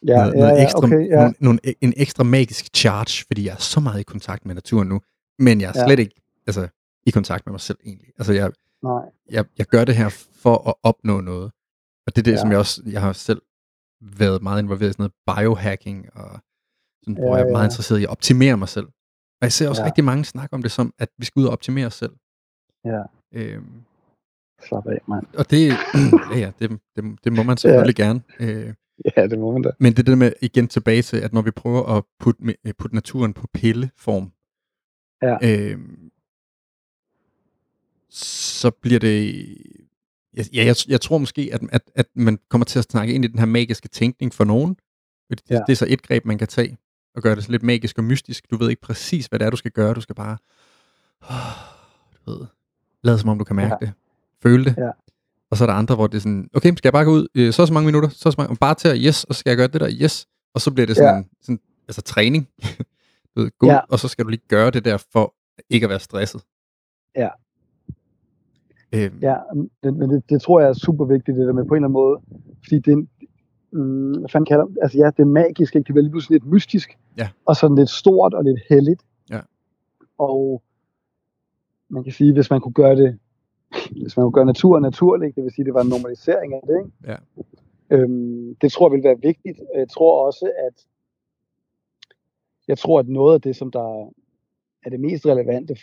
ja, 0.06 0.16
noget, 0.16 0.34
ja, 0.34 0.38
noget 0.38 0.62
ekstra, 0.62 0.78
okay, 0.78 1.08
ja. 1.08 1.16
nogle, 1.16 1.34
nogle, 1.40 1.60
en 1.80 1.94
ekstra 1.96 2.24
magisk 2.24 2.70
charge, 2.74 3.24
fordi 3.26 3.46
jeg 3.46 3.52
er 3.52 3.62
så 3.74 3.80
meget 3.80 4.00
i 4.00 4.02
kontakt 4.02 4.46
med 4.46 4.54
naturen 4.54 4.88
nu, 4.88 5.00
men 5.38 5.60
jeg 5.60 5.68
er 5.68 5.86
slet 5.86 5.98
ja. 5.98 6.00
ikke 6.00 6.20
altså, 6.46 6.68
i 7.06 7.10
kontakt 7.10 7.46
med 7.46 7.52
mig 7.52 7.60
selv 7.60 7.78
egentlig. 7.84 8.08
Altså 8.18 8.32
jeg, 8.32 8.50
Nej. 8.82 9.02
Jeg, 9.30 9.44
jeg 9.58 9.66
gør 9.66 9.84
det 9.84 9.96
her 9.96 10.08
for 10.42 10.68
at 10.68 10.74
opnå 10.82 11.20
noget. 11.20 11.52
Og 12.06 12.16
det 12.16 12.18
er 12.18 12.22
det, 12.22 12.32
ja. 12.32 12.36
som 12.36 12.50
jeg 12.50 12.58
også, 12.58 12.82
jeg 12.86 13.00
har 13.00 13.12
selv 13.12 13.42
været 14.00 14.42
meget 14.42 14.62
involveret 14.62 14.90
i 14.90 14.92
sådan 14.92 15.10
noget 15.26 15.38
biohacking, 15.38 16.16
og 16.16 16.40
sådan, 17.02 17.14
ja, 17.14 17.20
hvor 17.20 17.36
jeg 17.36 17.46
er 17.46 17.50
meget 17.50 17.62
ja. 17.62 17.66
interesseret 17.66 18.00
i 18.00 18.04
at 18.04 18.10
optimere 18.10 18.56
mig 18.56 18.68
selv. 18.68 18.86
Og 19.40 19.42
jeg 19.42 19.52
ser 19.52 19.68
også 19.68 19.82
ja. 19.82 19.86
rigtig 19.86 20.04
mange 20.04 20.24
snakke 20.24 20.54
om 20.54 20.62
det 20.62 20.70
som, 20.70 20.94
at 20.98 21.08
vi 21.18 21.24
skal 21.24 21.40
ud 21.40 21.46
og 21.46 21.52
optimere 21.52 21.86
os 21.86 21.94
selv. 21.94 22.12
Ja. 22.84 23.02
Øhm, 23.32 23.82
Slap 24.68 24.86
af, 24.86 25.00
mand. 25.08 25.26
Og 25.38 25.50
det, 25.50 25.68
ja, 26.32 26.38
ja, 26.38 26.52
det, 26.58 26.80
det, 26.96 27.24
det 27.24 27.32
må 27.32 27.42
man 27.42 27.56
selvfølgelig 27.56 27.98
ja. 27.98 28.04
gerne. 28.04 28.22
Øh, 28.40 28.74
ja, 29.16 29.26
det 29.26 29.38
må 29.38 29.52
man 29.52 29.62
da. 29.62 29.70
Men 29.78 29.92
det 29.92 29.98
er 29.98 30.02
det 30.02 30.18
med, 30.18 30.32
igen 30.42 30.68
tilbage 30.68 31.02
til, 31.02 31.16
at 31.16 31.32
når 31.32 31.42
vi 31.42 31.50
prøver 31.50 31.96
at 31.96 32.04
putte, 32.18 32.56
putte 32.78 32.94
naturen 32.94 33.32
på 33.32 33.46
pilleform, 33.54 34.32
ja. 35.22 35.36
øh, 35.42 35.78
så 38.10 38.70
bliver 38.70 38.98
det... 38.98 39.46
Ja, 40.36 40.64
jeg, 40.64 40.76
jeg 40.88 41.00
tror 41.00 41.18
måske, 41.18 41.50
at, 41.52 41.60
at, 41.72 41.82
at 41.94 42.06
man 42.14 42.38
kommer 42.48 42.64
til 42.64 42.78
at 42.78 42.84
snakke 42.84 43.14
ind 43.14 43.24
i 43.24 43.28
den 43.28 43.38
her 43.38 43.46
magiske 43.46 43.88
tænkning 43.88 44.34
for 44.34 44.44
nogen. 44.44 44.76
Det, 45.30 45.40
ja. 45.50 45.54
det 45.54 45.72
er 45.72 45.76
så 45.76 45.86
et 45.88 46.02
greb, 46.02 46.24
man 46.24 46.38
kan 46.38 46.48
tage 46.48 46.78
og 47.14 47.22
gøre 47.22 47.34
det 47.34 47.44
så 47.44 47.50
lidt 47.50 47.62
magisk 47.62 47.98
og 47.98 48.04
mystisk. 48.04 48.50
Du 48.50 48.56
ved 48.56 48.70
ikke 48.70 48.82
præcis, 48.82 49.26
hvad 49.26 49.38
det 49.38 49.46
er, 49.46 49.50
du 49.50 49.56
skal 49.56 49.70
gøre. 49.70 49.94
Du 49.94 50.00
skal 50.00 50.14
bare... 50.14 50.36
Du 52.26 52.30
ved, 52.30 52.46
lade 53.02 53.18
som 53.18 53.28
om, 53.28 53.38
du 53.38 53.44
kan 53.44 53.56
mærke 53.56 53.76
ja. 53.80 53.86
det. 53.86 53.92
Føle 54.42 54.64
det. 54.64 54.74
Ja. 54.78 54.90
Og 55.50 55.56
så 55.56 55.64
er 55.64 55.66
der 55.66 55.74
andre, 55.74 55.94
hvor 55.94 56.06
det 56.06 56.16
er 56.16 56.20
sådan, 56.20 56.48
okay, 56.54 56.68
skal 56.68 56.88
jeg 56.88 56.92
bare 56.92 57.04
gå 57.04 57.10
ud, 57.10 57.26
øh, 57.34 57.52
så 57.52 57.66
så 57.66 57.72
mange 57.72 57.86
minutter, 57.86 58.08
så 58.08 58.30
så 58.30 58.34
mange, 58.38 58.56
bare 58.56 58.74
til 58.74 58.88
at, 58.88 58.98
yes, 59.06 59.24
og 59.24 59.34
så 59.34 59.38
skal 59.38 59.50
jeg 59.50 59.56
gøre 59.56 59.68
det 59.68 59.80
der, 59.80 59.90
yes. 60.02 60.26
Og 60.54 60.60
så 60.60 60.70
bliver 60.70 60.86
det 60.86 60.96
sådan, 60.96 61.16
ja. 61.16 61.22
sådan 61.42 61.60
altså 61.88 62.02
træning. 62.02 62.48
du 63.36 63.40
ved, 63.40 63.50
gå 63.58 63.66
ja. 63.66 63.78
og 63.88 63.98
så 63.98 64.08
skal 64.08 64.24
du 64.24 64.30
lige 64.30 64.42
gøre 64.48 64.70
det 64.70 64.84
der, 64.84 64.96
for 65.12 65.34
ikke 65.70 65.84
at 65.84 65.90
være 65.90 66.00
stresset. 66.00 66.42
Ja, 67.16 67.28
Øhm. 68.94 69.18
Ja, 69.22 69.36
det, 69.82 69.96
men 69.96 70.10
det, 70.10 70.30
det 70.30 70.42
tror 70.42 70.60
jeg 70.60 70.68
er 70.68 70.72
super 70.72 71.04
vigtigt, 71.04 71.36
det 71.36 71.46
der 71.46 71.52
med 71.52 71.64
på 71.64 71.74
en 71.74 71.84
eller 71.84 71.88
anden 71.88 71.92
måde, 71.92 72.20
fordi 72.64 72.78
det, 72.78 73.08
mm, 73.72 74.18
hvad 74.18 74.28
fanden 74.28 74.46
kalder 74.46 74.66
altså 74.82 74.98
ja, 74.98 75.06
det 75.06 75.18
er 75.18 75.24
magisk, 75.24 75.76
ikke? 75.76 75.86
det 75.86 75.94
bliver 75.94 76.02
lige 76.02 76.10
pludselig 76.10 76.34
lidt 76.40 76.52
mystisk, 76.52 76.98
ja. 77.18 77.28
og 77.46 77.56
sådan 77.56 77.76
lidt 77.76 77.90
stort 77.90 78.34
og 78.34 78.44
lidt 78.44 78.60
heldigt. 78.68 79.02
Ja. 79.30 79.40
Og 80.18 80.62
man 81.88 82.04
kan 82.04 82.12
sige, 82.12 82.32
hvis 82.32 82.50
man 82.50 82.60
kunne 82.60 82.72
gøre 82.72 82.96
det, 82.96 83.18
hvis 84.02 84.16
man 84.16 84.32
gøre 84.32 84.46
natur 84.46 84.80
naturligt, 84.80 85.36
det 85.36 85.44
vil 85.44 85.52
sige, 85.52 85.64
det 85.64 85.74
var 85.74 85.82
en 85.82 85.88
normalisering 85.88 86.54
af 86.54 86.60
det, 86.66 86.78
ikke? 86.78 86.92
Ja. 87.06 87.16
Øhm, 87.90 88.54
det 88.60 88.72
tror 88.72 88.88
jeg 88.88 88.96
vil 88.96 89.04
være 89.04 89.20
vigtigt. 89.22 89.60
Jeg 89.74 89.88
tror 89.88 90.26
også, 90.26 90.52
at 90.66 90.86
jeg 92.68 92.78
tror, 92.78 92.98
at 92.98 93.08
noget 93.08 93.34
af 93.34 93.40
det, 93.40 93.56
som 93.56 93.70
der 93.70 94.10
er 94.84 94.90
det 94.90 95.00
mest 95.00 95.26
relevante 95.26 95.76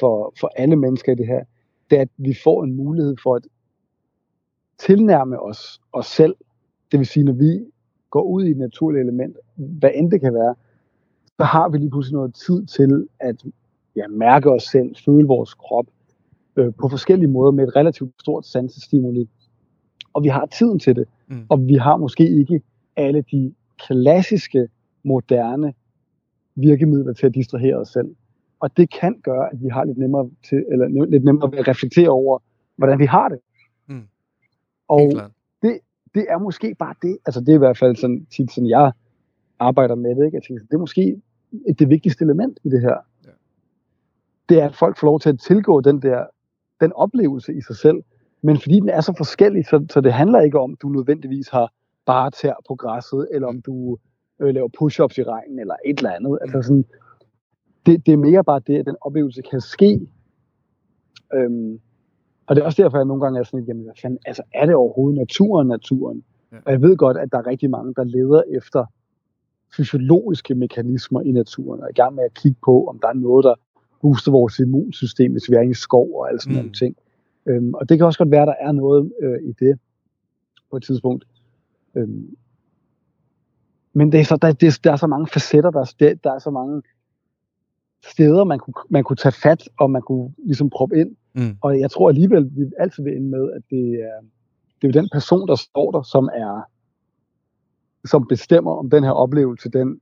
for, 0.00 0.32
for 0.40 0.50
alle 0.56 0.76
mennesker 0.76 1.12
i 1.12 1.14
det 1.14 1.26
her, 1.26 1.44
det 1.90 1.98
er, 1.98 2.02
at 2.02 2.08
vi 2.16 2.34
får 2.44 2.64
en 2.64 2.76
mulighed 2.76 3.16
for 3.22 3.34
at 3.34 3.46
tilnærme 4.78 5.40
os 5.40 5.80
os 5.92 6.06
selv. 6.06 6.36
Det 6.92 6.98
vil 6.98 7.06
sige, 7.06 7.24
når 7.24 7.32
vi 7.32 7.64
går 8.10 8.22
ud 8.22 8.44
i 8.44 8.50
et 8.50 8.56
naturligt 8.56 9.02
element, 9.02 9.36
hvad 9.56 9.90
end 9.94 10.10
det 10.10 10.20
kan 10.20 10.34
være, 10.34 10.54
så 11.36 11.44
har 11.44 11.68
vi 11.68 11.78
lige 11.78 11.90
pludselig 11.90 12.14
noget 12.16 12.34
tid 12.34 12.66
til 12.66 13.08
at 13.20 13.44
ja, 13.96 14.08
mærke 14.08 14.50
os 14.50 14.62
selv, 14.62 14.96
føle 15.04 15.26
vores 15.26 15.54
krop 15.54 15.86
øh, 16.56 16.72
på 16.80 16.88
forskellige 16.88 17.28
måder 17.28 17.50
med 17.50 17.68
et 17.68 17.76
relativt 17.76 18.20
stort 18.20 18.46
sansestimuli. 18.46 19.28
Og 20.12 20.22
vi 20.22 20.28
har 20.28 20.46
tiden 20.46 20.78
til 20.78 20.96
det. 20.96 21.04
Mm. 21.28 21.46
Og 21.48 21.66
vi 21.66 21.74
har 21.74 21.96
måske 21.96 22.28
ikke 22.28 22.62
alle 22.96 23.24
de 23.32 23.54
klassiske, 23.86 24.68
moderne 25.02 25.74
virkemidler 26.54 27.12
til 27.12 27.26
at 27.26 27.34
distrahere 27.34 27.76
os 27.76 27.88
selv. 27.88 28.14
Og 28.60 28.76
det 28.76 28.90
kan 29.00 29.20
gøre, 29.22 29.52
at 29.52 29.62
vi 29.62 29.68
har 29.68 29.84
lidt 29.84 29.98
nemmere, 29.98 30.30
til, 30.48 30.64
eller 30.72 31.06
lidt 31.06 31.24
nemmere 31.24 31.52
ved 31.52 31.58
at 31.58 31.68
reflektere 31.68 32.08
over, 32.08 32.38
hvordan 32.76 32.98
vi 32.98 33.04
har 33.04 33.28
det. 33.28 33.38
Mm. 33.86 34.02
Og 34.88 35.12
det, 35.62 35.78
det 36.14 36.26
er 36.28 36.38
måske 36.38 36.74
bare 36.78 36.94
det, 37.02 37.18
altså 37.26 37.40
det 37.40 37.48
er 37.48 37.54
i 37.54 37.58
hvert 37.58 37.78
fald 37.78 37.96
sådan, 37.96 38.26
tit 38.36 38.52
sådan, 38.52 38.68
jeg 38.68 38.92
arbejder 39.58 39.94
med 39.94 40.16
det, 40.16 40.24
ikke? 40.24 40.36
Jeg 40.36 40.42
tænker, 40.42 40.64
det 40.64 40.74
er 40.74 40.78
måske 40.78 41.22
det 41.78 41.88
vigtigste 41.88 42.24
element 42.24 42.58
i 42.64 42.68
det 42.68 42.80
her. 42.80 42.96
Ja. 43.24 43.30
Det 44.48 44.60
er, 44.62 44.68
at 44.68 44.74
folk 44.74 44.98
får 44.98 45.06
lov 45.06 45.20
til 45.20 45.28
at 45.28 45.38
tilgå 45.38 45.80
den 45.80 46.02
der, 46.02 46.26
den 46.80 46.92
oplevelse 46.92 47.54
i 47.54 47.60
sig 47.60 47.76
selv, 47.76 48.02
men 48.42 48.56
fordi 48.60 48.80
den 48.80 48.88
er 48.88 49.00
så 49.00 49.14
forskellig, 49.16 49.66
så, 49.66 49.86
så 49.90 50.00
det 50.00 50.12
handler 50.12 50.40
ikke 50.40 50.60
om, 50.60 50.72
at 50.72 50.82
du 50.82 50.88
nødvendigvis 50.88 51.48
har 51.48 51.72
bare 52.06 52.30
tær 52.30 52.54
på 52.68 52.74
græsset, 52.74 53.28
eller 53.32 53.48
om 53.48 53.62
du 53.62 53.98
øh, 54.40 54.54
laver 54.54 54.68
push-ups 54.68 55.18
i 55.20 55.22
regnen, 55.22 55.58
eller 55.58 55.74
et 55.86 55.98
eller 55.98 56.10
andet. 56.10 56.38
Altså 56.40 56.56
mm. 56.56 56.56
Altså 56.56 56.68
sådan, 56.68 56.84
det, 57.86 58.06
det 58.06 58.12
er 58.12 58.16
mere 58.16 58.44
bare 58.44 58.60
det, 58.66 58.78
at 58.78 58.86
den 58.86 58.96
oplevelse 59.00 59.42
kan 59.42 59.60
ske 59.60 60.00
øhm, 61.34 61.80
og 62.46 62.56
det 62.56 62.62
er 62.62 62.66
også 62.66 62.82
derfor, 62.82 62.98
jeg 62.98 63.04
nogle 63.04 63.22
gange 63.22 63.38
er 63.38 63.42
sådan, 63.42 63.66
jamen, 63.66 63.84
hvad 63.84 63.94
fanden, 64.02 64.18
altså, 64.26 64.42
er 64.54 64.66
det 64.66 64.74
overhovedet 64.74 65.18
naturen, 65.18 65.68
naturen? 65.68 66.24
Ja. 66.52 66.56
Og 66.64 66.72
jeg 66.72 66.82
ved 66.82 66.96
godt, 66.96 67.16
at 67.16 67.32
der 67.32 67.38
er 67.38 67.46
rigtig 67.46 67.70
mange, 67.70 67.94
der 67.94 68.04
leder 68.04 68.42
efter 68.56 68.84
fysiologiske 69.76 70.54
mekanismer 70.54 71.20
i 71.20 71.32
naturen, 71.32 71.80
og 71.80 71.86
er 71.86 71.90
i 71.90 72.00
gang 72.02 72.14
med 72.14 72.24
at 72.24 72.34
kigge 72.34 72.58
på, 72.64 72.86
om 72.86 72.98
der 72.98 73.08
er 73.08 73.12
noget, 73.12 73.44
der 73.44 73.54
booster 74.02 74.32
vores 74.32 74.58
immunsystem, 74.58 75.32
hvis 75.32 75.50
vi 75.50 75.54
er 75.54 75.60
i 75.60 75.66
en 75.66 75.74
skov 75.74 76.10
og 76.14 76.28
alle 76.28 76.40
sådan 76.40 76.52
mm. 76.52 76.56
nogle 76.56 76.72
ting. 76.72 76.96
Øhm, 77.46 77.74
og 77.74 77.88
det 77.88 77.98
kan 77.98 78.06
også 78.06 78.18
godt 78.18 78.30
være, 78.30 78.42
at 78.42 78.48
der 78.48 78.54
er 78.60 78.72
noget 78.72 79.12
øh, 79.22 79.38
i 79.42 79.52
det 79.52 79.78
på 80.70 80.76
et 80.76 80.82
tidspunkt. 80.82 81.24
Øhm, 81.94 82.36
men 83.92 84.12
det 84.12 84.20
er 84.20 84.24
så, 84.24 84.36
der, 84.36 84.52
det, 84.52 84.84
der 84.84 84.92
er 84.92 84.96
så 84.96 85.06
mange 85.06 85.26
facetter, 85.26 85.70
der, 85.70 85.80
er, 85.80 86.14
der 86.24 86.32
er 86.32 86.38
så 86.38 86.50
mange 86.50 86.82
steder, 88.04 88.44
man 88.44 88.58
kunne, 88.58 88.74
man 88.90 89.04
kunne 89.04 89.16
tage 89.16 89.32
fat, 89.32 89.68
og 89.78 89.90
man 89.90 90.02
kunne 90.02 90.34
ligesom 90.38 90.70
proppe 90.70 91.00
ind. 91.00 91.16
Mm. 91.34 91.56
Og 91.60 91.80
jeg 91.80 91.90
tror 91.90 92.08
alligevel, 92.08 92.50
vi 92.56 92.70
altid 92.78 93.02
vil 93.02 93.16
ende 93.16 93.28
med, 93.28 93.52
at 93.52 93.62
det 93.70 93.94
er, 93.94 94.26
det 94.82 94.88
er 94.88 95.00
den 95.00 95.08
person, 95.12 95.48
der 95.48 95.54
står 95.54 95.90
der, 95.90 96.02
som 96.02 96.24
er 96.24 96.62
som 98.04 98.26
bestemmer, 98.28 98.72
om 98.72 98.90
den 98.90 99.04
her 99.04 99.10
oplevelse, 99.10 99.70
den 99.70 100.00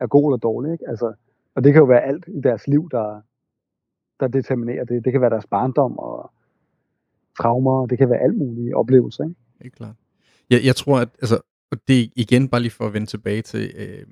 er 0.00 0.06
god 0.06 0.30
eller 0.30 0.38
dårlig. 0.38 0.72
Ikke? 0.72 0.84
Altså, 0.88 1.12
og 1.54 1.64
det 1.64 1.72
kan 1.72 1.80
jo 1.80 1.86
være 1.86 2.02
alt 2.02 2.24
i 2.28 2.40
deres 2.40 2.68
liv, 2.68 2.88
der, 2.90 3.20
der 4.22 4.28
determinerer 4.28 4.84
det. 4.84 5.04
Det 5.04 5.12
kan 5.12 5.20
være 5.20 5.30
deres 5.30 5.46
barndom 5.46 5.98
og 5.98 6.30
traumer, 7.38 7.86
det 7.86 7.98
kan 7.98 8.10
være 8.10 8.20
alt 8.20 8.36
mulige 8.36 8.76
oplevelser. 8.76 9.24
Ikke? 9.24 9.36
Helt 9.62 9.74
klart. 9.74 9.94
Jeg, 10.50 10.60
jeg 10.64 10.76
tror, 10.76 10.98
at 11.00 11.08
altså, 11.22 11.40
og 11.70 11.78
det 11.88 12.00
er 12.00 12.06
igen 12.16 12.48
bare 12.48 12.60
lige 12.60 12.70
for 12.70 12.86
at 12.86 12.92
vende 12.92 13.06
tilbage 13.06 13.42
til, 13.42 13.72
øh, 13.76 14.06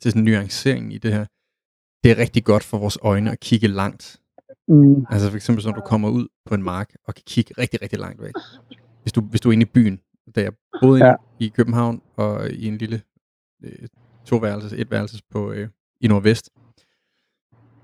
til 0.00 0.10
sådan 0.10 0.22
en 0.22 0.24
nuancering 0.24 0.94
i 0.94 0.98
det 0.98 1.12
her. 1.12 1.24
Det 2.04 2.10
er 2.10 2.18
rigtig 2.18 2.44
godt 2.44 2.64
for 2.64 2.78
vores 2.78 2.98
øjne 3.02 3.30
at 3.30 3.40
kigge 3.40 3.68
langt. 3.68 4.20
Mm. 4.68 5.06
Altså 5.10 5.30
for 5.30 5.36
eksempel, 5.36 5.64
når 5.66 5.72
du 5.72 5.80
kommer 5.80 6.08
ud 6.08 6.28
på 6.46 6.54
en 6.54 6.62
mark 6.62 6.94
og 7.04 7.14
kan 7.14 7.22
kigge 7.26 7.54
rigtig, 7.58 7.82
rigtig 7.82 7.98
langt 7.98 8.22
væk. 8.22 8.32
Hvis 9.02 9.12
du, 9.12 9.20
hvis 9.20 9.40
du 9.40 9.48
er 9.48 9.52
inde 9.52 9.62
i 9.62 9.70
byen, 9.74 10.00
da 10.36 10.42
jeg 10.42 10.52
boede 10.82 11.06
ja. 11.06 11.14
i 11.38 11.48
København 11.48 12.02
og 12.16 12.50
i 12.50 12.66
en 12.66 12.78
lille 12.78 13.02
øh, 13.64 13.88
toværelses, 14.24 14.72
et 14.72 14.90
værelses 14.90 15.22
på, 15.22 15.52
øh, 15.52 15.68
i 16.00 16.08
Nordvest. 16.08 16.50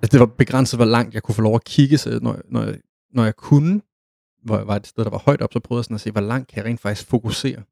Altså 0.03 0.13
det 0.13 0.21
var 0.21 0.27
begrænset, 0.27 0.79
hvor 0.79 0.85
langt 0.85 1.15
jeg 1.15 1.23
kunne 1.23 1.35
få 1.35 1.43
lov 1.43 1.55
at 1.55 1.65
kigge, 1.65 1.99
så 1.99 2.19
når, 2.23 2.41
når, 2.49 2.63
jeg, 2.63 2.79
når 3.13 3.25
jeg 3.25 3.37
kunne, 3.37 3.81
hvor 4.45 4.57
jeg 4.57 4.67
var 4.67 4.77
et 4.77 4.87
sted, 4.87 5.05
der 5.05 5.11
var 5.11 5.19
højt 5.19 5.43
op, 5.43 5.53
så 5.53 5.61
prøvede 5.61 5.81
jeg 5.81 5.85
sådan 5.85 5.95
at 5.95 6.01
se, 6.01 6.11
hvor 6.11 6.21
langt 6.21 6.49
kan 6.49 6.57
jeg 6.57 6.65
rent 6.65 6.81
faktisk 6.81 7.09
fokusere. 7.09 7.63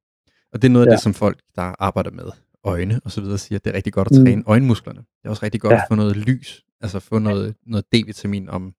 Og 0.53 0.63
det 0.63 0.69
er 0.69 0.73
noget 0.73 0.87
af 0.87 0.91
ja. 0.91 0.95
det, 0.95 1.03
som 1.03 1.15
folk, 1.15 1.41
der 1.57 1.75
arbejder 1.79 2.11
med 2.11 2.31
øjne 2.65 3.01
og 3.05 3.11
så 3.11 3.21
videre, 3.21 3.39
siger, 3.39 3.59
at 3.59 3.65
det 3.65 3.71
er 3.71 3.75
rigtig 3.75 3.93
godt 3.93 4.09
at 4.09 4.19
mm. 4.19 4.25
træne 4.25 4.37
mm. 4.37 4.45
øjenmusklerne. 4.47 4.99
Det 4.99 5.25
er 5.25 5.31
også 5.31 5.43
rigtig 5.43 5.61
godt 5.61 5.73
ja. 5.73 5.77
at 5.77 5.85
få 5.89 5.95
noget 5.95 6.17
lys, 6.17 6.65
altså 6.81 7.01
få 7.01 7.19
noget, 7.19 7.55
noget 7.67 7.85
D-vitamin 7.95 8.49
om 8.49 8.75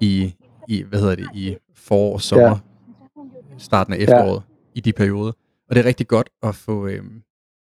i, 0.00 0.34
i, 0.68 0.82
hvad 0.82 1.00
hedder 1.00 1.14
det, 1.14 1.28
i 1.34 1.56
forår, 1.74 2.18
sommer, 2.18 2.48
ja. 2.48 3.58
starten 3.58 3.92
af 3.92 3.98
efteråret, 3.98 4.42
ja. 4.48 4.54
i 4.74 4.80
de 4.80 4.92
perioder. 4.92 5.32
Og 5.68 5.74
det 5.74 5.78
er 5.78 5.84
rigtig 5.84 6.08
godt 6.08 6.30
at 6.42 6.54
få, 6.54 6.86
øh, 6.86 7.04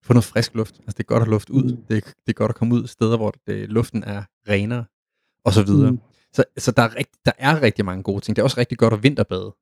få 0.03 0.13
noget 0.13 0.23
frisk 0.25 0.55
luft. 0.55 0.75
Altså 0.75 0.93
det 0.97 0.99
er 0.99 1.03
godt 1.03 1.21
at 1.21 1.29
luft 1.29 1.49
ud. 1.49 1.63
Mm. 1.63 1.83
Det, 1.89 1.97
er, 1.97 2.01
det 2.01 2.27
er 2.27 2.33
godt 2.33 2.49
at 2.49 2.55
komme 2.55 2.75
ud 2.75 2.87
steder, 2.87 3.17
hvor 3.17 3.33
det, 3.47 3.69
luften 3.69 4.03
er 4.03 4.23
renere, 4.49 4.85
og 5.45 5.51
så 5.53 5.65
videre. 5.65 5.91
Mm. 5.91 5.99
Så, 6.34 6.43
så 6.58 6.71
der, 6.71 6.84
er 6.84 6.95
rigt, 6.95 7.10
der 7.25 7.32
er 7.38 7.62
rigtig 7.62 7.86
mange 7.86 8.03
gode 8.03 8.21
ting. 8.21 8.36
Det 8.36 8.41
er 8.41 8.43
også 8.43 8.60
rigtig 8.60 8.77
godt 8.77 8.93
at 8.93 9.03
vinterbade. 9.03 9.56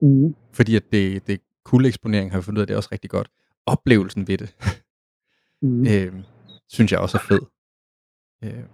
Mm. 0.00 0.34
Fordi 0.52 0.76
at 0.76 0.92
det, 0.92 1.26
det 1.26 1.40
kuldeeksponering 1.64 2.30
har 2.30 2.38
vi 2.38 2.42
fundet 2.42 2.58
ud 2.58 2.60
af, 2.60 2.66
det 2.66 2.74
er 2.74 2.78
også 2.78 2.88
rigtig 2.92 3.10
godt. 3.10 3.30
Oplevelsen 3.66 4.28
ved 4.28 4.38
det, 4.38 4.56
mm. 5.62 5.86
øh, 5.86 6.12
synes 6.68 6.92
jeg 6.92 7.00
også 7.00 7.18
er 7.18 7.22
fed. 7.28 7.40
Øh, 8.44 8.64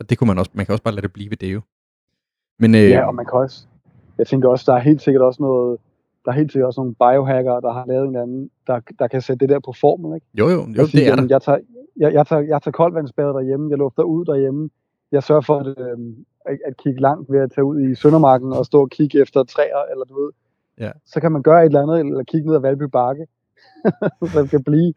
og 0.00 0.10
det 0.10 0.18
kunne 0.18 0.28
man 0.28 0.38
også, 0.38 0.50
man 0.54 0.66
kan 0.66 0.72
også 0.72 0.82
bare 0.82 0.94
lade 0.94 1.02
det 1.02 1.12
blive 1.12 1.30
ved 1.30 1.36
det 1.36 1.54
jo. 1.54 1.60
Men, 2.58 2.74
øh, 2.74 2.90
ja, 2.90 3.06
og 3.06 3.14
man 3.14 3.26
kan 3.26 3.34
også, 3.34 3.66
jeg 4.18 4.26
tænker 4.26 4.48
også, 4.48 4.64
der 4.66 4.74
er 4.78 4.80
helt 4.80 5.02
sikkert 5.02 5.22
også 5.22 5.42
noget, 5.42 5.78
der 6.24 6.30
er 6.30 6.36
helt 6.36 6.52
sikkert 6.52 6.66
også 6.66 6.80
nogle 6.80 6.94
biohacker, 6.94 7.60
der 7.60 7.72
har 7.72 7.84
lavet 7.86 8.08
en 8.08 8.16
anden, 8.16 8.50
der, 8.66 8.80
der 8.98 9.08
kan 9.08 9.22
sætte 9.22 9.40
det 9.40 9.48
der 9.48 9.60
på 9.60 9.72
formel, 9.72 10.14
ikke? 10.14 10.26
Jo, 10.34 10.48
jo, 10.48 10.60
jo 10.78 10.86
siger, 10.86 11.04
det 11.04 11.12
er 11.12 11.16
der. 11.16 11.26
Jeg 11.28 11.42
tager, 11.42 11.58
jeg, 11.96 12.12
jeg, 12.12 12.26
tager, 12.26 12.42
jeg 12.42 12.62
tager 12.62 12.72
koldvandsbader 12.72 13.32
derhjemme, 13.32 13.70
jeg 13.70 13.78
lufter 13.78 14.02
ud 14.02 14.24
derhjemme, 14.24 14.70
jeg 15.12 15.22
sørger 15.22 15.40
for 15.40 15.58
at, 15.58 15.66
øh, 15.66 15.98
at, 16.44 16.58
at 16.66 16.76
kigge 16.76 17.00
langt 17.00 17.32
ved 17.32 17.40
at 17.40 17.52
tage 17.52 17.64
ud 17.64 17.80
i 17.80 17.94
Søndermarken 17.94 18.52
og 18.52 18.66
stå 18.66 18.80
og 18.80 18.90
kigge 18.90 19.20
efter 19.20 19.44
træer, 19.44 19.82
eller 19.92 20.04
du 20.04 20.14
ved, 20.20 20.30
ja. 20.80 20.90
så 21.06 21.20
kan 21.20 21.32
man 21.32 21.42
gøre 21.42 21.60
et 21.62 21.66
eller 21.66 21.82
andet, 21.82 22.00
eller 22.00 22.24
kigge 22.24 22.46
ned 22.46 22.56
ad 22.56 22.60
Valby 22.60 22.82
Bakke, 22.82 23.26
så 24.32 24.42
det 24.42 24.50
kan 24.50 24.64
blive, 24.64 24.94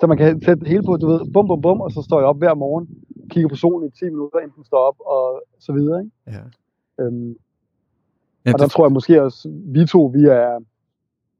så 0.00 0.06
man 0.06 0.16
kan 0.16 0.42
sætte 0.42 0.60
det 0.60 0.68
hele 0.68 0.82
på, 0.82 0.96
du 0.96 1.06
ved, 1.06 1.32
bum, 1.32 1.46
bum, 1.48 1.60
bum, 1.60 1.80
og 1.80 1.90
så 1.92 2.02
står 2.02 2.18
jeg 2.20 2.26
op 2.26 2.38
hver 2.38 2.54
morgen, 2.54 2.88
kigger 3.30 3.48
på 3.48 3.56
solen 3.56 3.88
i 3.88 3.98
10 3.98 4.04
minutter, 4.04 4.38
inden 4.38 4.56
den 4.56 4.64
står 4.64 4.78
op, 4.78 4.96
og 5.00 5.42
så 5.58 5.72
videre, 5.72 6.00
ikke? 6.00 6.12
Ja. 6.26 6.44
Øhm, 7.04 7.36
ja, 8.46 8.52
og 8.52 8.58
der 8.58 8.64
det... 8.64 8.72
tror 8.72 8.84
jeg 8.84 8.92
måske 8.92 9.22
også, 9.22 9.48
vi 9.64 9.86
to, 9.86 10.04
vi 10.04 10.24
er, 10.24 10.58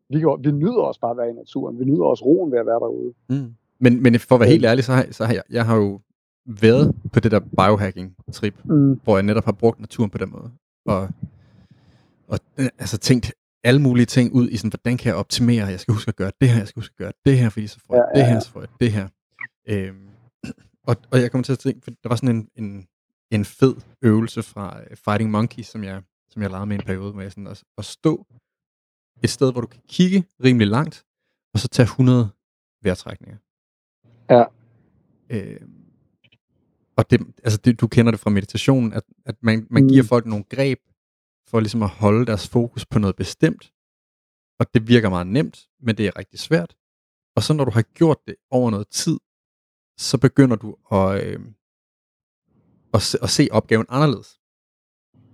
vi, 0.08 0.18
vi 0.48 0.52
nyder 0.52 0.82
også 0.82 1.00
bare 1.00 1.10
at 1.10 1.16
være 1.16 1.30
i 1.30 1.32
naturen, 1.32 1.78
vi 1.78 1.84
nyder 1.84 2.04
også 2.04 2.24
roen 2.24 2.52
ved 2.52 2.58
at 2.58 2.66
være 2.66 2.80
derude. 2.80 3.12
Mm. 3.28 3.54
Men, 3.78 4.02
men 4.02 4.18
for 4.18 4.34
at 4.34 4.40
være 4.40 4.48
helt 4.48 4.64
ærlig, 4.64 4.84
så 4.84 4.92
har, 4.92 5.06
så 5.10 5.24
har 5.24 5.34
jeg, 5.34 5.42
jeg 5.50 5.66
har 5.66 5.76
jo 5.76 6.00
været 6.62 6.94
på 7.12 7.20
det 7.20 7.30
der 7.30 7.40
biohacking-trip, 7.40 8.64
mm. 8.64 9.00
hvor 9.04 9.16
jeg 9.16 9.22
netop 9.22 9.44
har 9.44 9.52
brugt 9.52 9.80
naturen 9.80 10.10
på 10.10 10.18
den 10.18 10.30
måde. 10.30 10.50
Og, 10.86 11.08
og 12.28 12.38
øh, 12.58 12.68
altså 12.78 12.98
tænkt, 12.98 13.32
alle 13.64 13.80
mulige 13.82 14.06
ting 14.06 14.32
ud 14.32 14.48
i 14.48 14.56
sådan, 14.56 14.70
hvordan 14.70 14.96
kan 14.96 15.08
jeg 15.08 15.16
optimere, 15.16 15.66
jeg 15.66 15.80
skal 15.80 15.94
huske 15.94 16.08
at 16.08 16.16
gøre 16.16 16.32
det 16.40 16.48
her, 16.48 16.58
jeg 16.58 16.68
skal 16.68 16.80
huske 16.80 16.92
at 16.92 16.96
gøre 16.96 17.12
det 17.24 17.38
her, 17.38 17.48
fordi 17.48 17.66
så 17.66 17.80
får 17.86 17.94
jeg 17.94 18.04
ja, 18.14 18.20
det 18.20 18.28
her, 18.28 18.40
så 18.40 18.50
får 18.50 18.60
jeg 18.60 18.68
det 18.80 18.92
her. 18.92 19.08
Øhm, 19.68 20.10
og, 20.82 20.96
og 21.10 21.20
jeg 21.20 21.30
kommer 21.30 21.42
til 21.44 21.52
at 21.52 21.58
tænke, 21.58 21.80
for 21.84 21.90
der 21.90 22.08
var 22.08 22.16
sådan 22.16 22.36
en, 22.36 22.48
en, 22.56 22.86
en 23.30 23.44
fed 23.44 23.76
øvelse 24.02 24.42
fra 24.42 24.80
uh, 24.80 24.96
Fighting 24.96 25.30
Monkeys, 25.30 25.66
som 25.66 25.84
jeg, 25.84 26.02
som 26.30 26.42
jeg 26.42 26.50
lavede 26.50 26.66
med 26.66 26.76
en 26.76 26.84
periode, 26.84 27.12
hvor 27.12 27.22
jeg 27.22 27.32
sådan 27.32 27.46
at, 27.46 27.64
at 27.78 27.84
stå 27.84 28.26
et 29.22 29.30
sted, 29.30 29.52
hvor 29.52 29.60
du 29.60 29.66
kan 29.66 29.82
kigge 29.88 30.24
rimelig 30.44 30.68
langt, 30.68 31.04
og 31.54 31.60
så 31.60 31.68
tage 31.68 31.84
100 31.84 32.30
vejrtrækninger. 32.82 33.36
Ja. 34.30 34.44
Øhm, 35.30 35.79
og 37.00 37.10
det, 37.10 37.20
altså 37.44 37.58
det, 37.64 37.80
du 37.80 37.88
kender 37.88 38.12
det 38.12 38.20
fra 38.20 38.30
meditationen, 38.30 38.92
at, 38.92 39.02
at 39.26 39.36
man, 39.42 39.66
man 39.70 39.82
mm. 39.82 39.88
giver 39.88 40.04
folk 40.04 40.26
nogle 40.26 40.44
greb, 40.44 40.78
for 41.48 41.60
ligesom 41.60 41.82
at 41.82 41.88
holde 41.88 42.26
deres 42.26 42.48
fokus 42.48 42.86
på 42.86 42.98
noget 42.98 43.16
bestemt. 43.16 43.72
Og 44.58 44.74
det 44.74 44.88
virker 44.88 45.10
meget 45.10 45.26
nemt, 45.26 45.68
men 45.80 45.96
det 45.96 46.06
er 46.06 46.18
rigtig 46.18 46.38
svært. 46.38 46.76
Og 47.36 47.42
så 47.42 47.52
når 47.54 47.64
du 47.64 47.70
har 47.70 47.82
gjort 47.82 48.18
det 48.26 48.36
over 48.50 48.70
noget 48.70 48.88
tid, 48.88 49.18
så 49.98 50.18
begynder 50.18 50.56
du 50.56 50.76
at, 50.92 51.26
øh, 51.26 51.40
at, 52.94 53.02
se, 53.02 53.18
at 53.22 53.30
se 53.30 53.48
opgaven 53.50 53.86
anderledes. 53.88 54.40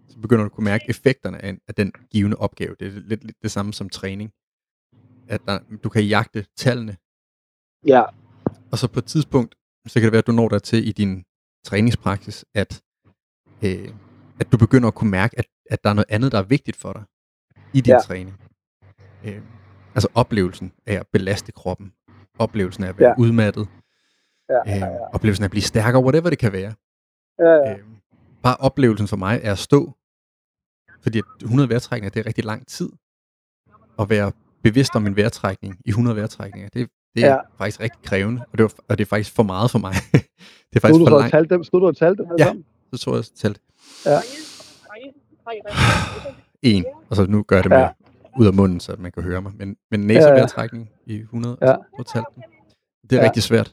Så 0.09 0.19
begynder 0.19 0.43
du 0.43 0.47
at 0.47 0.53
kunne 0.53 0.65
mærke 0.65 0.85
effekterne 0.89 1.45
af, 1.45 1.59
af 1.69 1.75
den 1.75 1.93
givende 2.11 2.37
opgave. 2.37 2.77
Det 2.81 2.87
er 2.87 2.91
lidt, 2.91 3.25
lidt 3.25 3.43
det 3.43 3.51
samme 3.51 3.73
som 3.73 3.89
træning. 3.89 4.33
At 5.29 5.41
der, 5.47 5.59
du 5.85 5.89
kan 5.89 6.05
jagte 6.05 6.47
tallene. 6.57 6.97
Ja. 7.87 8.03
Og 8.73 8.79
så 8.79 8.89
på 8.89 8.99
et 8.99 9.05
tidspunkt, 9.05 9.55
så 9.87 9.95
kan 9.95 10.03
det 10.03 10.13
være, 10.13 10.19
at 10.19 10.27
du 10.27 10.33
når 10.33 10.49
der 10.49 10.59
til 10.59 10.89
i 10.89 10.93
din 10.93 11.25
træningspraksis, 11.67 12.45
at, 12.55 12.83
øh, 13.65 13.89
at 14.41 14.53
du 14.53 14.57
begynder 14.57 14.89
at 14.89 14.95
kunne 14.95 15.11
mærke, 15.11 15.39
at 15.39 15.47
at 15.71 15.85
der 15.85 15.91
er 15.91 15.95
noget 15.95 16.07
andet, 16.09 16.33
der 16.33 16.39
er 16.39 16.43
vigtigt 16.43 16.77
for 16.77 16.93
dig 16.93 17.03
i 17.73 17.81
din 17.81 17.93
ja. 17.93 18.01
træning. 18.01 18.41
Øh, 19.25 19.43
altså 19.95 20.09
oplevelsen 20.15 20.73
af 20.87 20.95
at 20.95 21.07
belaste 21.13 21.53
kroppen, 21.53 21.93
oplevelsen 22.39 22.85
af 22.85 22.89
at 22.89 22.99
være 22.99 23.09
ja. 23.09 23.15
udmattet, 23.19 23.69
ja, 24.49 24.59
ja, 24.67 24.77
ja. 24.77 24.95
Øh, 24.95 25.01
oplevelsen 25.13 25.43
af 25.43 25.47
at 25.47 25.51
blive 25.51 25.63
stærkere, 25.63 26.03
whatever 26.03 26.31
det 26.31 26.39
kan 26.39 26.53
være. 26.53 26.75
Ja, 27.39 27.53
ja. 27.53 27.73
Øh, 27.73 27.85
bare 28.43 28.57
oplevelsen 28.57 29.09
for 29.09 29.17
mig 29.17 29.41
er 29.43 29.53
at 29.53 29.59
stå, 29.59 29.93
fordi 31.03 31.23
100 31.43 31.69
vejrtrækninger, 31.69 32.11
det 32.11 32.21
er 32.21 32.27
rigtig 32.27 32.45
lang 32.45 32.67
tid. 32.67 32.91
At 33.99 34.11
være 34.11 34.33
bevidst 34.63 34.97
om 34.97 35.07
en 35.07 35.17
vejrtrækning 35.17 35.81
i 35.85 35.89
100 35.89 36.17
vejrtrækninger, 36.17 36.69
det, 36.69 36.91
det 37.17 37.25
er 37.25 37.29
ja. 37.29 37.39
faktisk 37.59 37.81
rigtig 37.81 38.03
krævende, 38.03 38.43
og 38.53 38.59
det, 38.59 38.63
var, 38.63 38.73
og 38.89 38.99
det 38.99 39.05
er 39.05 39.09
faktisk 39.09 39.35
for 39.35 39.43
meget 39.43 39.71
for 39.71 39.79
mig. 39.79 39.93
det 40.71 40.77
er 40.77 40.81
faktisk 40.81 41.09
for 41.09 41.31
langt. 41.33 41.51
Dem, 41.51 41.65
stod 41.65 41.81
du 41.81 41.87
og 41.87 41.97
talte 41.97 42.23
dem 42.23 42.31
Ja, 42.39 42.53
så 42.95 43.05
tror 43.05 43.13
jeg, 43.13 43.17
jeg 43.17 43.25
talte. 43.37 43.61
Ja. 44.07 44.19
En, 46.63 46.85
og 47.11 47.17
så 47.17 47.27
nu 47.27 47.43
gør 47.43 47.57
jeg 47.57 47.65
det 47.65 47.71
med 47.71 47.79
ja. 47.79 47.89
ud 48.39 48.47
af 48.47 48.55
munden, 48.55 48.81
så 48.81 48.97
man 48.99 49.13
kan 49.13 49.23
høre 49.23 49.43
mig. 49.43 49.53
Men, 49.57 49.77
men 49.91 50.01
næsevejrtrækning 50.01 50.91
ja, 51.07 51.13
ja. 51.13 51.19
i 51.19 51.21
100, 51.21 51.57
ja. 51.63 51.75
så 51.99 52.13
talte 52.13 52.29
den. 52.35 52.43
Det 53.11 53.13
er 53.13 53.21
ja. 53.21 53.25
rigtig 53.25 53.43
svært. 53.43 53.73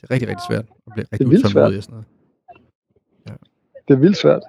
Det 0.00 0.10
er 0.10 0.10
rigtig, 0.10 0.28
rigtig 0.28 0.46
svært 0.48 0.64
at 0.86 0.92
blive 0.92 1.06
rigtig 1.12 1.26
utålmodig 1.26 1.78
og 1.78 1.82
sådan 1.82 1.92
noget. 1.92 2.06
Ja. 3.28 3.32
Det 3.88 3.94
er 3.94 3.98
vildt 3.98 4.16
svært. 4.16 4.42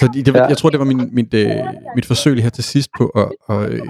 Så 0.00 0.10
det, 0.14 0.26
det, 0.26 0.34
ja. 0.34 0.44
jeg 0.44 0.56
tror, 0.56 0.70
det 0.70 0.78
var 0.78 0.84
min, 0.84 1.08
mit, 1.12 1.34
øh, 1.34 1.56
mit 1.94 2.06
forsøg 2.06 2.42
her 2.42 2.50
til 2.50 2.64
sidst 2.64 2.90
på 2.98 3.06
at, 3.06 3.32
og, 3.46 3.70
øh, 3.70 3.88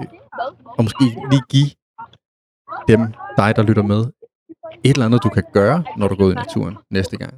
at 0.79 0.85
måske 0.85 1.03
lige 1.31 1.43
give 1.49 1.69
dem, 2.87 2.99
dig 3.37 3.55
der 3.55 3.63
lytter 3.63 3.83
med, 3.83 4.05
et 4.83 4.93
eller 4.93 5.05
andet, 5.05 5.23
du 5.23 5.29
kan 5.29 5.43
gøre, 5.53 5.83
når 5.97 6.07
du 6.07 6.15
går 6.15 6.25
ud 6.25 6.31
i 6.31 6.35
naturen 6.35 6.77
næste 6.89 7.17
gang. 7.17 7.33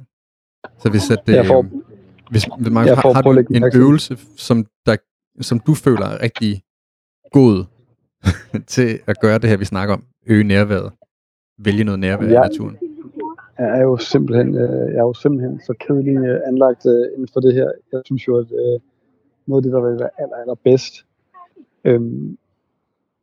Så 0.78 0.90
hvis 0.90 1.10
at, 1.10 1.28
øh, 1.28 1.46
får, 1.46 1.62
hvis, 2.30 2.44
hvis 2.58 2.72
man, 2.72 2.88
har, 2.88 3.12
har 3.14 3.22
du 3.22 3.30
en 3.50 3.64
øvelse, 3.74 4.16
som, 4.36 4.66
der, 4.86 4.96
som 5.40 5.58
du 5.60 5.74
føler 5.74 6.06
er 6.06 6.22
rigtig 6.22 6.62
god 7.32 7.64
til 8.74 8.98
at 9.06 9.20
gøre 9.20 9.38
det 9.38 9.50
her, 9.50 9.56
vi 9.56 9.64
snakker 9.64 9.94
om, 9.94 10.04
øge 10.26 10.44
nærværet, 10.44 10.92
vælge 11.58 11.84
noget 11.84 11.98
nærvær 12.00 12.26
ja. 12.26 12.44
i 12.44 12.48
naturen? 12.48 12.76
Jeg 13.58 13.78
er 13.78 13.82
jo 13.82 13.96
simpelthen, 13.96 14.54
øh, 14.54 14.92
jeg 14.92 14.98
er 14.98 15.06
jo 15.12 15.14
simpelthen 15.14 15.60
så 15.60 15.74
kedelig 15.80 16.16
anlagt 16.46 16.86
øh, 16.86 17.12
inden 17.14 17.28
for 17.32 17.40
det 17.40 17.54
her. 17.54 17.70
Jeg 17.92 18.00
synes 18.04 18.28
jo, 18.28 18.38
at 18.38 18.46
øh, 18.52 18.80
noget 19.46 19.60
af 19.60 19.62
det, 19.62 19.72
der 19.72 19.80
vil 19.80 19.98
være 20.00 20.10
aller, 20.18 20.36
aller 20.36 20.54
bedst, 20.54 21.06
øhm, 21.84 22.38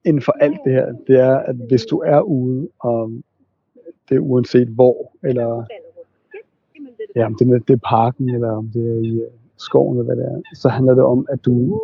inden 0.05 0.21
for 0.21 0.31
alt 0.31 0.59
det 0.65 0.73
her, 0.73 0.93
det 1.07 1.19
er, 1.19 1.37
at 1.37 1.55
hvis 1.55 1.85
du 1.85 1.99
er 1.99 2.21
ude, 2.21 2.69
og 2.79 3.11
det 4.09 4.15
er 4.15 4.19
uanset 4.19 4.67
hvor, 4.67 5.11
eller 5.23 5.65
ja, 7.15 7.25
om 7.25 7.35
det 7.35 7.49
er, 7.49 7.59
det 7.59 7.73
er 7.73 7.79
parken, 7.89 8.29
eller 8.29 8.51
om 8.51 8.67
det 8.73 8.89
er 8.89 9.01
i 9.01 9.21
øh, 9.21 9.31
skoven, 9.57 9.97
eller 9.97 10.15
hvad 10.15 10.25
det 10.25 10.31
er, 10.31 10.41
så 10.55 10.69
handler 10.69 10.93
det 10.93 11.03
om, 11.03 11.27
at 11.29 11.45
du 11.45 11.81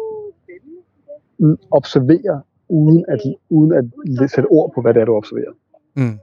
observerer, 1.71 2.39
uden 2.69 3.05
at, 3.07 3.19
uden 3.49 3.71
at 3.71 4.29
sætte 4.29 4.47
ord 4.47 4.71
på, 4.75 4.81
hvad 4.81 4.93
det 4.93 5.01
er, 5.01 5.05
du 5.05 5.15
observerer. 5.15 5.51
Mm. 5.95 6.19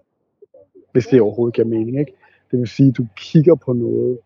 Hvis 0.92 1.06
det 1.06 1.20
overhovedet 1.20 1.54
giver 1.54 1.68
mening, 1.68 2.00
ikke? 2.00 2.12
Det 2.50 2.58
vil 2.58 2.68
sige, 2.68 2.88
at 2.88 2.96
du 2.96 3.06
kigger 3.16 3.54
på 3.54 3.72
noget, 3.72 4.18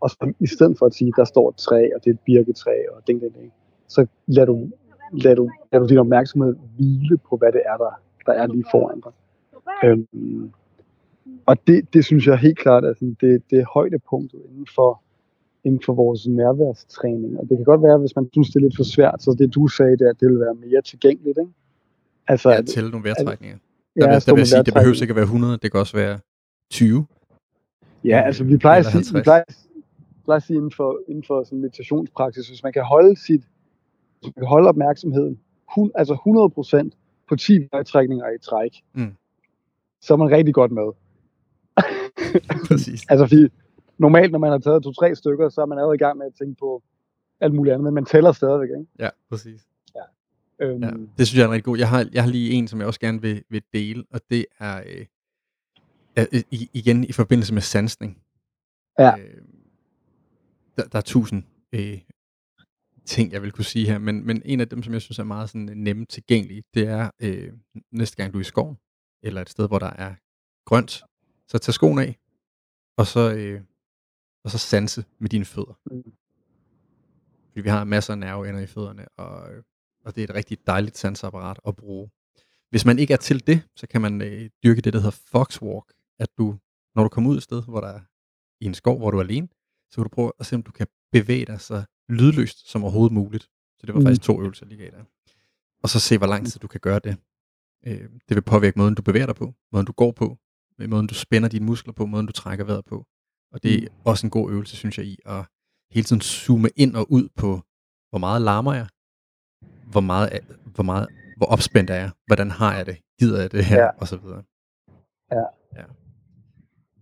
og 0.00 0.10
så, 0.10 0.32
i 0.40 0.46
stedet 0.46 0.78
for 0.78 0.86
at 0.86 0.94
sige, 0.94 1.12
der 1.16 1.24
står 1.24 1.48
et 1.48 1.56
træ, 1.56 1.88
og 1.94 2.04
det 2.04 2.10
er 2.10 2.14
et 2.14 2.20
birketræ, 2.24 2.72
og 2.96 3.02
ding, 3.06 3.20
ding, 3.20 3.34
ding, 3.34 3.52
så 3.88 4.06
lader 4.26 4.46
du, 4.46 4.68
lader 5.12 5.36
du, 5.36 5.50
lader 5.72 5.84
du 5.84 5.88
din 5.88 5.98
opmærksomhed 5.98 6.54
hvile 6.76 7.18
på, 7.28 7.36
hvad 7.36 7.52
det 7.52 7.62
er, 7.66 7.76
der, 7.76 8.00
der 8.26 8.32
er 8.32 8.46
lige 8.46 8.64
foran 8.70 9.00
dig. 9.00 9.12
Øhm, 9.84 10.50
og 11.46 11.66
det, 11.66 11.94
det 11.94 12.04
synes 12.04 12.26
jeg 12.26 12.38
helt 12.38 12.58
klart 12.58 12.84
er 12.84 12.94
sådan, 12.94 13.16
det, 13.20 13.42
det 13.50 13.58
er 13.58 13.64
højdepunktet 13.74 14.40
inden 14.50 14.66
for, 14.74 15.02
inden 15.64 15.80
for 15.84 15.94
vores 15.94 16.26
nærværstræning. 16.26 17.38
Og 17.38 17.48
det 17.48 17.56
kan 17.56 17.64
godt 17.64 17.82
være, 17.82 17.98
hvis 17.98 18.16
man 18.16 18.28
synes, 18.32 18.48
det 18.48 18.56
er 18.56 18.60
lidt 18.60 18.76
for 18.76 18.84
svært, 18.84 19.22
så 19.22 19.36
det 19.38 19.54
du 19.54 19.68
sagde, 19.68 19.92
det 19.92 20.06
er, 20.06 20.10
at 20.10 20.20
det 20.20 20.28
vil 20.28 20.40
være 20.40 20.54
mere 20.54 20.82
tilgængeligt. 20.82 21.38
Ikke? 21.38 21.52
Altså, 22.28 22.50
ja, 22.50 22.62
til 22.62 22.90
nogle 22.90 23.04
vejrtrækninger. 23.04 23.58
Der, 24.00 24.06
ja, 24.06 24.12
vil, 24.12 24.26
der 24.26 24.32
vil 24.32 24.40
jeg 24.40 24.46
sige, 24.46 24.62
det 24.62 24.74
behøver 24.74 25.02
ikke 25.02 25.12
at 25.12 25.16
være 25.16 25.22
100, 25.22 25.58
det 25.62 25.72
kan 25.72 25.80
også 25.80 25.96
være 25.96 26.18
20. 26.70 27.06
Ja, 28.04 28.22
altså 28.26 28.44
vi 28.44 28.56
plejer, 28.56 28.78
at 28.78 28.86
sige, 28.86 29.16
vi 29.18 29.22
plejer, 29.22 29.42
plejer 30.24 30.36
at 30.36 30.42
sige 30.42 30.56
inden 30.56 30.72
for, 30.76 31.00
inden 31.08 31.24
for 31.26 31.44
sådan 31.44 31.60
meditationspraksis, 31.60 32.48
hvis 32.48 32.62
man 32.62 32.72
kan 32.72 32.82
holde 32.82 33.16
sit, 33.26 33.42
man 34.22 34.32
kan 34.32 34.46
holde 34.46 34.68
opmærksomheden, 34.68 35.40
hun, 35.74 35.90
altså 35.94 36.14
100% 36.84 36.90
på 37.28 37.36
10 37.36 37.58
vejrtrækninger 37.72 38.28
i 38.28 38.38
træk, 38.38 38.82
mm. 38.94 39.14
så 40.00 40.12
er 40.12 40.18
man 40.18 40.30
rigtig 40.30 40.54
godt 40.54 40.72
med. 40.72 40.92
Præcis. 42.68 43.06
altså 43.08 43.26
fordi, 43.26 43.48
normalt 43.98 44.32
når 44.32 44.38
man 44.38 44.50
har 44.50 44.58
taget 44.58 44.82
to-tre 44.82 45.14
stykker, 45.14 45.48
så 45.48 45.60
er 45.60 45.66
man 45.66 45.78
allerede 45.78 45.94
i 45.94 45.98
gang 45.98 46.18
med 46.18 46.26
at 46.26 46.32
tænke 46.38 46.56
på 46.58 46.82
alt 47.40 47.54
muligt 47.54 47.74
andet, 47.74 47.84
men 47.84 47.94
man 47.94 48.04
tæller 48.04 48.32
stadigvæk, 48.32 48.68
ikke? 48.68 48.90
Ja, 48.98 49.08
præcis. 49.30 49.66
Ja. 49.94 50.66
Øhm, 50.66 50.82
ja, 50.82 50.90
det 51.18 51.26
synes 51.26 51.38
jeg 51.38 51.44
er 51.44 51.50
rigtig 51.50 51.64
god. 51.64 51.78
Jeg 51.78 51.88
har, 51.88 52.06
jeg 52.12 52.22
har 52.22 52.30
lige 52.30 52.50
en, 52.52 52.68
som 52.68 52.78
jeg 52.78 52.86
også 52.86 53.00
gerne 53.00 53.22
vil, 53.22 53.42
vil 53.50 53.62
dele, 53.72 54.04
og 54.10 54.20
det 54.30 54.46
er 54.60 54.82
øh, 54.86 55.06
øh, 56.32 56.42
igen 56.72 57.04
i 57.04 57.12
forbindelse 57.12 57.54
med 57.54 57.62
sansning. 57.62 58.22
Ja. 58.98 59.18
Øh, 59.18 59.42
der, 60.76 60.84
der 60.84 60.98
er 60.98 61.02
tusind 61.02 61.42
øh, 61.72 62.00
ting, 63.06 63.32
jeg 63.32 63.42
vil 63.42 63.52
kunne 63.52 63.64
sige 63.64 63.86
her, 63.86 63.98
men, 63.98 64.26
men 64.26 64.42
en 64.44 64.60
af 64.60 64.68
dem, 64.68 64.82
som 64.82 64.92
jeg 64.92 65.02
synes 65.02 65.18
er 65.18 65.24
meget 65.24 65.50
sådan 65.50 65.68
nemme 65.76 66.06
tilgængelige, 66.06 66.62
det 66.74 66.88
er 66.88 67.10
øh, 67.22 67.52
næste 67.92 68.16
gang 68.16 68.32
du 68.32 68.38
er 68.38 68.40
i 68.40 68.44
skoven, 68.44 68.76
eller 69.22 69.40
et 69.40 69.50
sted, 69.50 69.68
hvor 69.68 69.78
der 69.78 69.90
er 69.90 70.14
grønt, 70.64 71.02
så 71.48 71.58
tag 71.58 71.74
skoen 71.74 71.98
af, 71.98 72.18
og 72.96 73.06
så, 73.06 73.34
øh, 73.34 73.60
og 74.44 74.50
så 74.50 74.58
sanse 74.58 75.04
med 75.18 75.28
dine 75.28 75.44
fødder. 75.44 75.80
Mm. 75.86 76.12
Fordi 77.48 77.60
vi 77.60 77.68
har 77.68 77.84
masser 77.84 78.12
af 78.12 78.18
nerveender 78.18 78.60
i 78.60 78.66
fødderne, 78.66 79.08
og, 79.18 79.48
og 80.04 80.14
det 80.14 80.20
er 80.20 80.28
et 80.28 80.34
rigtig 80.34 80.66
dejligt 80.66 80.98
sansapparat 80.98 81.60
at 81.66 81.76
bruge. 81.76 82.10
Hvis 82.70 82.84
man 82.84 82.98
ikke 82.98 83.12
er 83.12 83.18
til 83.18 83.46
det, 83.46 83.62
så 83.76 83.86
kan 83.86 84.00
man 84.00 84.22
øh, 84.22 84.50
dyrke 84.64 84.80
det, 84.80 84.92
der 84.92 84.98
hedder 84.98 85.20
foxwalk, 85.30 85.92
at 86.18 86.28
du, 86.38 86.58
når 86.94 87.02
du 87.02 87.08
kommer 87.08 87.30
ud 87.30 87.36
et 87.36 87.42
sted, 87.42 87.62
hvor 87.62 87.80
der 87.80 87.88
er 87.88 88.00
i 88.60 88.66
en 88.66 88.74
skov, 88.74 88.98
hvor 88.98 89.10
du 89.10 89.18
er 89.18 89.22
alene, 89.22 89.48
så 89.90 89.94
kan 89.96 90.04
du 90.04 90.08
prøve 90.08 90.32
at 90.38 90.46
se, 90.46 90.56
om 90.56 90.62
du 90.62 90.72
kan 90.72 90.86
bevæge 91.12 91.46
dig 91.46 91.60
så 91.60 91.84
lydløst 92.08 92.70
som 92.70 92.82
overhovedet 92.82 93.12
muligt. 93.12 93.42
Så 93.78 93.86
det 93.86 93.94
var 93.94 94.00
mm. 94.00 94.06
faktisk 94.06 94.22
to 94.22 94.40
øvelser, 94.40 94.66
lige 94.66 94.78
gav 94.78 94.90
dig. 94.90 95.04
Og 95.82 95.88
så 95.88 96.00
se, 96.00 96.18
hvor 96.18 96.26
lang 96.26 96.46
tid 96.46 96.60
du 96.60 96.68
kan 96.68 96.80
gøre 96.80 96.98
det. 96.98 97.16
Øh, 97.86 98.08
det 98.28 98.34
vil 98.34 98.42
påvirke 98.42 98.78
måden, 98.78 98.94
du 98.94 99.02
bevæger 99.02 99.26
dig 99.26 99.34
på, 99.34 99.54
måden 99.72 99.86
du 99.86 99.92
går 99.92 100.12
på, 100.12 100.38
måden 100.88 101.06
du 101.06 101.14
spænder 101.14 101.48
dine 101.48 101.66
muskler 101.66 101.92
på, 101.92 102.06
måden 102.06 102.26
du 102.26 102.32
trækker 102.32 102.64
vejret 102.64 102.84
på. 102.84 103.06
Og 103.52 103.62
det 103.62 103.74
er 103.74 103.88
mm. 103.90 103.96
også 104.04 104.26
en 104.26 104.30
god 104.30 104.50
øvelse, 104.50 104.76
synes 104.76 104.98
jeg, 104.98 105.06
i 105.06 105.18
at 105.26 105.44
hele 105.90 106.04
tiden 106.04 106.22
zoome 106.22 106.68
ind 106.76 106.96
og 106.96 107.12
ud 107.12 107.28
på, 107.36 107.60
hvor 108.10 108.18
meget 108.18 108.42
larmer 108.42 108.74
jeg, 108.74 108.88
hvor 109.92 110.00
meget, 110.00 110.40
hvor 110.74 110.84
meget, 110.84 111.08
hvor 111.36 111.46
opspændt 111.46 111.90
er 111.90 111.94
jeg, 111.94 112.10
hvordan 112.26 112.50
har 112.50 112.76
jeg 112.76 112.86
det, 112.86 112.96
gider 113.18 113.40
jeg 113.40 113.52
det 113.52 113.64
her, 113.64 113.82
ja. 113.82 113.88
og 114.00 114.08
så 114.08 114.16
videre. 114.16 114.42
Ja. 115.32 115.44
ja. 115.76 115.84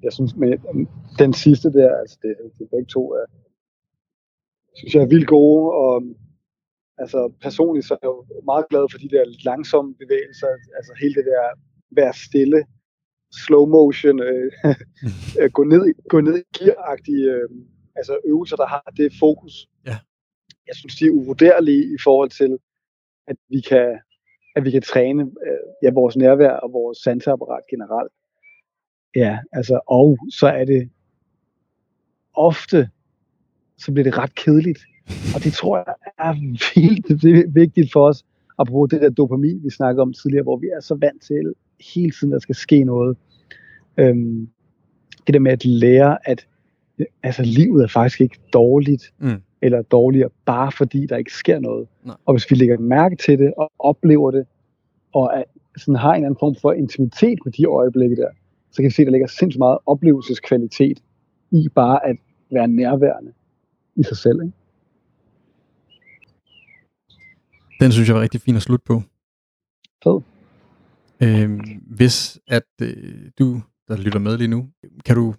Jeg 0.02 0.12
synes, 0.12 0.36
med 0.36 0.58
den 1.18 1.32
sidste 1.32 1.72
der, 1.72 1.96
altså 2.00 2.18
det, 2.22 2.36
det 2.58 2.70
begge 2.70 2.86
to 2.86 3.12
er, 3.12 3.24
synes 4.76 4.94
jeg 4.94 5.02
er 5.02 5.12
vildt 5.14 5.28
gode, 5.28 5.72
og 5.72 6.02
altså 6.98 7.32
personligt 7.40 7.86
så 7.86 7.94
er 7.94 7.98
jeg 8.02 8.12
jo 8.14 8.42
meget 8.44 8.66
glad 8.70 8.84
for 8.90 8.98
de 8.98 9.08
der 9.08 9.24
langsomme 9.44 9.94
bevægelser, 9.94 10.46
altså 10.78 10.92
hele 11.00 11.14
det 11.14 11.24
der 11.24 11.44
være 11.90 12.14
stille, 12.26 12.64
slow 13.44 13.66
motion, 13.66 14.20
øh, 14.20 14.52
gå, 15.56 15.62
ned, 15.64 16.08
gå 16.08 16.20
ned 16.20 16.36
i 16.38 16.44
gear-agtige 16.56 17.26
øh, 17.34 17.48
altså 17.96 18.18
øvelser, 18.24 18.56
der 18.56 18.66
har 18.66 18.92
det 18.96 19.12
fokus. 19.20 19.68
Ja. 19.86 19.96
Jeg 20.66 20.74
synes, 20.74 20.96
de 20.96 21.06
er 21.06 21.10
uvurderlige 21.10 21.84
i 21.94 21.98
forhold 22.04 22.30
til, 22.30 22.58
at 23.26 23.36
vi 23.48 23.60
kan, 23.60 23.98
at 24.56 24.64
vi 24.64 24.70
kan 24.70 24.82
træne 24.82 25.22
øh, 25.22 25.58
ja, 25.82 25.90
vores 25.90 26.16
nærvær 26.16 26.50
og 26.50 26.72
vores 26.72 26.98
sanseapparat 26.98 27.62
generelt. 27.70 28.12
Ja, 29.16 29.38
altså, 29.52 29.80
og 29.86 30.18
så 30.30 30.46
er 30.46 30.64
det 30.64 30.90
ofte, 32.34 32.90
så 33.84 33.92
bliver 33.92 34.04
det 34.04 34.18
ret 34.18 34.34
kedeligt. 34.34 34.80
Og 35.34 35.44
det 35.44 35.52
tror 35.52 35.76
jeg 35.76 35.94
er 36.18 36.32
vildt 36.74 37.54
vigtigt 37.54 37.92
for 37.92 38.08
os, 38.08 38.24
apropos 38.58 38.90
det 38.90 39.00
der 39.00 39.10
dopamin, 39.10 39.60
vi 39.64 39.70
snakkede 39.70 40.02
om 40.02 40.12
tidligere, 40.12 40.42
hvor 40.42 40.56
vi 40.56 40.66
er 40.76 40.80
så 40.80 40.94
vant 40.94 41.22
til 41.22 41.54
hele 41.94 42.10
tiden, 42.10 42.32
der 42.32 42.38
skal 42.38 42.54
ske 42.54 42.84
noget. 42.84 43.16
Øhm, 43.96 44.48
det 45.26 45.34
der 45.34 45.40
med 45.40 45.52
at 45.52 45.64
lære, 45.64 46.28
at 46.28 46.46
altså, 47.22 47.42
livet 47.42 47.82
er 47.82 47.88
faktisk 47.88 48.20
ikke 48.20 48.38
dårligt, 48.52 49.12
mm. 49.18 49.42
eller 49.62 49.82
dårligere, 49.82 50.30
bare 50.46 50.72
fordi 50.72 51.06
der 51.06 51.16
ikke 51.16 51.32
sker 51.32 51.58
noget. 51.58 51.88
Nej. 52.04 52.16
Og 52.26 52.34
hvis 52.34 52.50
vi 52.50 52.56
lægger 52.56 52.78
mærke 52.78 53.16
til 53.16 53.38
det, 53.38 53.54
og 53.56 53.72
oplever 53.78 54.30
det, 54.30 54.46
og 55.14 55.30
er, 55.34 55.42
sådan 55.76 55.96
har 55.96 56.10
en 56.10 56.16
eller 56.16 56.26
anden 56.26 56.38
form 56.40 56.54
for 56.62 56.72
intimitet 56.72 57.38
med 57.44 57.52
de 57.52 57.64
øjeblikke 57.64 58.16
der, 58.16 58.28
så 58.70 58.76
kan 58.76 58.84
vi 58.84 58.90
se, 58.90 59.02
at 59.02 59.06
der 59.06 59.12
ligger 59.12 59.26
sindssygt 59.26 59.58
meget 59.58 59.78
oplevelseskvalitet 59.86 60.98
i 61.50 61.68
bare 61.74 62.06
at 62.06 62.16
være 62.50 62.68
nærværende 62.68 63.32
i 63.96 64.02
sig 64.02 64.16
selv. 64.16 64.42
Ikke? 64.42 64.52
Den 67.80 67.92
synes 67.92 68.08
jeg 68.08 68.16
var 68.16 68.22
rigtig 68.22 68.40
fin 68.40 68.56
at 68.56 68.62
slutte 68.62 68.84
på. 68.84 69.02
Fed. 70.04 70.20
Øhm, 71.22 71.60
hvis 71.86 72.40
at 72.46 72.66
øh, 72.82 73.30
du, 73.38 73.62
der 73.88 73.96
lytter 73.96 74.18
med 74.18 74.38
lige 74.38 74.48
nu, 74.48 74.68
kan 75.04 75.16
du 75.16 75.34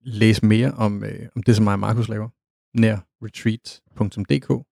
læse 0.00 0.46
mere 0.46 0.72
om, 0.72 1.04
øh, 1.04 1.28
om 1.36 1.42
det, 1.42 1.56
som 1.56 1.64
mig 1.64 1.72
og 1.72 1.78
Markus 1.78 2.08
laver, 2.08 2.28
nær 2.74 2.98
retreat.dk 3.22 4.66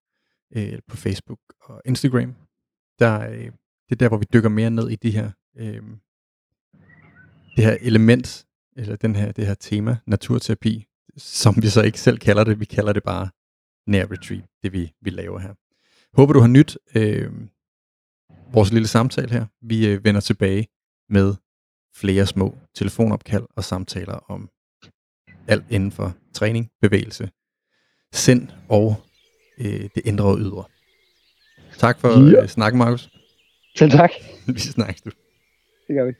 øh, 0.55 0.79
på 0.87 0.97
Facebook 0.97 1.39
og 1.61 1.81
Instagram. 1.85 2.35
Der, 2.99 3.29
øh, 3.29 3.51
det 3.89 3.91
er 3.91 3.95
der, 3.95 4.07
hvor 4.07 4.17
vi 4.17 4.25
dykker 4.33 4.49
mere 4.49 4.69
ned 4.69 4.89
i 4.89 4.95
de 4.95 5.11
her, 5.11 5.31
øh, 5.57 5.83
det 7.55 7.63
her 7.65 7.77
element, 7.81 8.47
eller 8.75 8.95
den 8.95 9.15
her, 9.15 9.31
det 9.31 9.47
her 9.47 9.53
tema, 9.53 9.97
naturterapi, 10.05 10.86
som 11.17 11.55
vi 11.61 11.67
så 11.67 11.81
ikke 11.81 11.99
selv 11.99 12.17
kalder 12.17 12.43
det. 12.43 12.59
Vi 12.59 12.65
kalder 12.65 12.93
det 12.93 13.03
bare 13.03 13.29
nær 13.87 14.11
retreat, 14.11 14.43
det 14.63 14.73
vi, 14.73 14.93
vi 15.01 15.09
laver 15.09 15.39
her. 15.39 15.53
Håber 16.17 16.33
du 16.33 16.39
har 16.39 16.47
nyt 16.47 16.77
øh, 16.95 17.31
vores 18.53 18.71
lille 18.71 18.87
samtale 18.87 19.31
her. 19.31 19.45
Vi 19.61 19.87
øh, 19.87 20.03
vender 20.03 20.21
tilbage 20.21 20.67
med 21.09 21.35
flere 21.95 22.25
små 22.25 22.57
telefonopkald 22.75 23.45
og 23.55 23.63
samtaler 23.63 24.13
om 24.31 24.49
alt 25.47 25.65
inden 25.69 25.91
for 25.91 26.15
træning, 26.33 26.69
bevægelse, 26.81 27.29
sind 28.13 28.49
og 28.69 28.95
øh, 29.59 29.89
det 29.95 30.01
indre 30.05 30.25
og 30.25 30.39
ydre. 30.39 30.63
Tak 31.77 31.99
for 31.99 32.09
ja. 32.09 32.41
øh, 32.41 32.49
snakken, 32.49 32.79
Markus. 32.79 33.09
Selv 33.75 33.91
tak. 33.91 34.11
vi 34.53 34.59
snakkes 34.59 35.01
du. 35.01 35.09
Det 35.87 35.95
gør 35.95 36.05
vi. 36.05 36.13